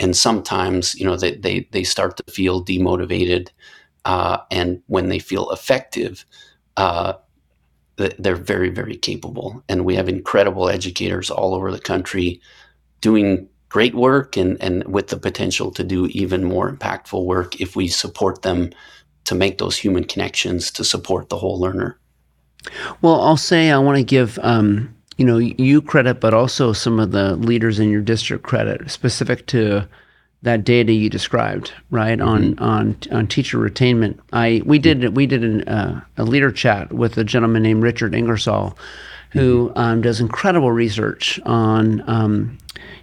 and 0.00 0.16
sometimes 0.16 0.94
you 0.96 1.06
know 1.06 1.16
they 1.16 1.36
they, 1.36 1.68
they 1.70 1.84
start 1.84 2.16
to 2.16 2.32
feel 2.32 2.64
demotivated 2.64 3.50
uh, 4.06 4.38
and 4.50 4.82
when 4.86 5.08
they 5.08 5.20
feel 5.20 5.50
effective 5.50 6.24
uh, 6.76 7.12
they're 8.18 8.36
very 8.36 8.70
very 8.70 8.96
capable. 8.96 9.62
And 9.68 9.84
we 9.84 9.94
have 9.94 10.08
incredible 10.08 10.68
educators 10.68 11.30
all 11.30 11.54
over 11.54 11.70
the 11.70 11.80
country 11.80 12.40
doing 13.00 13.48
great 13.68 13.94
work 13.94 14.36
and, 14.36 14.60
and 14.62 14.84
with 14.88 15.08
the 15.08 15.16
potential 15.16 15.70
to 15.72 15.84
do 15.84 16.06
even 16.06 16.44
more 16.44 16.72
impactful 16.72 17.24
work 17.24 17.60
if 17.60 17.76
we 17.76 17.86
support 17.86 18.42
them 18.42 18.70
to 19.24 19.34
make 19.34 19.58
those 19.58 19.76
human 19.76 20.04
connections 20.04 20.70
to 20.72 20.82
support 20.82 21.28
the 21.28 21.36
whole 21.36 21.60
learner. 21.60 21.98
Well 23.00 23.20
i'll 23.20 23.38
say 23.38 23.70
i 23.70 23.78
want 23.78 23.96
to 23.96 24.04
give 24.04 24.38
um, 24.42 24.94
you 25.20 25.26
know 25.26 25.36
you 25.36 25.82
credit, 25.82 26.18
but 26.18 26.32
also 26.32 26.72
some 26.72 26.98
of 26.98 27.10
the 27.10 27.36
leaders 27.36 27.78
in 27.78 27.90
your 27.90 28.00
district 28.00 28.42
credit, 28.42 28.90
specific 28.90 29.46
to 29.48 29.86
that 30.40 30.64
data 30.64 30.94
you 30.94 31.10
described, 31.10 31.74
right 31.90 32.18
mm-hmm. 32.18 32.26
on 32.26 32.58
on 32.58 32.96
on 33.12 33.26
teacher 33.26 33.58
retainment. 33.58 34.18
I 34.32 34.62
we 34.64 34.78
did 34.78 35.14
we 35.14 35.26
did 35.26 35.44
an, 35.44 35.68
uh, 35.68 36.00
a 36.16 36.24
leader 36.24 36.50
chat 36.50 36.90
with 36.90 37.18
a 37.18 37.24
gentleman 37.24 37.62
named 37.62 37.82
Richard 37.82 38.14
Ingersoll, 38.14 38.78
who 39.32 39.68
mm-hmm. 39.68 39.78
um, 39.78 40.00
does 40.00 40.20
incredible 40.22 40.72
research 40.72 41.38
on 41.44 42.02
um, 42.08 42.56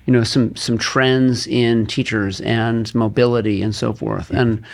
you 0.07 0.11
know 0.11 0.24
some 0.24 0.55
some 0.55 0.80
trends 0.80 1.45
in 1.45 1.86
teachers 1.86 2.41
and 2.41 2.95
mobility 2.95 3.61
and 3.61 3.76
so 3.76 3.93
forth. 3.93 4.30
Mm-hmm. 4.30 4.38
And 4.38 4.65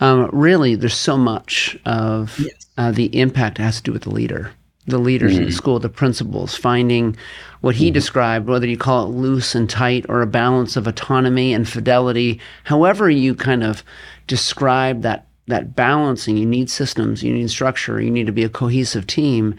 um, 0.00 0.28
really, 0.34 0.74
there's 0.74 0.92
so 0.92 1.16
much 1.16 1.78
of 1.86 2.38
yes. 2.38 2.66
uh, 2.76 2.90
the 2.90 3.18
impact 3.18 3.56
has 3.56 3.78
to 3.78 3.84
do 3.84 3.92
with 3.94 4.02
the 4.02 4.10
leader 4.10 4.52
the 4.90 4.98
leaders 4.98 5.32
mm-hmm. 5.32 5.42
in 5.42 5.46
the 5.46 5.52
school, 5.52 5.78
the 5.78 5.88
principals, 5.88 6.54
finding 6.54 7.16
what 7.60 7.74
he 7.74 7.86
mm-hmm. 7.86 7.94
described, 7.94 8.48
whether 8.48 8.66
you 8.66 8.76
call 8.76 9.06
it 9.06 9.10
loose 9.10 9.54
and 9.54 9.68
tight 9.68 10.06
or 10.08 10.22
a 10.22 10.26
balance 10.26 10.76
of 10.76 10.86
autonomy 10.86 11.52
and 11.54 11.68
fidelity, 11.68 12.40
however 12.64 13.08
you 13.08 13.34
kind 13.34 13.62
of 13.62 13.82
describe 14.26 15.02
that 15.02 15.26
that 15.46 15.74
balancing, 15.74 16.36
you 16.36 16.46
need 16.46 16.70
systems, 16.70 17.22
you 17.24 17.32
need 17.32 17.50
structure, 17.50 18.00
you 18.00 18.10
need 18.10 18.26
to 18.26 18.32
be 18.32 18.44
a 18.44 18.48
cohesive 18.48 19.06
team, 19.06 19.56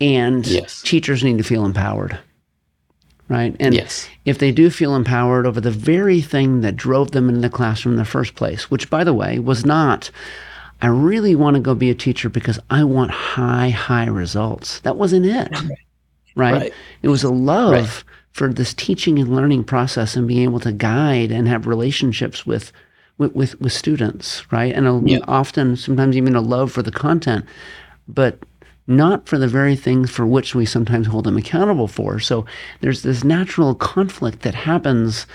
and 0.00 0.46
yes. 0.46 0.80
teachers 0.82 1.22
need 1.22 1.36
to 1.36 1.44
feel 1.44 1.66
empowered. 1.66 2.18
Right. 3.28 3.54
And 3.60 3.74
yes. 3.74 4.08
if 4.24 4.38
they 4.38 4.52
do 4.52 4.70
feel 4.70 4.96
empowered 4.96 5.46
over 5.46 5.60
the 5.60 5.70
very 5.70 6.22
thing 6.22 6.62
that 6.62 6.76
drove 6.76 7.10
them 7.10 7.28
into 7.28 7.42
the 7.42 7.50
classroom 7.50 7.94
in 7.94 7.98
the 7.98 8.06
first 8.06 8.34
place, 8.34 8.70
which 8.70 8.88
by 8.88 9.04
the 9.04 9.12
way 9.12 9.38
was 9.38 9.66
not 9.66 10.10
I 10.80 10.86
really 10.86 11.34
want 11.34 11.54
to 11.54 11.60
go 11.60 11.74
be 11.74 11.90
a 11.90 11.94
teacher 11.94 12.28
because 12.28 12.58
I 12.70 12.84
want 12.84 13.10
high, 13.10 13.70
high 13.70 14.06
results. 14.06 14.80
That 14.80 14.96
wasn't 14.96 15.26
it. 15.26 15.52
Right. 16.36 16.52
right. 16.52 16.74
It 17.02 17.08
was 17.08 17.24
a 17.24 17.30
love 17.30 17.72
right. 17.72 18.04
for 18.30 18.52
this 18.52 18.72
teaching 18.72 19.18
and 19.18 19.34
learning 19.34 19.64
process 19.64 20.14
and 20.14 20.28
being 20.28 20.44
able 20.44 20.60
to 20.60 20.70
guide 20.70 21.32
and 21.32 21.48
have 21.48 21.66
relationships 21.66 22.46
with 22.46 22.72
with 23.18 23.34
with, 23.34 23.60
with 23.60 23.72
students, 23.72 24.50
right? 24.52 24.72
And 24.72 24.86
a, 24.86 25.02
yeah. 25.04 25.18
often 25.26 25.74
sometimes 25.74 26.16
even 26.16 26.36
a 26.36 26.40
love 26.40 26.70
for 26.70 26.82
the 26.82 26.92
content, 26.92 27.44
but 28.06 28.38
not 28.86 29.28
for 29.28 29.36
the 29.36 29.48
very 29.48 29.76
things 29.76 30.10
for 30.10 30.26
which 30.26 30.54
we 30.54 30.64
sometimes 30.64 31.06
hold 31.06 31.24
them 31.24 31.36
accountable 31.36 31.88
for. 31.88 32.18
So 32.20 32.46
there's 32.80 33.02
this 33.02 33.22
natural 33.22 33.74
conflict 33.74 34.42
that 34.42 34.54
happens 34.54 35.26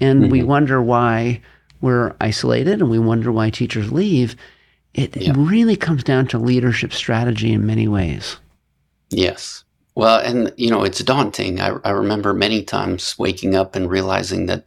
and 0.00 0.22
mm-hmm. 0.22 0.32
we 0.32 0.42
wonder 0.42 0.82
why 0.82 1.40
we're 1.80 2.14
isolated 2.20 2.80
and 2.80 2.90
we 2.90 2.98
wonder 2.98 3.32
why 3.32 3.50
teachers 3.50 3.90
leave. 3.90 4.36
It, 4.94 5.16
yeah. 5.16 5.30
it 5.30 5.36
really 5.36 5.76
comes 5.76 6.02
down 6.02 6.26
to 6.28 6.38
leadership 6.38 6.92
strategy 6.92 7.52
in 7.52 7.66
many 7.66 7.86
ways. 7.88 8.36
Yes. 9.10 9.64
Well, 9.94 10.20
and 10.20 10.52
you 10.56 10.70
know, 10.70 10.82
it's 10.82 11.00
daunting. 11.00 11.60
I, 11.60 11.76
I 11.84 11.90
remember 11.90 12.32
many 12.32 12.62
times 12.62 13.18
waking 13.18 13.54
up 13.54 13.74
and 13.74 13.90
realizing 13.90 14.46
that 14.46 14.64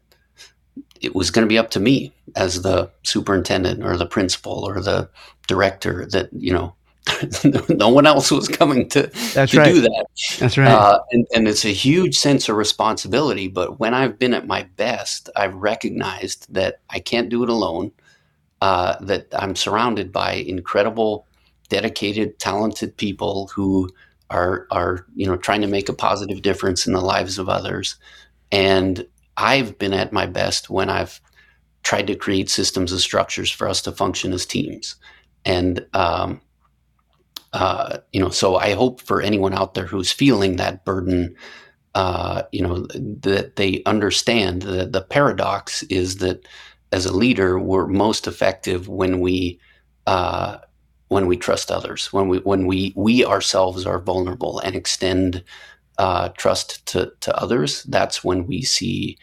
it 1.01 1.15
was 1.15 1.29
going 1.29 1.45
to 1.45 1.49
be 1.49 1.57
up 1.57 1.69
to 1.71 1.79
me 1.79 2.13
as 2.35 2.61
the 2.61 2.89
superintendent 3.03 3.83
or 3.83 3.97
the 3.97 4.05
principal 4.05 4.67
or 4.67 4.79
the 4.79 5.09
director 5.47 6.05
that, 6.07 6.29
you 6.31 6.53
know, 6.53 6.73
no 7.69 7.89
one 7.89 8.05
else 8.05 8.31
was 8.31 8.47
coming 8.47 8.87
to, 8.89 9.11
That's 9.33 9.51
to 9.51 9.59
right. 9.59 9.73
do 9.73 9.81
that. 9.81 10.05
That's 10.39 10.57
right. 10.57 10.71
Uh, 10.71 10.99
and, 11.11 11.27
and 11.35 11.47
it's 11.47 11.65
a 11.65 11.73
huge 11.73 12.17
sense 12.17 12.47
of 12.47 12.55
responsibility. 12.55 13.49
But 13.49 13.79
when 13.79 13.93
I've 13.93 14.17
been 14.17 14.33
at 14.33 14.47
my 14.47 14.63
best, 14.77 15.29
I've 15.35 15.55
recognized 15.55 16.47
that 16.53 16.79
I 16.89 16.99
can't 16.99 17.27
do 17.27 17.43
it 17.43 17.49
alone, 17.49 17.91
uh, 18.63 18.95
that 19.01 19.27
I'm 19.33 19.57
surrounded 19.57 20.13
by 20.13 20.35
incredible, 20.35 21.27
dedicated, 21.67 22.39
talented 22.39 22.95
people 22.95 23.51
who 23.53 23.89
are, 24.29 24.67
are, 24.71 25.05
you 25.15 25.27
know, 25.27 25.35
trying 25.35 25.59
to 25.63 25.67
make 25.67 25.89
a 25.89 25.93
positive 25.93 26.41
difference 26.41 26.87
in 26.87 26.93
the 26.93 27.01
lives 27.01 27.37
of 27.37 27.49
others. 27.49 27.97
And 28.53 29.05
I've 29.35 29.77
been 29.77 29.91
at 29.91 30.13
my 30.13 30.27
best 30.27 30.69
when 30.69 30.89
I've 30.89 31.19
tried 31.83 32.07
to 32.07 32.15
create 32.15 32.49
systems 32.49 32.93
and 32.93 33.01
structures 33.01 33.51
for 33.51 33.67
us 33.67 33.81
to 33.81 33.91
function 33.91 34.31
as 34.31 34.45
teams. 34.45 34.95
And, 35.43 35.85
um, 35.93 36.39
uh, 37.51 37.97
you 38.13 38.21
know, 38.21 38.29
so 38.29 38.55
I 38.55 38.75
hope 38.75 39.01
for 39.01 39.21
anyone 39.21 39.53
out 39.53 39.73
there 39.73 39.87
who's 39.87 40.13
feeling 40.13 40.55
that 40.55 40.85
burden, 40.85 41.35
uh, 41.95 42.43
you 42.53 42.61
know, 42.61 42.87
that 42.93 43.57
they 43.57 43.83
understand 43.85 44.61
that 44.61 44.93
the 44.93 45.01
paradox 45.01 45.83
is 45.83 46.19
that 46.19 46.47
as 46.93 47.05
a 47.07 47.17
leader, 47.17 47.59
we're 47.59 47.87
most 47.87 48.27
effective 48.27 48.87
when 48.87 49.19
we 49.19 49.59
uh, 50.07 50.59
when 51.09 51.27
we 51.27 51.37
trust 51.37 51.71
others, 51.71 52.13
when 52.13 52.29
we 52.29 52.39
when 52.39 52.67
we 52.67 52.93
we 52.95 53.25
ourselves 53.25 53.85
are 53.85 53.99
vulnerable 53.99 54.59
and 54.59 54.75
extend 54.75 55.43
uh, 55.97 56.29
trust 56.29 56.85
to 56.87 57.11
to 57.21 57.35
others. 57.37 57.83
That's 57.83 58.23
when 58.23 58.47
we 58.47 58.61
see 58.63 59.17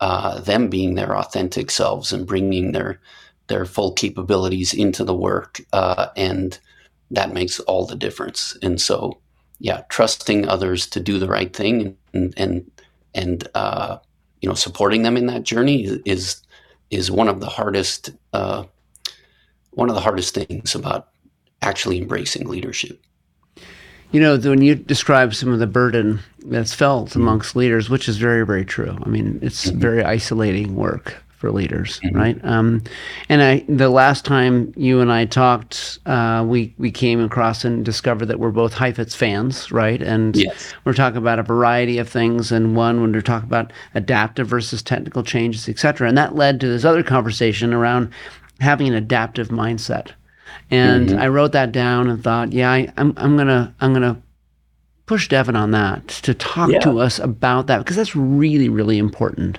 uh, 0.00 0.40
them 0.40 0.68
being 0.68 0.94
their 0.94 1.16
authentic 1.16 1.70
selves 1.70 2.12
and 2.12 2.26
bringing 2.26 2.72
their 2.72 3.00
their 3.48 3.64
full 3.66 3.92
capabilities 3.92 4.74
into 4.74 5.04
the 5.04 5.14
work 5.16 5.60
uh, 5.72 6.08
and 6.16 6.58
that 7.10 7.32
makes 7.34 7.60
all 7.60 7.86
the 7.86 7.96
difference. 7.96 8.56
And 8.62 8.80
so, 8.80 9.20
yeah, 9.60 9.82
trusting 9.88 10.48
others 10.48 10.86
to 10.88 11.00
do 11.00 11.18
the 11.18 11.28
right 11.28 11.54
thing 11.54 11.96
and 12.12 12.34
and 12.36 12.70
and 13.14 13.48
uh, 13.54 13.98
you 14.42 14.48
know 14.48 14.54
supporting 14.54 15.02
them 15.02 15.16
in 15.16 15.26
that 15.26 15.44
journey 15.44 15.84
is 16.04 16.42
is 16.94 17.10
one 17.10 17.28
of 17.28 17.40
the 17.40 17.48
hardest 17.48 18.10
uh, 18.32 18.64
one 19.70 19.88
of 19.88 19.94
the 19.94 20.00
hardest 20.00 20.34
things 20.34 20.74
about 20.74 21.08
actually 21.62 21.98
embracing 21.98 22.46
leadership. 22.46 23.02
You 24.12 24.20
know, 24.20 24.38
when 24.38 24.62
you 24.62 24.76
describe 24.76 25.34
some 25.34 25.52
of 25.52 25.58
the 25.58 25.66
burden 25.66 26.20
that's 26.44 26.72
felt 26.72 27.10
mm-hmm. 27.10 27.22
amongst 27.22 27.56
leaders, 27.56 27.90
which 27.90 28.08
is 28.08 28.16
very, 28.16 28.46
very 28.46 28.64
true. 28.64 28.96
I 29.02 29.08
mean, 29.08 29.40
it's 29.42 29.66
mm-hmm. 29.66 29.80
very 29.80 30.04
isolating 30.04 30.76
work 30.76 31.23
for 31.36 31.50
leaders, 31.52 32.00
mm-hmm. 32.00 32.16
right? 32.16 32.44
Um, 32.44 32.82
and 33.28 33.42
I, 33.42 33.64
the 33.68 33.90
last 33.90 34.24
time 34.24 34.72
you 34.76 35.00
and 35.00 35.12
I 35.12 35.26
talked, 35.26 35.98
uh, 36.06 36.44
we 36.46 36.74
we 36.78 36.90
came 36.90 37.22
across 37.22 37.64
and 37.64 37.84
discovered 37.84 38.26
that 38.26 38.38
we're 38.38 38.50
both 38.50 38.72
Heifetz 38.72 39.14
fans, 39.14 39.70
right? 39.70 40.00
And 40.00 40.36
yes. 40.36 40.72
we're 40.84 40.94
talking 40.94 41.18
about 41.18 41.38
a 41.38 41.42
variety 41.42 41.98
of 41.98 42.08
things. 42.08 42.52
And 42.52 42.76
one, 42.76 43.00
when 43.00 43.12
we're 43.12 43.20
talking 43.20 43.48
about 43.48 43.72
adaptive 43.94 44.46
versus 44.46 44.82
technical 44.82 45.22
changes, 45.22 45.68
et 45.68 45.78
cetera, 45.78 46.08
and 46.08 46.16
that 46.16 46.34
led 46.34 46.60
to 46.60 46.68
this 46.68 46.84
other 46.84 47.02
conversation 47.02 47.72
around 47.72 48.10
having 48.60 48.88
an 48.88 48.94
adaptive 48.94 49.48
mindset. 49.48 50.12
And 50.70 51.08
mm-hmm. 51.08 51.18
I 51.18 51.28
wrote 51.28 51.52
that 51.52 51.72
down 51.72 52.08
and 52.08 52.22
thought, 52.22 52.52
yeah, 52.52 52.70
I, 52.70 52.92
I'm 52.96 53.12
I'm 53.16 53.36
gonna 53.36 53.74
I'm 53.80 53.92
gonna 53.92 54.20
push 55.06 55.28
Devin 55.28 55.56
on 55.56 55.70
that 55.72 56.08
to 56.08 56.34
talk 56.34 56.70
yeah. 56.70 56.80
to 56.80 56.98
us 56.98 57.18
about 57.18 57.66
that 57.66 57.78
because 57.78 57.96
that's 57.96 58.16
really 58.16 58.68
really 58.68 58.98
important. 58.98 59.58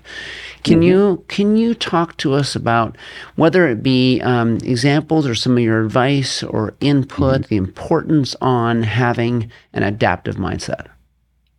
Can 0.63 0.75
mm-hmm. 0.75 0.83
you 0.83 1.25
can 1.27 1.55
you 1.55 1.75
talk 1.75 2.17
to 2.17 2.33
us 2.33 2.55
about 2.55 2.97
whether 3.35 3.67
it 3.67 3.83
be 3.83 4.19
um, 4.21 4.57
examples 4.57 5.27
or 5.27 5.35
some 5.35 5.57
of 5.57 5.63
your 5.63 5.83
advice 5.83 6.41
or 6.41 6.75
input, 6.81 7.41
mm-hmm. 7.41 7.49
the 7.49 7.57
importance 7.57 8.35
on 8.41 8.83
having 8.83 9.51
an 9.73 9.83
adaptive 9.83 10.35
mindset? 10.35 10.87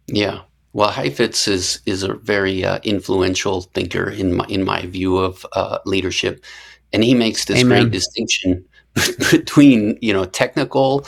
Yeah. 0.09 0.41
Well, 0.73 0.91
Heifetz 0.91 1.49
is 1.49 1.81
is 1.87 2.03
a 2.03 2.15
very 2.15 2.65
uh, 2.65 2.81
influential 2.83 3.63
thinker 3.63 4.11
in 4.11 4.37
my 4.37 4.45
in 4.49 4.65
my 4.65 4.85
view 4.87 5.17
of 5.17 5.47
uh, 5.53 5.79
leadership, 5.87 6.45
and 6.93 7.03
he 7.03 7.15
makes 7.15 7.47
this 7.47 7.61
Amen. 7.61 7.85
great 7.85 7.93
distinction 7.93 8.65
between 9.31 9.97
you 10.03 10.13
know 10.13 10.27
technical 10.27 11.07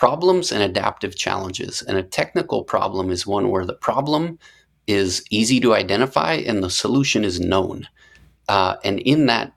problems 0.00 0.50
and 0.50 0.62
adaptive 0.62 1.14
challenges. 1.14 1.82
And 1.82 1.98
a 1.98 2.02
technical 2.02 2.64
problem 2.64 3.10
is 3.10 3.26
one 3.26 3.50
where 3.50 3.66
the 3.66 3.74
problem 3.74 4.38
is 4.86 5.22
easy 5.28 5.60
to 5.60 5.74
identify 5.74 6.36
and 6.36 6.62
the 6.62 6.70
solution 6.70 7.22
is 7.22 7.38
known. 7.38 7.86
Uh, 8.48 8.76
and 8.82 8.98
in 9.00 9.26
that 9.26 9.52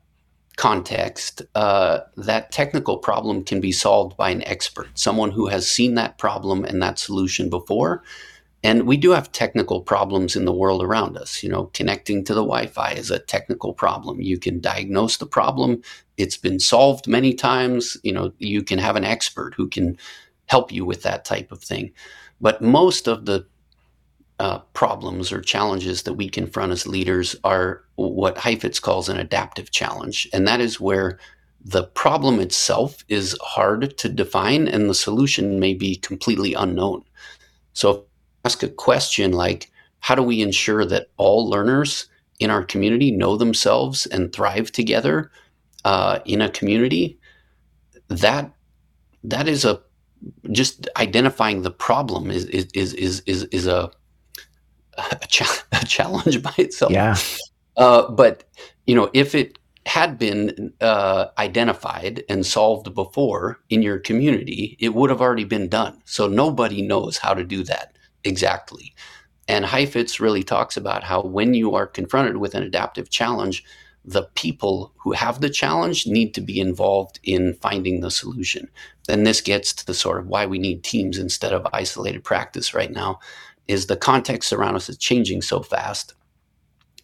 context, 0.57 1.43
uh, 1.55 1.99
that 2.17 2.51
technical 2.51 2.97
problem 2.97 3.45
can 3.45 3.61
be 3.61 3.71
solved 3.71 4.17
by 4.17 4.31
an 4.31 4.43
expert, 4.43 4.89
someone 4.95 5.31
who 5.31 5.47
has 5.47 5.71
seen 5.71 5.93
that 5.93 6.17
problem 6.17 6.65
and 6.65 6.81
that 6.81 6.99
solution 6.99 7.49
before. 7.49 8.03
And 8.65 8.85
we 8.85 8.97
do 8.97 9.11
have 9.11 9.31
technical 9.31 9.79
problems 9.79 10.35
in 10.35 10.43
the 10.43 10.53
world 10.53 10.83
around 10.83 11.17
us. 11.17 11.41
You 11.41 11.49
know, 11.49 11.71
connecting 11.73 12.21
to 12.25 12.33
the 12.33 12.43
Wi 12.43 12.67
Fi 12.67 12.91
is 12.91 13.11
a 13.11 13.19
technical 13.19 13.73
problem. 13.73 14.19
You 14.19 14.37
can 14.37 14.59
diagnose 14.59 15.15
the 15.15 15.25
problem, 15.25 15.81
it's 16.17 16.37
been 16.37 16.59
solved 16.59 17.07
many 17.07 17.33
times. 17.33 17.97
You 18.03 18.11
know, 18.11 18.33
you 18.39 18.61
can 18.61 18.79
have 18.79 18.95
an 18.95 19.03
expert 19.03 19.53
who 19.55 19.67
can 19.67 19.97
help 20.53 20.71
you 20.71 20.85
with 20.85 21.01
that 21.01 21.25
type 21.25 21.51
of 21.51 21.63
thing. 21.63 21.91
But 22.39 22.61
most 22.61 23.07
of 23.07 23.25
the 23.25 23.43
uh, 24.37 24.59
problems 24.73 25.31
or 25.31 25.41
challenges 25.41 26.03
that 26.03 26.13
we 26.13 26.29
confront 26.29 26.71
as 26.71 26.85
leaders 26.85 27.35
are 27.43 27.83
what 27.95 28.37
Heifetz 28.37 28.79
calls 28.79 29.09
an 29.09 29.17
adaptive 29.17 29.71
challenge. 29.71 30.29
And 30.31 30.47
that 30.47 30.61
is 30.61 30.79
where 30.79 31.17
the 31.65 31.85
problem 31.85 32.39
itself 32.39 33.03
is 33.09 33.35
hard 33.41 33.97
to 33.97 34.07
define 34.07 34.67
and 34.67 34.87
the 34.87 34.93
solution 34.93 35.59
may 35.59 35.73
be 35.73 35.95
completely 35.95 36.53
unknown. 36.53 37.03
So, 37.73 38.05
ask 38.45 38.61
a 38.61 38.69
question 38.69 39.31
like 39.31 39.71
How 40.01 40.13
do 40.13 40.21
we 40.21 40.43
ensure 40.43 40.85
that 40.85 41.09
all 41.17 41.49
learners 41.49 42.07
in 42.37 42.51
our 42.51 42.63
community 42.63 43.09
know 43.09 43.37
themselves 43.37 44.05
and 44.05 44.31
thrive 44.31 44.71
together 44.71 45.31
uh, 45.83 46.19
in 46.25 46.41
a 46.41 46.49
community? 46.51 47.17
That 48.09 48.53
that 49.23 49.47
is 49.47 49.65
a 49.65 49.81
just 50.51 50.87
identifying 50.97 51.61
the 51.61 51.71
problem 51.71 52.31
is 52.31 52.45
is 52.45 52.65
is 52.73 52.93
is 53.21 53.43
is, 53.45 53.67
a 53.67 53.91
a, 54.97 55.27
cha- 55.27 55.63
a 55.71 55.85
challenge 55.85 56.41
by 56.41 56.53
itself. 56.57 56.91
Yeah. 56.91 57.15
Uh, 57.77 58.09
but 58.11 58.43
you 58.85 58.95
know, 58.95 59.09
if 59.13 59.35
it 59.35 59.57
had 59.85 60.17
been 60.17 60.73
uh, 60.79 61.27
identified 61.37 62.23
and 62.29 62.45
solved 62.45 62.93
before 62.93 63.59
in 63.69 63.81
your 63.81 63.99
community, 63.99 64.77
it 64.79 64.93
would 64.93 65.09
have 65.09 65.21
already 65.21 65.43
been 65.43 65.67
done. 65.67 66.01
So 66.05 66.27
nobody 66.27 66.81
knows 66.81 67.17
how 67.17 67.33
to 67.33 67.43
do 67.43 67.63
that 67.63 67.97
exactly. 68.23 68.93
And 69.47 69.65
Heifetz 69.65 70.19
really 70.19 70.43
talks 70.43 70.77
about 70.77 71.03
how 71.03 71.21
when 71.21 71.53
you 71.53 71.75
are 71.75 71.85
confronted 71.85 72.37
with 72.37 72.55
an 72.55 72.63
adaptive 72.63 73.09
challenge, 73.09 73.63
the 74.05 74.23
people 74.35 74.91
who 74.97 75.13
have 75.13 75.39
the 75.39 75.49
challenge 75.49 76.05
need 76.05 76.33
to 76.33 76.41
be 76.41 76.59
involved 76.59 77.19
in 77.23 77.53
finding 77.55 78.01
the 78.01 78.11
solution. 78.11 78.69
Then 79.07 79.23
this 79.23 79.41
gets 79.41 79.73
to 79.73 79.85
the 79.85 79.93
sort 79.93 80.19
of 80.19 80.27
why 80.27 80.45
we 80.45 80.59
need 80.59 80.83
teams 80.83 81.17
instead 81.17 81.53
of 81.53 81.67
isolated 81.73 82.23
practice 82.23 82.73
right 82.73 82.91
now 82.91 83.19
is 83.67 83.87
the 83.87 83.95
context 83.95 84.51
around 84.51 84.75
us 84.75 84.89
is 84.89 84.97
changing 84.97 85.41
so 85.41 85.61
fast. 85.61 86.13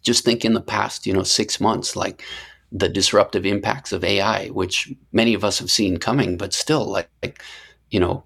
Just 0.01 0.25
think 0.25 0.43
in 0.43 0.53
the 0.53 0.61
past, 0.61 1.05
you 1.05 1.13
know, 1.13 1.23
six 1.23 1.61
months, 1.61 1.95
like 1.95 2.23
the 2.71 2.89
disruptive 2.89 3.45
impacts 3.45 3.91
of 3.91 4.03
AI, 4.03 4.47
which 4.47 4.93
many 5.11 5.33
of 5.33 5.43
us 5.43 5.59
have 5.59 5.71
seen 5.71 5.97
coming, 5.97 6.37
but 6.37 6.53
still, 6.53 6.85
like, 6.85 7.09
like 7.23 7.41
you 7.89 7.99
know, 7.99 8.23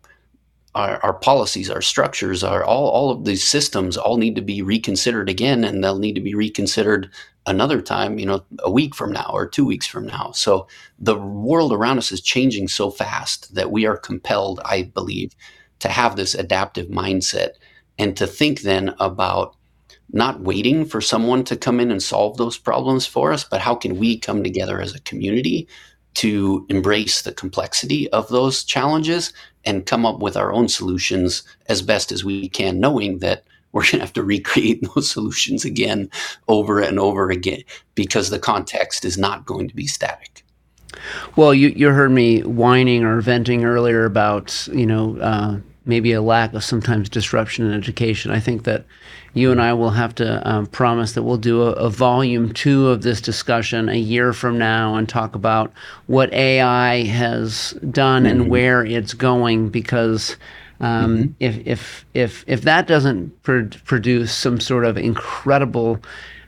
our, 0.75 0.97
our 1.03 1.13
policies, 1.13 1.69
our 1.69 1.81
structures, 1.81 2.43
our 2.43 2.63
all 2.63 2.89
all 2.89 3.11
of 3.11 3.25
these 3.25 3.43
systems 3.43 3.97
all 3.97 4.17
need 4.17 4.35
to 4.35 4.41
be 4.41 4.61
reconsidered 4.61 5.29
again, 5.29 5.63
and 5.63 5.83
they'll 5.83 5.99
need 5.99 6.15
to 6.15 6.21
be 6.21 6.35
reconsidered 6.35 7.09
another 7.45 7.81
time, 7.81 8.17
you 8.19 8.25
know, 8.25 8.43
a 8.59 8.71
week 8.71 8.95
from 8.95 9.11
now 9.11 9.29
or 9.33 9.47
two 9.47 9.65
weeks 9.65 9.85
from 9.85 10.05
now. 10.05 10.31
So 10.31 10.67
the 10.97 11.17
world 11.17 11.73
around 11.73 11.97
us 11.97 12.11
is 12.11 12.21
changing 12.21 12.69
so 12.69 12.89
fast 12.89 13.53
that 13.53 13.71
we 13.71 13.85
are 13.85 13.97
compelled, 13.97 14.61
I 14.63 14.83
believe, 14.83 15.35
to 15.79 15.89
have 15.89 16.15
this 16.15 16.33
adaptive 16.33 16.87
mindset 16.87 17.49
and 17.99 18.15
to 18.17 18.25
think 18.25 18.61
then 18.61 18.95
about 18.99 19.55
not 20.11 20.41
waiting 20.41 20.85
for 20.85 21.01
someone 21.01 21.43
to 21.43 21.57
come 21.57 21.79
in 21.79 21.91
and 21.91 22.01
solve 22.01 22.37
those 22.37 22.57
problems 22.57 23.05
for 23.05 23.33
us, 23.33 23.43
but 23.43 23.61
how 23.61 23.75
can 23.75 23.97
we 23.97 24.17
come 24.17 24.43
together 24.43 24.79
as 24.79 24.95
a 24.95 25.01
community 25.01 25.67
to 26.15 26.65
embrace 26.69 27.23
the 27.23 27.33
complexity 27.33 28.09
of 28.11 28.27
those 28.29 28.63
challenges 28.63 29.33
and 29.65 29.85
come 29.85 30.05
up 30.05 30.19
with 30.19 30.35
our 30.35 30.51
own 30.51 30.67
solutions 30.67 31.43
as 31.67 31.81
best 31.81 32.11
as 32.11 32.23
we 32.23 32.49
can, 32.49 32.79
knowing 32.79 33.19
that 33.19 33.43
we're 33.71 33.81
going 33.81 33.93
to 33.93 33.99
have 33.99 34.13
to 34.13 34.23
recreate 34.23 34.83
those 34.95 35.09
solutions 35.09 35.65
again 35.65 36.09
over 36.47 36.79
and 36.79 36.99
over 36.99 37.29
again 37.29 37.63
because 37.95 38.29
the 38.29 38.39
context 38.39 39.03
is 39.03 39.17
not 39.17 39.45
going 39.45 39.67
to 39.67 39.75
be 39.75 39.87
static. 39.87 40.45
Well, 41.35 41.53
you, 41.53 41.69
you 41.69 41.89
heard 41.89 42.11
me 42.11 42.41
whining 42.41 43.03
or 43.03 43.19
venting 43.19 43.65
earlier 43.65 44.05
about, 44.05 44.67
you 44.71 44.85
know, 44.85 45.17
uh, 45.17 45.57
maybe 45.85 46.13
a 46.13 46.21
lack 46.21 46.53
of 46.53 46.63
sometimes 46.63 47.09
disruption 47.09 47.65
in 47.65 47.73
education. 47.73 48.31
I 48.31 48.39
think 48.39 48.63
that 48.63 48.85
you 49.33 49.51
and 49.51 49.61
I 49.61 49.73
will 49.73 49.91
have 49.91 50.15
to 50.15 50.47
um, 50.47 50.67
promise 50.67 51.13
that 51.13 51.23
we'll 51.23 51.37
do 51.37 51.63
a, 51.63 51.71
a, 51.71 51.89
volume 51.89 52.53
two 52.53 52.89
of 52.89 53.01
this 53.01 53.19
discussion 53.19 53.89
a 53.89 53.97
year 53.97 54.33
from 54.33 54.57
now 54.57 54.95
and 54.95 55.09
talk 55.09 55.35
about 55.35 55.71
what 56.07 56.31
AI 56.33 57.03
has 57.03 57.71
done 57.89 58.23
mm-hmm. 58.23 58.41
and 58.41 58.49
where 58.49 58.85
it's 58.85 59.13
going 59.13 59.69
because. 59.69 60.37
Um, 60.79 61.17
mm-hmm. 61.17 61.31
if, 61.39 61.67
if 61.67 62.05
if 62.13 62.43
if 62.45 62.61
that 62.63 62.87
doesn't 62.87 63.41
pr- 63.43 63.67
produce 63.85 64.35
some 64.35 64.59
sort 64.59 64.83
of 64.83 64.97
incredible 64.97 66.01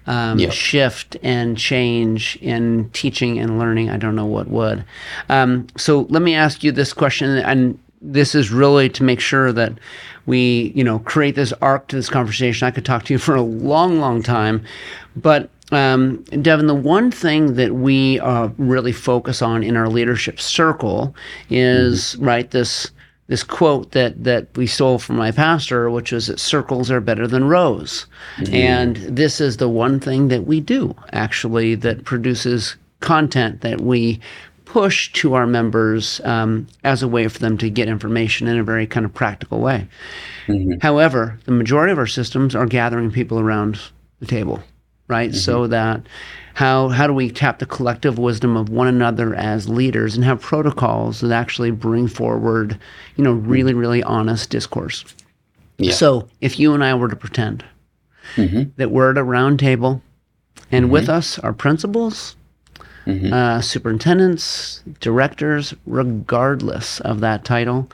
um, 0.07 0.39
yep. 0.39 0.51
shift 0.51 1.15
and 1.23 1.57
change 1.57 2.37
in 2.41 2.89
teaching 2.91 3.39
and 3.39 3.59
learning, 3.59 3.89
I 3.89 3.97
don't 3.97 4.15
know 4.15 4.25
what 4.25 4.47
would. 4.47 4.83
Um, 5.29 5.67
so 5.77 6.01
let 6.09 6.21
me 6.21 6.35
ask 6.35 6.63
you 6.63 6.71
this 6.71 6.91
question, 6.91 7.37
and 7.37 7.79
this 8.01 8.35
is 8.35 8.51
really 8.51 8.89
to 8.89 9.03
make 9.03 9.19
sure 9.19 9.51
that 9.51 9.73
we, 10.25 10.71
you 10.75 10.83
know, 10.83 10.99
create 10.99 11.35
this 11.35 11.53
arc 11.61 11.87
to 11.89 11.95
this 11.95 12.09
conversation. 12.09 12.67
I 12.67 12.71
could 12.71 12.85
talk 12.85 13.03
to 13.05 13.13
you 13.13 13.19
for 13.19 13.35
a 13.35 13.41
long, 13.41 13.99
long 13.99 14.23
time, 14.23 14.65
but 15.15 15.49
um, 15.71 16.23
Devin, 16.41 16.67
the 16.67 16.75
one 16.75 17.11
thing 17.11 17.55
that 17.55 17.73
we 17.73 18.19
uh, 18.19 18.49
really 18.57 18.91
focus 18.91 19.41
on 19.41 19.63
in 19.63 19.75
our 19.75 19.89
leadership 19.89 20.39
circle 20.39 21.15
is 21.49 22.15
mm-hmm. 22.15 22.25
right 22.25 22.51
this 22.51 22.91
this 23.27 23.43
quote 23.43 23.91
that 23.91 24.23
that 24.23 24.55
we 24.55 24.67
stole 24.67 24.99
from 24.99 25.15
my 25.15 25.31
pastor, 25.31 25.89
which 25.89 26.11
was 26.11 26.27
that 26.27 26.39
circles 26.39 26.91
are 26.91 27.01
better 27.01 27.25
than 27.25 27.45
rows, 27.45 28.05
mm-hmm. 28.37 28.53
and 28.53 28.95
this 28.97 29.41
is 29.41 29.57
the 29.57 29.69
one 29.69 29.99
thing 29.99 30.27
that 30.27 30.45
we 30.45 30.59
do 30.59 30.95
actually 31.11 31.73
that 31.75 32.05
produces 32.05 32.75
content 32.99 33.61
that 33.61 33.81
we 33.81 34.19
push 34.75 35.09
to 35.13 35.35
our 35.35 35.47
members 35.47 36.19
um, 36.25 36.67
as 36.83 37.01
a 37.01 37.07
way 37.07 37.29
for 37.29 37.39
them 37.39 37.57
to 37.57 37.69
get 37.69 37.87
information 37.87 38.45
in 38.45 38.59
a 38.59 38.63
very 38.63 38.85
kind 38.85 39.05
of 39.05 39.13
practical 39.13 39.61
way. 39.61 39.87
Mm-hmm. 40.47 40.79
However, 40.81 41.39
the 41.45 41.53
majority 41.53 41.93
of 41.93 41.97
our 41.97 42.05
systems 42.05 42.53
are 42.53 42.65
gathering 42.65 43.09
people 43.09 43.39
around 43.39 43.79
the 44.19 44.25
table, 44.25 44.61
right? 45.07 45.29
Mm-hmm. 45.29 45.37
So 45.37 45.67
that 45.67 46.01
how 46.55 46.89
how 46.89 47.07
do 47.07 47.13
we 47.13 47.31
tap 47.31 47.59
the 47.59 47.65
collective 47.65 48.19
wisdom 48.19 48.57
of 48.57 48.67
one 48.67 48.87
another 48.87 49.33
as 49.33 49.69
leaders 49.69 50.13
and 50.13 50.25
have 50.25 50.41
protocols 50.41 51.21
that 51.21 51.31
actually 51.31 51.71
bring 51.71 52.09
forward, 52.09 52.77
you 53.15 53.23
know, 53.23 53.31
really 53.31 53.73
really 53.73 54.03
honest 54.03 54.49
discourse. 54.49 55.05
Yeah. 55.77 55.93
So 55.93 56.27
if 56.41 56.59
you 56.59 56.73
and 56.73 56.83
I 56.83 56.95
were 56.95 57.07
to 57.07 57.15
pretend 57.15 57.63
mm-hmm. 58.35 58.71
that 58.75 58.91
we're 58.91 59.11
at 59.11 59.17
a 59.17 59.23
round 59.23 59.57
table, 59.57 60.01
and 60.69 60.83
mm-hmm. 60.83 60.91
with 60.91 61.07
us 61.07 61.39
are 61.39 61.53
principals, 61.53 62.35
mm-hmm. 63.05 63.33
uh, 63.33 63.61
superintendents, 63.61 64.83
directors, 64.99 65.73
regardless 65.85 66.99
of 67.01 67.19
that 67.21 67.45
title. 67.45 67.89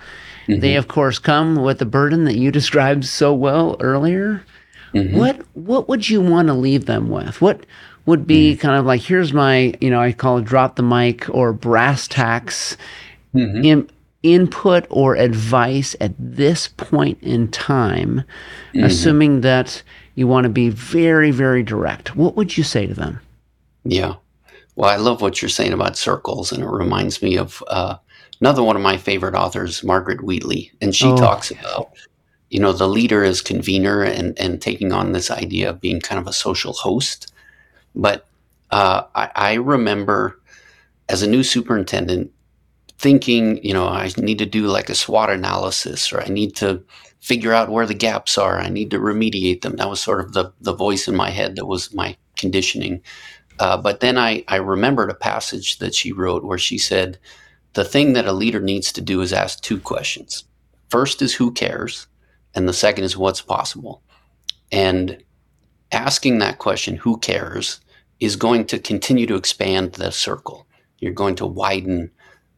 Mm-hmm. 0.48 0.62
They, 0.62 0.76
of 0.76 0.88
course, 0.88 1.20
come 1.20 1.56
with 1.56 1.80
the 1.80 1.86
burden 1.86 2.26
that 2.26 2.38
you 2.38 2.52
described 2.52 3.06
so 3.06 3.34
well 3.34 3.78
earlier. 3.80 4.44
Mm-hmm. 4.94 5.18
What 5.18 5.42
what 5.54 5.88
would 5.88 6.10
you 6.10 6.20
want 6.20 6.48
to 6.50 6.54
leave 6.54 6.86
them 6.86 7.10
with? 7.10 7.42
What 7.42 7.66
would 8.06 8.28
be 8.28 8.56
mm. 8.56 8.60
kind 8.60 8.76
of 8.76 8.86
like 8.86 9.02
here's 9.02 9.32
my 9.32 9.74
you 9.80 9.90
know 9.90 10.02
I 10.02 10.12
call 10.12 10.40
it 10.40 10.46
drop 10.46 10.76
the 10.76 10.84
mic 10.84 11.30
or 11.30 11.54
brass 11.54 12.10
tacks 12.10 12.76
mm-hmm. 13.34 13.64
in, 13.64 13.90
input 14.24 14.86
or 14.90 15.16
advice 15.16 15.96
at 16.02 16.14
this 16.20 16.68
point 16.68 17.18
in 17.22 17.48
time, 17.50 18.24
mm-hmm. 18.74 18.84
assuming 18.84 19.42
that 19.42 19.82
you 20.16 20.28
want 20.28 20.44
to 20.44 20.50
be 20.50 20.70
very 20.70 21.32
very 21.32 21.64
direct. 21.64 22.16
What 22.18 22.36
would 22.36 22.58
you 22.58 22.64
say 22.64 22.86
to 22.86 22.94
them? 22.94 23.22
Yeah. 23.86 24.16
Well, 24.76 24.90
I 24.90 24.96
love 24.96 25.22
what 25.22 25.42
you're 25.42 25.50
saying 25.50 25.74
about 25.74 25.98
circles, 25.98 26.52
and 26.52 26.64
it 26.64 26.68
reminds 26.68 27.22
me 27.22 27.38
of 27.38 27.64
uh, 27.68 27.98
another 28.40 28.64
one 28.64 28.76
of 28.76 28.82
my 28.82 28.98
favorite 28.98 29.36
authors, 29.36 29.84
Margaret 29.84 30.24
Wheatley, 30.24 30.72
and 30.82 30.96
she 30.96 31.08
oh. 31.08 31.18
talks 31.18 31.52
about 31.52 31.92
you 32.50 32.60
know 32.60 32.74
the 32.74 32.88
leader 32.88 33.24
as 33.24 33.42
convener 33.42 34.04
and 34.04 34.38
and 34.40 34.62
taking 34.62 34.92
on 34.92 35.12
this 35.12 35.32
idea 35.32 35.70
of 35.70 35.82
being 35.82 36.00
kind 36.00 36.20
of 36.20 36.28
a 36.28 36.34
social 36.34 36.74
host. 36.74 37.34
But 37.96 38.28
uh, 38.72 39.04
I, 39.16 39.32
I 39.36 39.54
remember 39.54 40.40
as 41.10 41.22
a 41.22 41.30
new 41.30 41.44
superintendent 41.44 42.32
thinking, 42.98 43.64
you 43.64 43.74
know, 43.74 43.88
I 43.88 44.12
need 44.18 44.38
to 44.38 44.46
do 44.46 44.68
like 44.68 44.90
a 44.90 44.96
SWOT 44.96 45.30
analysis, 45.30 46.14
or 46.14 46.22
I 46.22 46.28
need 46.28 46.56
to 46.58 46.84
figure 47.20 47.54
out 47.54 47.70
where 47.70 47.86
the 47.86 47.94
gaps 47.94 48.38
are. 48.38 48.60
I 48.60 48.70
need 48.70 48.92
to 48.92 49.00
remediate 49.00 49.62
them. 49.62 49.76
That 49.76 49.90
was 49.90 50.02
sort 50.02 50.22
of 50.22 50.34
the 50.34 50.52
the 50.62 50.74
voice 50.74 51.08
in 51.08 51.16
my 51.16 51.30
head 51.30 51.56
that 51.56 51.66
was 51.66 51.94
my 51.94 52.16
conditioning. 52.38 53.02
Uh, 53.60 53.78
but 53.78 54.00
then 54.00 54.18
I, 54.18 54.44
I 54.48 54.58
remembered 54.58 55.10
a 55.10 55.16
passage 55.16 55.80
that 55.80 55.94
she 55.94 56.12
wrote 56.12 56.44
where 56.44 56.58
she 56.58 56.78
said, 56.78 57.20
The 57.74 57.86
thing 57.86 58.14
that 58.14 58.26
a 58.26 58.34
leader 58.34 58.60
needs 58.60 58.92
to 58.94 59.02
do 59.02 59.22
is 59.22 59.34
ask 59.34 59.62
two 59.62 59.80
questions. 59.80 60.46
First 60.90 61.22
is 61.22 61.36
who 61.36 61.52
cares, 61.52 62.08
and 62.54 62.68
the 62.68 62.74
second 62.74 63.04
is 63.04 63.18
what's 63.18 63.42
possible. 63.42 64.02
And 64.72 65.24
asking 65.92 66.40
that 66.40 66.58
question, 66.58 66.96
who 66.96 67.18
cares, 67.18 67.80
is 68.20 68.36
going 68.36 68.66
to 68.68 68.80
continue 68.80 69.26
to 69.28 69.36
expand 69.36 69.94
the 69.94 70.12
circle. 70.12 70.68
You're 71.00 71.14
going 71.14 71.36
to 71.36 71.46
widen 71.46 72.12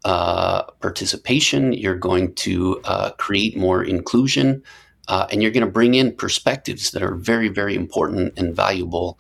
uh, 0.06 0.64
participation, 0.82 1.72
you're 1.74 1.96
going 1.96 2.36
to 2.36 2.82
uh, 2.84 3.12
create 3.12 3.58
more 3.58 3.84
inclusion, 3.84 4.62
uh, 5.08 5.28
and 5.32 5.42
you're 5.42 5.52
going 5.52 5.66
to 5.66 5.72
bring 5.72 5.94
in 5.96 6.16
perspectives 6.16 6.92
that 6.92 7.02
are 7.02 7.16
very, 7.16 7.48
very 7.48 7.76
important 7.76 8.38
and 8.38 8.56
valuable 8.56 9.18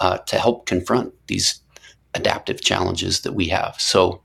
uh, 0.00 0.18
to 0.18 0.38
help 0.38 0.66
confront 0.66 1.14
these 1.26 1.60
adaptive 2.14 2.60
challenges 2.60 3.20
that 3.20 3.32
we 3.32 3.48
have. 3.48 3.80
So, 3.80 4.22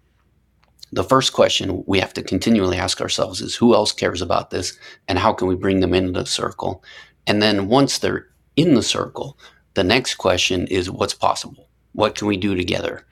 the 0.93 1.03
first 1.03 1.31
question 1.31 1.83
we 1.87 1.99
have 1.99 2.13
to 2.13 2.23
continually 2.23 2.77
ask 2.77 2.99
ourselves 2.99 3.39
is 3.39 3.55
who 3.55 3.73
else 3.73 3.93
cares 3.93 4.21
about 4.21 4.49
this 4.49 4.77
and 5.07 5.17
how 5.17 5.31
can 5.31 5.47
we 5.47 5.55
bring 5.55 5.79
them 5.79 5.93
into 5.93 6.19
the 6.19 6.25
circle? 6.25 6.83
And 7.25 7.41
then 7.41 7.69
once 7.69 7.97
they're 7.97 8.27
in 8.57 8.73
the 8.73 8.83
circle, 8.83 9.37
the 9.73 9.85
next 9.85 10.15
question 10.15 10.67
is 10.67 10.91
what's 10.91 11.13
possible? 11.13 11.69
What 11.93 12.15
can 12.15 12.27
we 12.27 12.35
do 12.35 12.55
together? 12.55 13.05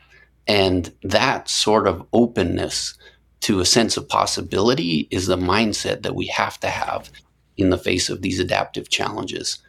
And 0.46 0.94
that 1.04 1.48
sort 1.48 1.88
of 1.88 2.06
openness 2.12 2.96
to 3.42 3.60
a 3.60 3.66
sense 3.66 3.96
of 3.96 4.10
possibility 4.10 5.08
is 5.12 5.28
the 5.28 5.38
mindset 5.38 6.02
that 6.02 6.16
we 6.16 6.28
have 6.28 6.60
to 6.60 6.70
have 6.70 7.10
in 7.56 7.70
the 7.70 7.78
face 7.78 8.10
of 8.10 8.22
these 8.22 8.40
adaptive 8.40 8.90
challenges. 8.90 9.60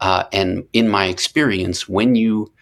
Uh, 0.00 0.24
and 0.32 0.66
in 0.72 0.88
my 0.88 1.06
experience, 1.06 1.88
when 1.88 2.14
you 2.14 2.52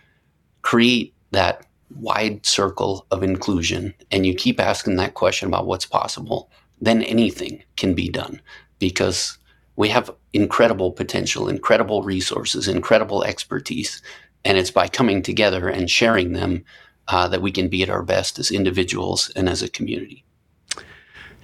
create 0.63 1.15
that 1.31 1.67
wide 1.97 2.45
circle 2.45 3.07
of 3.11 3.23
inclusion 3.23 3.95
and 4.11 4.27
you 4.27 4.35
keep 4.35 4.61
asking 4.61 4.97
that 4.97 5.15
question 5.15 5.49
about 5.49 5.67
what's 5.67 5.87
possible, 5.87 6.51
then 6.81 7.03
anything 7.03 7.63
can 7.77 7.95
be 7.95 8.09
done 8.09 8.41
because 8.79 9.39
we 9.77 9.89
have 9.89 10.11
incredible 10.33 10.91
potential, 10.91 11.49
incredible 11.49 12.03
resources, 12.03 12.69
incredible 12.69 13.23
expertise. 13.25 14.03
And 14.45 14.59
it's 14.59 14.71
by 14.71 14.89
coming 14.89 15.23
together 15.23 15.69
and 15.69 15.91
sharing 15.91 16.33
them 16.33 16.65
uh, 17.09 17.29
that 17.29 17.43
we 17.43 17.51
can 17.51 17.69
be 17.69 17.83
at 17.83 17.91
our 17.91 18.03
best 18.03 18.39
as 18.39 18.51
individuals 18.51 19.31
and 19.35 19.49
as 19.49 19.63
a 19.63 19.69
community. 19.69 20.25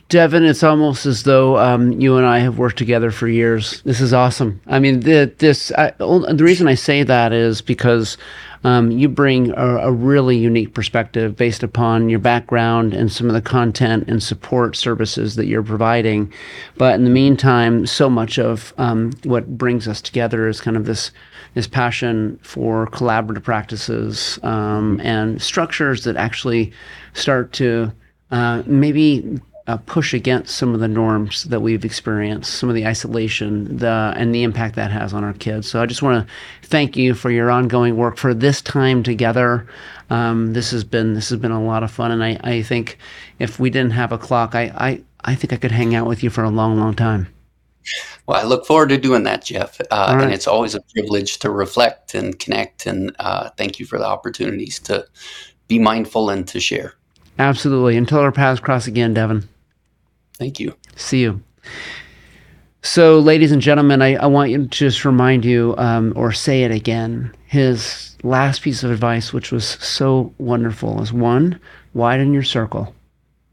Devin, 0.08 0.44
it's 0.44 0.62
almost 0.62 1.06
as 1.06 1.22
though 1.22 1.56
um, 1.58 1.92
you 2.00 2.16
and 2.16 2.26
I 2.26 2.38
have 2.40 2.58
worked 2.58 2.76
together 2.76 3.10
for 3.10 3.26
years. 3.26 3.80
This 3.82 4.00
is 4.00 4.12
awesome. 4.12 4.60
I 4.66 4.78
mean, 4.78 5.00
the, 5.00 5.32
this 5.38 5.72
I, 5.72 5.92
the 5.98 6.44
reason 6.44 6.68
I 6.68 6.74
say 6.74 7.02
that 7.02 7.32
is 7.32 7.62
because 7.62 8.18
um, 8.64 8.90
you 8.90 9.08
bring 9.08 9.50
a, 9.50 9.76
a, 9.76 9.92
really 9.92 10.38
unique 10.38 10.72
perspective 10.72 11.36
based 11.36 11.62
upon 11.62 12.08
your 12.08 12.18
background 12.18 12.94
and 12.94 13.12
some 13.12 13.28
of 13.28 13.34
the 13.34 13.42
content 13.42 14.08
and 14.08 14.22
support 14.22 14.74
services 14.74 15.36
that 15.36 15.46
you're 15.46 15.62
providing. 15.62 16.32
But 16.78 16.94
in 16.94 17.04
the 17.04 17.10
meantime, 17.10 17.84
so 17.86 18.08
much 18.08 18.38
of 18.38 18.72
um, 18.78 19.12
what 19.24 19.58
brings 19.58 19.86
us 19.86 20.00
together 20.00 20.48
is 20.48 20.60
kind 20.60 20.76
of 20.76 20.86
this 20.86 21.10
this 21.52 21.66
passion 21.68 22.38
for 22.42 22.88
collaborative 22.88 23.44
practices 23.44 24.40
um, 24.42 25.00
and 25.00 25.40
structures 25.40 26.02
that 26.04 26.16
actually 26.16 26.72
start 27.12 27.52
to 27.52 27.92
uh, 28.32 28.62
maybe 28.66 29.38
uh, 29.66 29.78
push 29.78 30.12
against 30.12 30.54
some 30.54 30.74
of 30.74 30.80
the 30.80 30.88
norms 30.88 31.44
that 31.44 31.60
we've 31.60 31.84
experienced, 31.84 32.52
some 32.54 32.68
of 32.68 32.74
the 32.74 32.86
isolation, 32.86 33.78
the 33.78 34.12
and 34.16 34.34
the 34.34 34.42
impact 34.42 34.76
that 34.76 34.90
has 34.90 35.14
on 35.14 35.24
our 35.24 35.32
kids. 35.32 35.68
So 35.68 35.80
I 35.80 35.86
just 35.86 36.02
want 36.02 36.26
to 36.26 36.68
thank 36.68 36.96
you 36.96 37.14
for 37.14 37.30
your 37.30 37.50
ongoing 37.50 37.96
work 37.96 38.18
for 38.18 38.34
this 38.34 38.60
time 38.60 39.02
together. 39.02 39.66
Um, 40.10 40.52
this 40.52 40.70
has 40.70 40.84
been 40.84 41.14
this 41.14 41.30
has 41.30 41.38
been 41.38 41.50
a 41.50 41.62
lot 41.62 41.82
of 41.82 41.90
fun, 41.90 42.10
and 42.10 42.22
I, 42.22 42.38
I 42.44 42.62
think 42.62 42.98
if 43.38 43.58
we 43.58 43.70
didn't 43.70 43.92
have 43.92 44.12
a 44.12 44.18
clock, 44.18 44.54
I, 44.54 44.64
I 44.76 45.02
I 45.24 45.34
think 45.34 45.52
I 45.52 45.56
could 45.56 45.72
hang 45.72 45.94
out 45.94 46.06
with 46.06 46.22
you 46.22 46.28
for 46.28 46.44
a 46.44 46.50
long, 46.50 46.78
long 46.78 46.94
time. 46.94 47.28
Well, 48.26 48.40
I 48.40 48.44
look 48.44 48.66
forward 48.66 48.88
to 48.90 48.98
doing 48.98 49.24
that, 49.24 49.44
Jeff. 49.44 49.80
Uh, 49.80 49.84
right. 49.90 50.24
And 50.24 50.32
it's 50.32 50.46
always 50.46 50.74
a 50.74 50.80
privilege 50.80 51.38
to 51.40 51.50
reflect 51.50 52.14
and 52.14 52.38
connect. 52.38 52.86
And 52.86 53.14
uh, 53.18 53.50
thank 53.56 53.78
you 53.78 53.84
for 53.84 53.98
the 53.98 54.06
opportunities 54.06 54.78
to 54.80 55.06
be 55.68 55.78
mindful 55.78 56.30
and 56.30 56.46
to 56.48 56.60
share. 56.60 56.94
Absolutely. 57.38 57.96
Until 57.96 58.20
our 58.20 58.32
paths 58.32 58.60
cross 58.60 58.86
again, 58.86 59.12
Devin. 59.12 59.46
Thank 60.44 60.60
you. 60.60 60.74
See 60.94 61.22
you. 61.22 61.42
So, 62.82 63.18
ladies 63.18 63.50
and 63.50 63.62
gentlemen, 63.62 64.02
I, 64.02 64.16
I 64.16 64.26
want 64.26 64.50
you 64.50 64.58
to 64.58 64.66
just 64.66 65.06
remind 65.06 65.42
you 65.42 65.74
um, 65.78 66.12
or 66.16 66.32
say 66.32 66.64
it 66.64 66.70
again. 66.70 67.34
His 67.46 68.14
last 68.22 68.60
piece 68.60 68.84
of 68.84 68.90
advice, 68.90 69.32
which 69.32 69.50
was 69.50 69.66
so 69.66 70.34
wonderful, 70.36 71.00
is 71.00 71.14
one, 71.14 71.58
widen 71.94 72.34
your 72.34 72.42
circle. 72.42 72.94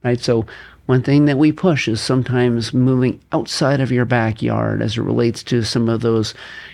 Right? 0.03 0.19
So, 0.19 0.45
one 0.85 1.01
thing 1.01 1.23
that 1.27 1.37
we 1.37 1.53
push 1.53 1.87
is 1.87 2.01
sometimes 2.01 2.73
moving 2.73 3.21
outside 3.31 3.79
of 3.79 3.89
your 3.89 4.03
backyard 4.03 4.81
as 4.81 4.97
it 4.97 5.01
relates 5.01 5.43
to 5.43 5.63
some 5.63 5.87
of 5.87 6.01
those, 6.01 6.33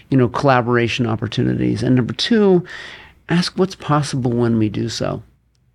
you 0.09 0.17
know, 0.17 0.29
collaboration 0.29 1.05
opportunities. 1.05 1.83
And 1.83 1.95
number 1.95 2.15
two, 2.15 2.65
ask 3.29 3.55
what's 3.55 3.75
possible 3.75 4.31
when 4.31 4.57
we 4.57 4.67
do 4.67 4.89
so. 4.89 5.21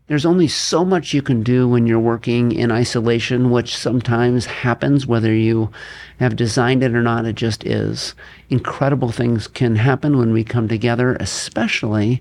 There's 0.08 0.26
only 0.26 0.48
so 0.48 0.84
much 0.84 1.14
you 1.14 1.22
can 1.22 1.44
do 1.44 1.68
when 1.68 1.86
you're 1.86 2.00
working 2.00 2.50
in 2.50 2.72
isolation, 2.72 3.50
which 3.50 3.76
sometimes 3.76 4.46
happens 4.46 5.06
whether 5.06 5.32
you 5.32 5.70
have 6.18 6.34
designed 6.34 6.82
it 6.82 6.94
or 6.94 7.02
not, 7.02 7.24
it 7.24 7.36
just 7.36 7.64
is. 7.64 8.14
Incredible 8.50 9.12
things 9.12 9.46
can 9.46 9.76
happen 9.76 10.18
when 10.18 10.32
we 10.32 10.42
come 10.42 10.66
together, 10.66 11.16
especially 11.20 12.20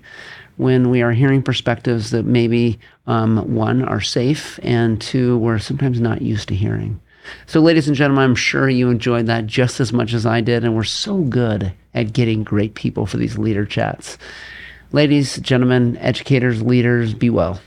when 0.58 0.90
we 0.90 1.02
are 1.02 1.10
hearing 1.10 1.42
perspectives 1.42 2.12
that 2.12 2.24
maybe, 2.24 2.78
um, 3.08 3.52
one, 3.52 3.82
are 3.82 4.00
safe, 4.00 4.60
and 4.62 5.00
two, 5.00 5.36
we're 5.38 5.58
sometimes 5.58 6.00
not 6.00 6.22
used 6.22 6.48
to 6.48 6.54
hearing. 6.54 7.00
So, 7.46 7.60
ladies 7.60 7.88
and 7.88 7.96
gentlemen, 7.96 8.24
I'm 8.24 8.34
sure 8.36 8.68
you 8.68 8.90
enjoyed 8.90 9.26
that 9.26 9.46
just 9.46 9.80
as 9.80 9.92
much 9.92 10.12
as 10.12 10.24
I 10.24 10.40
did, 10.40 10.64
and 10.64 10.76
we're 10.76 10.84
so 10.84 11.18
good 11.18 11.72
at 11.94 12.12
getting 12.12 12.44
great 12.44 12.74
people 12.74 13.06
for 13.06 13.16
these 13.16 13.38
leader 13.38 13.66
chats. 13.66 14.18
Ladies, 14.92 15.38
gentlemen, 15.38 15.96
educators, 15.98 16.62
leaders, 16.62 17.12
be 17.12 17.28
well. 17.28 17.60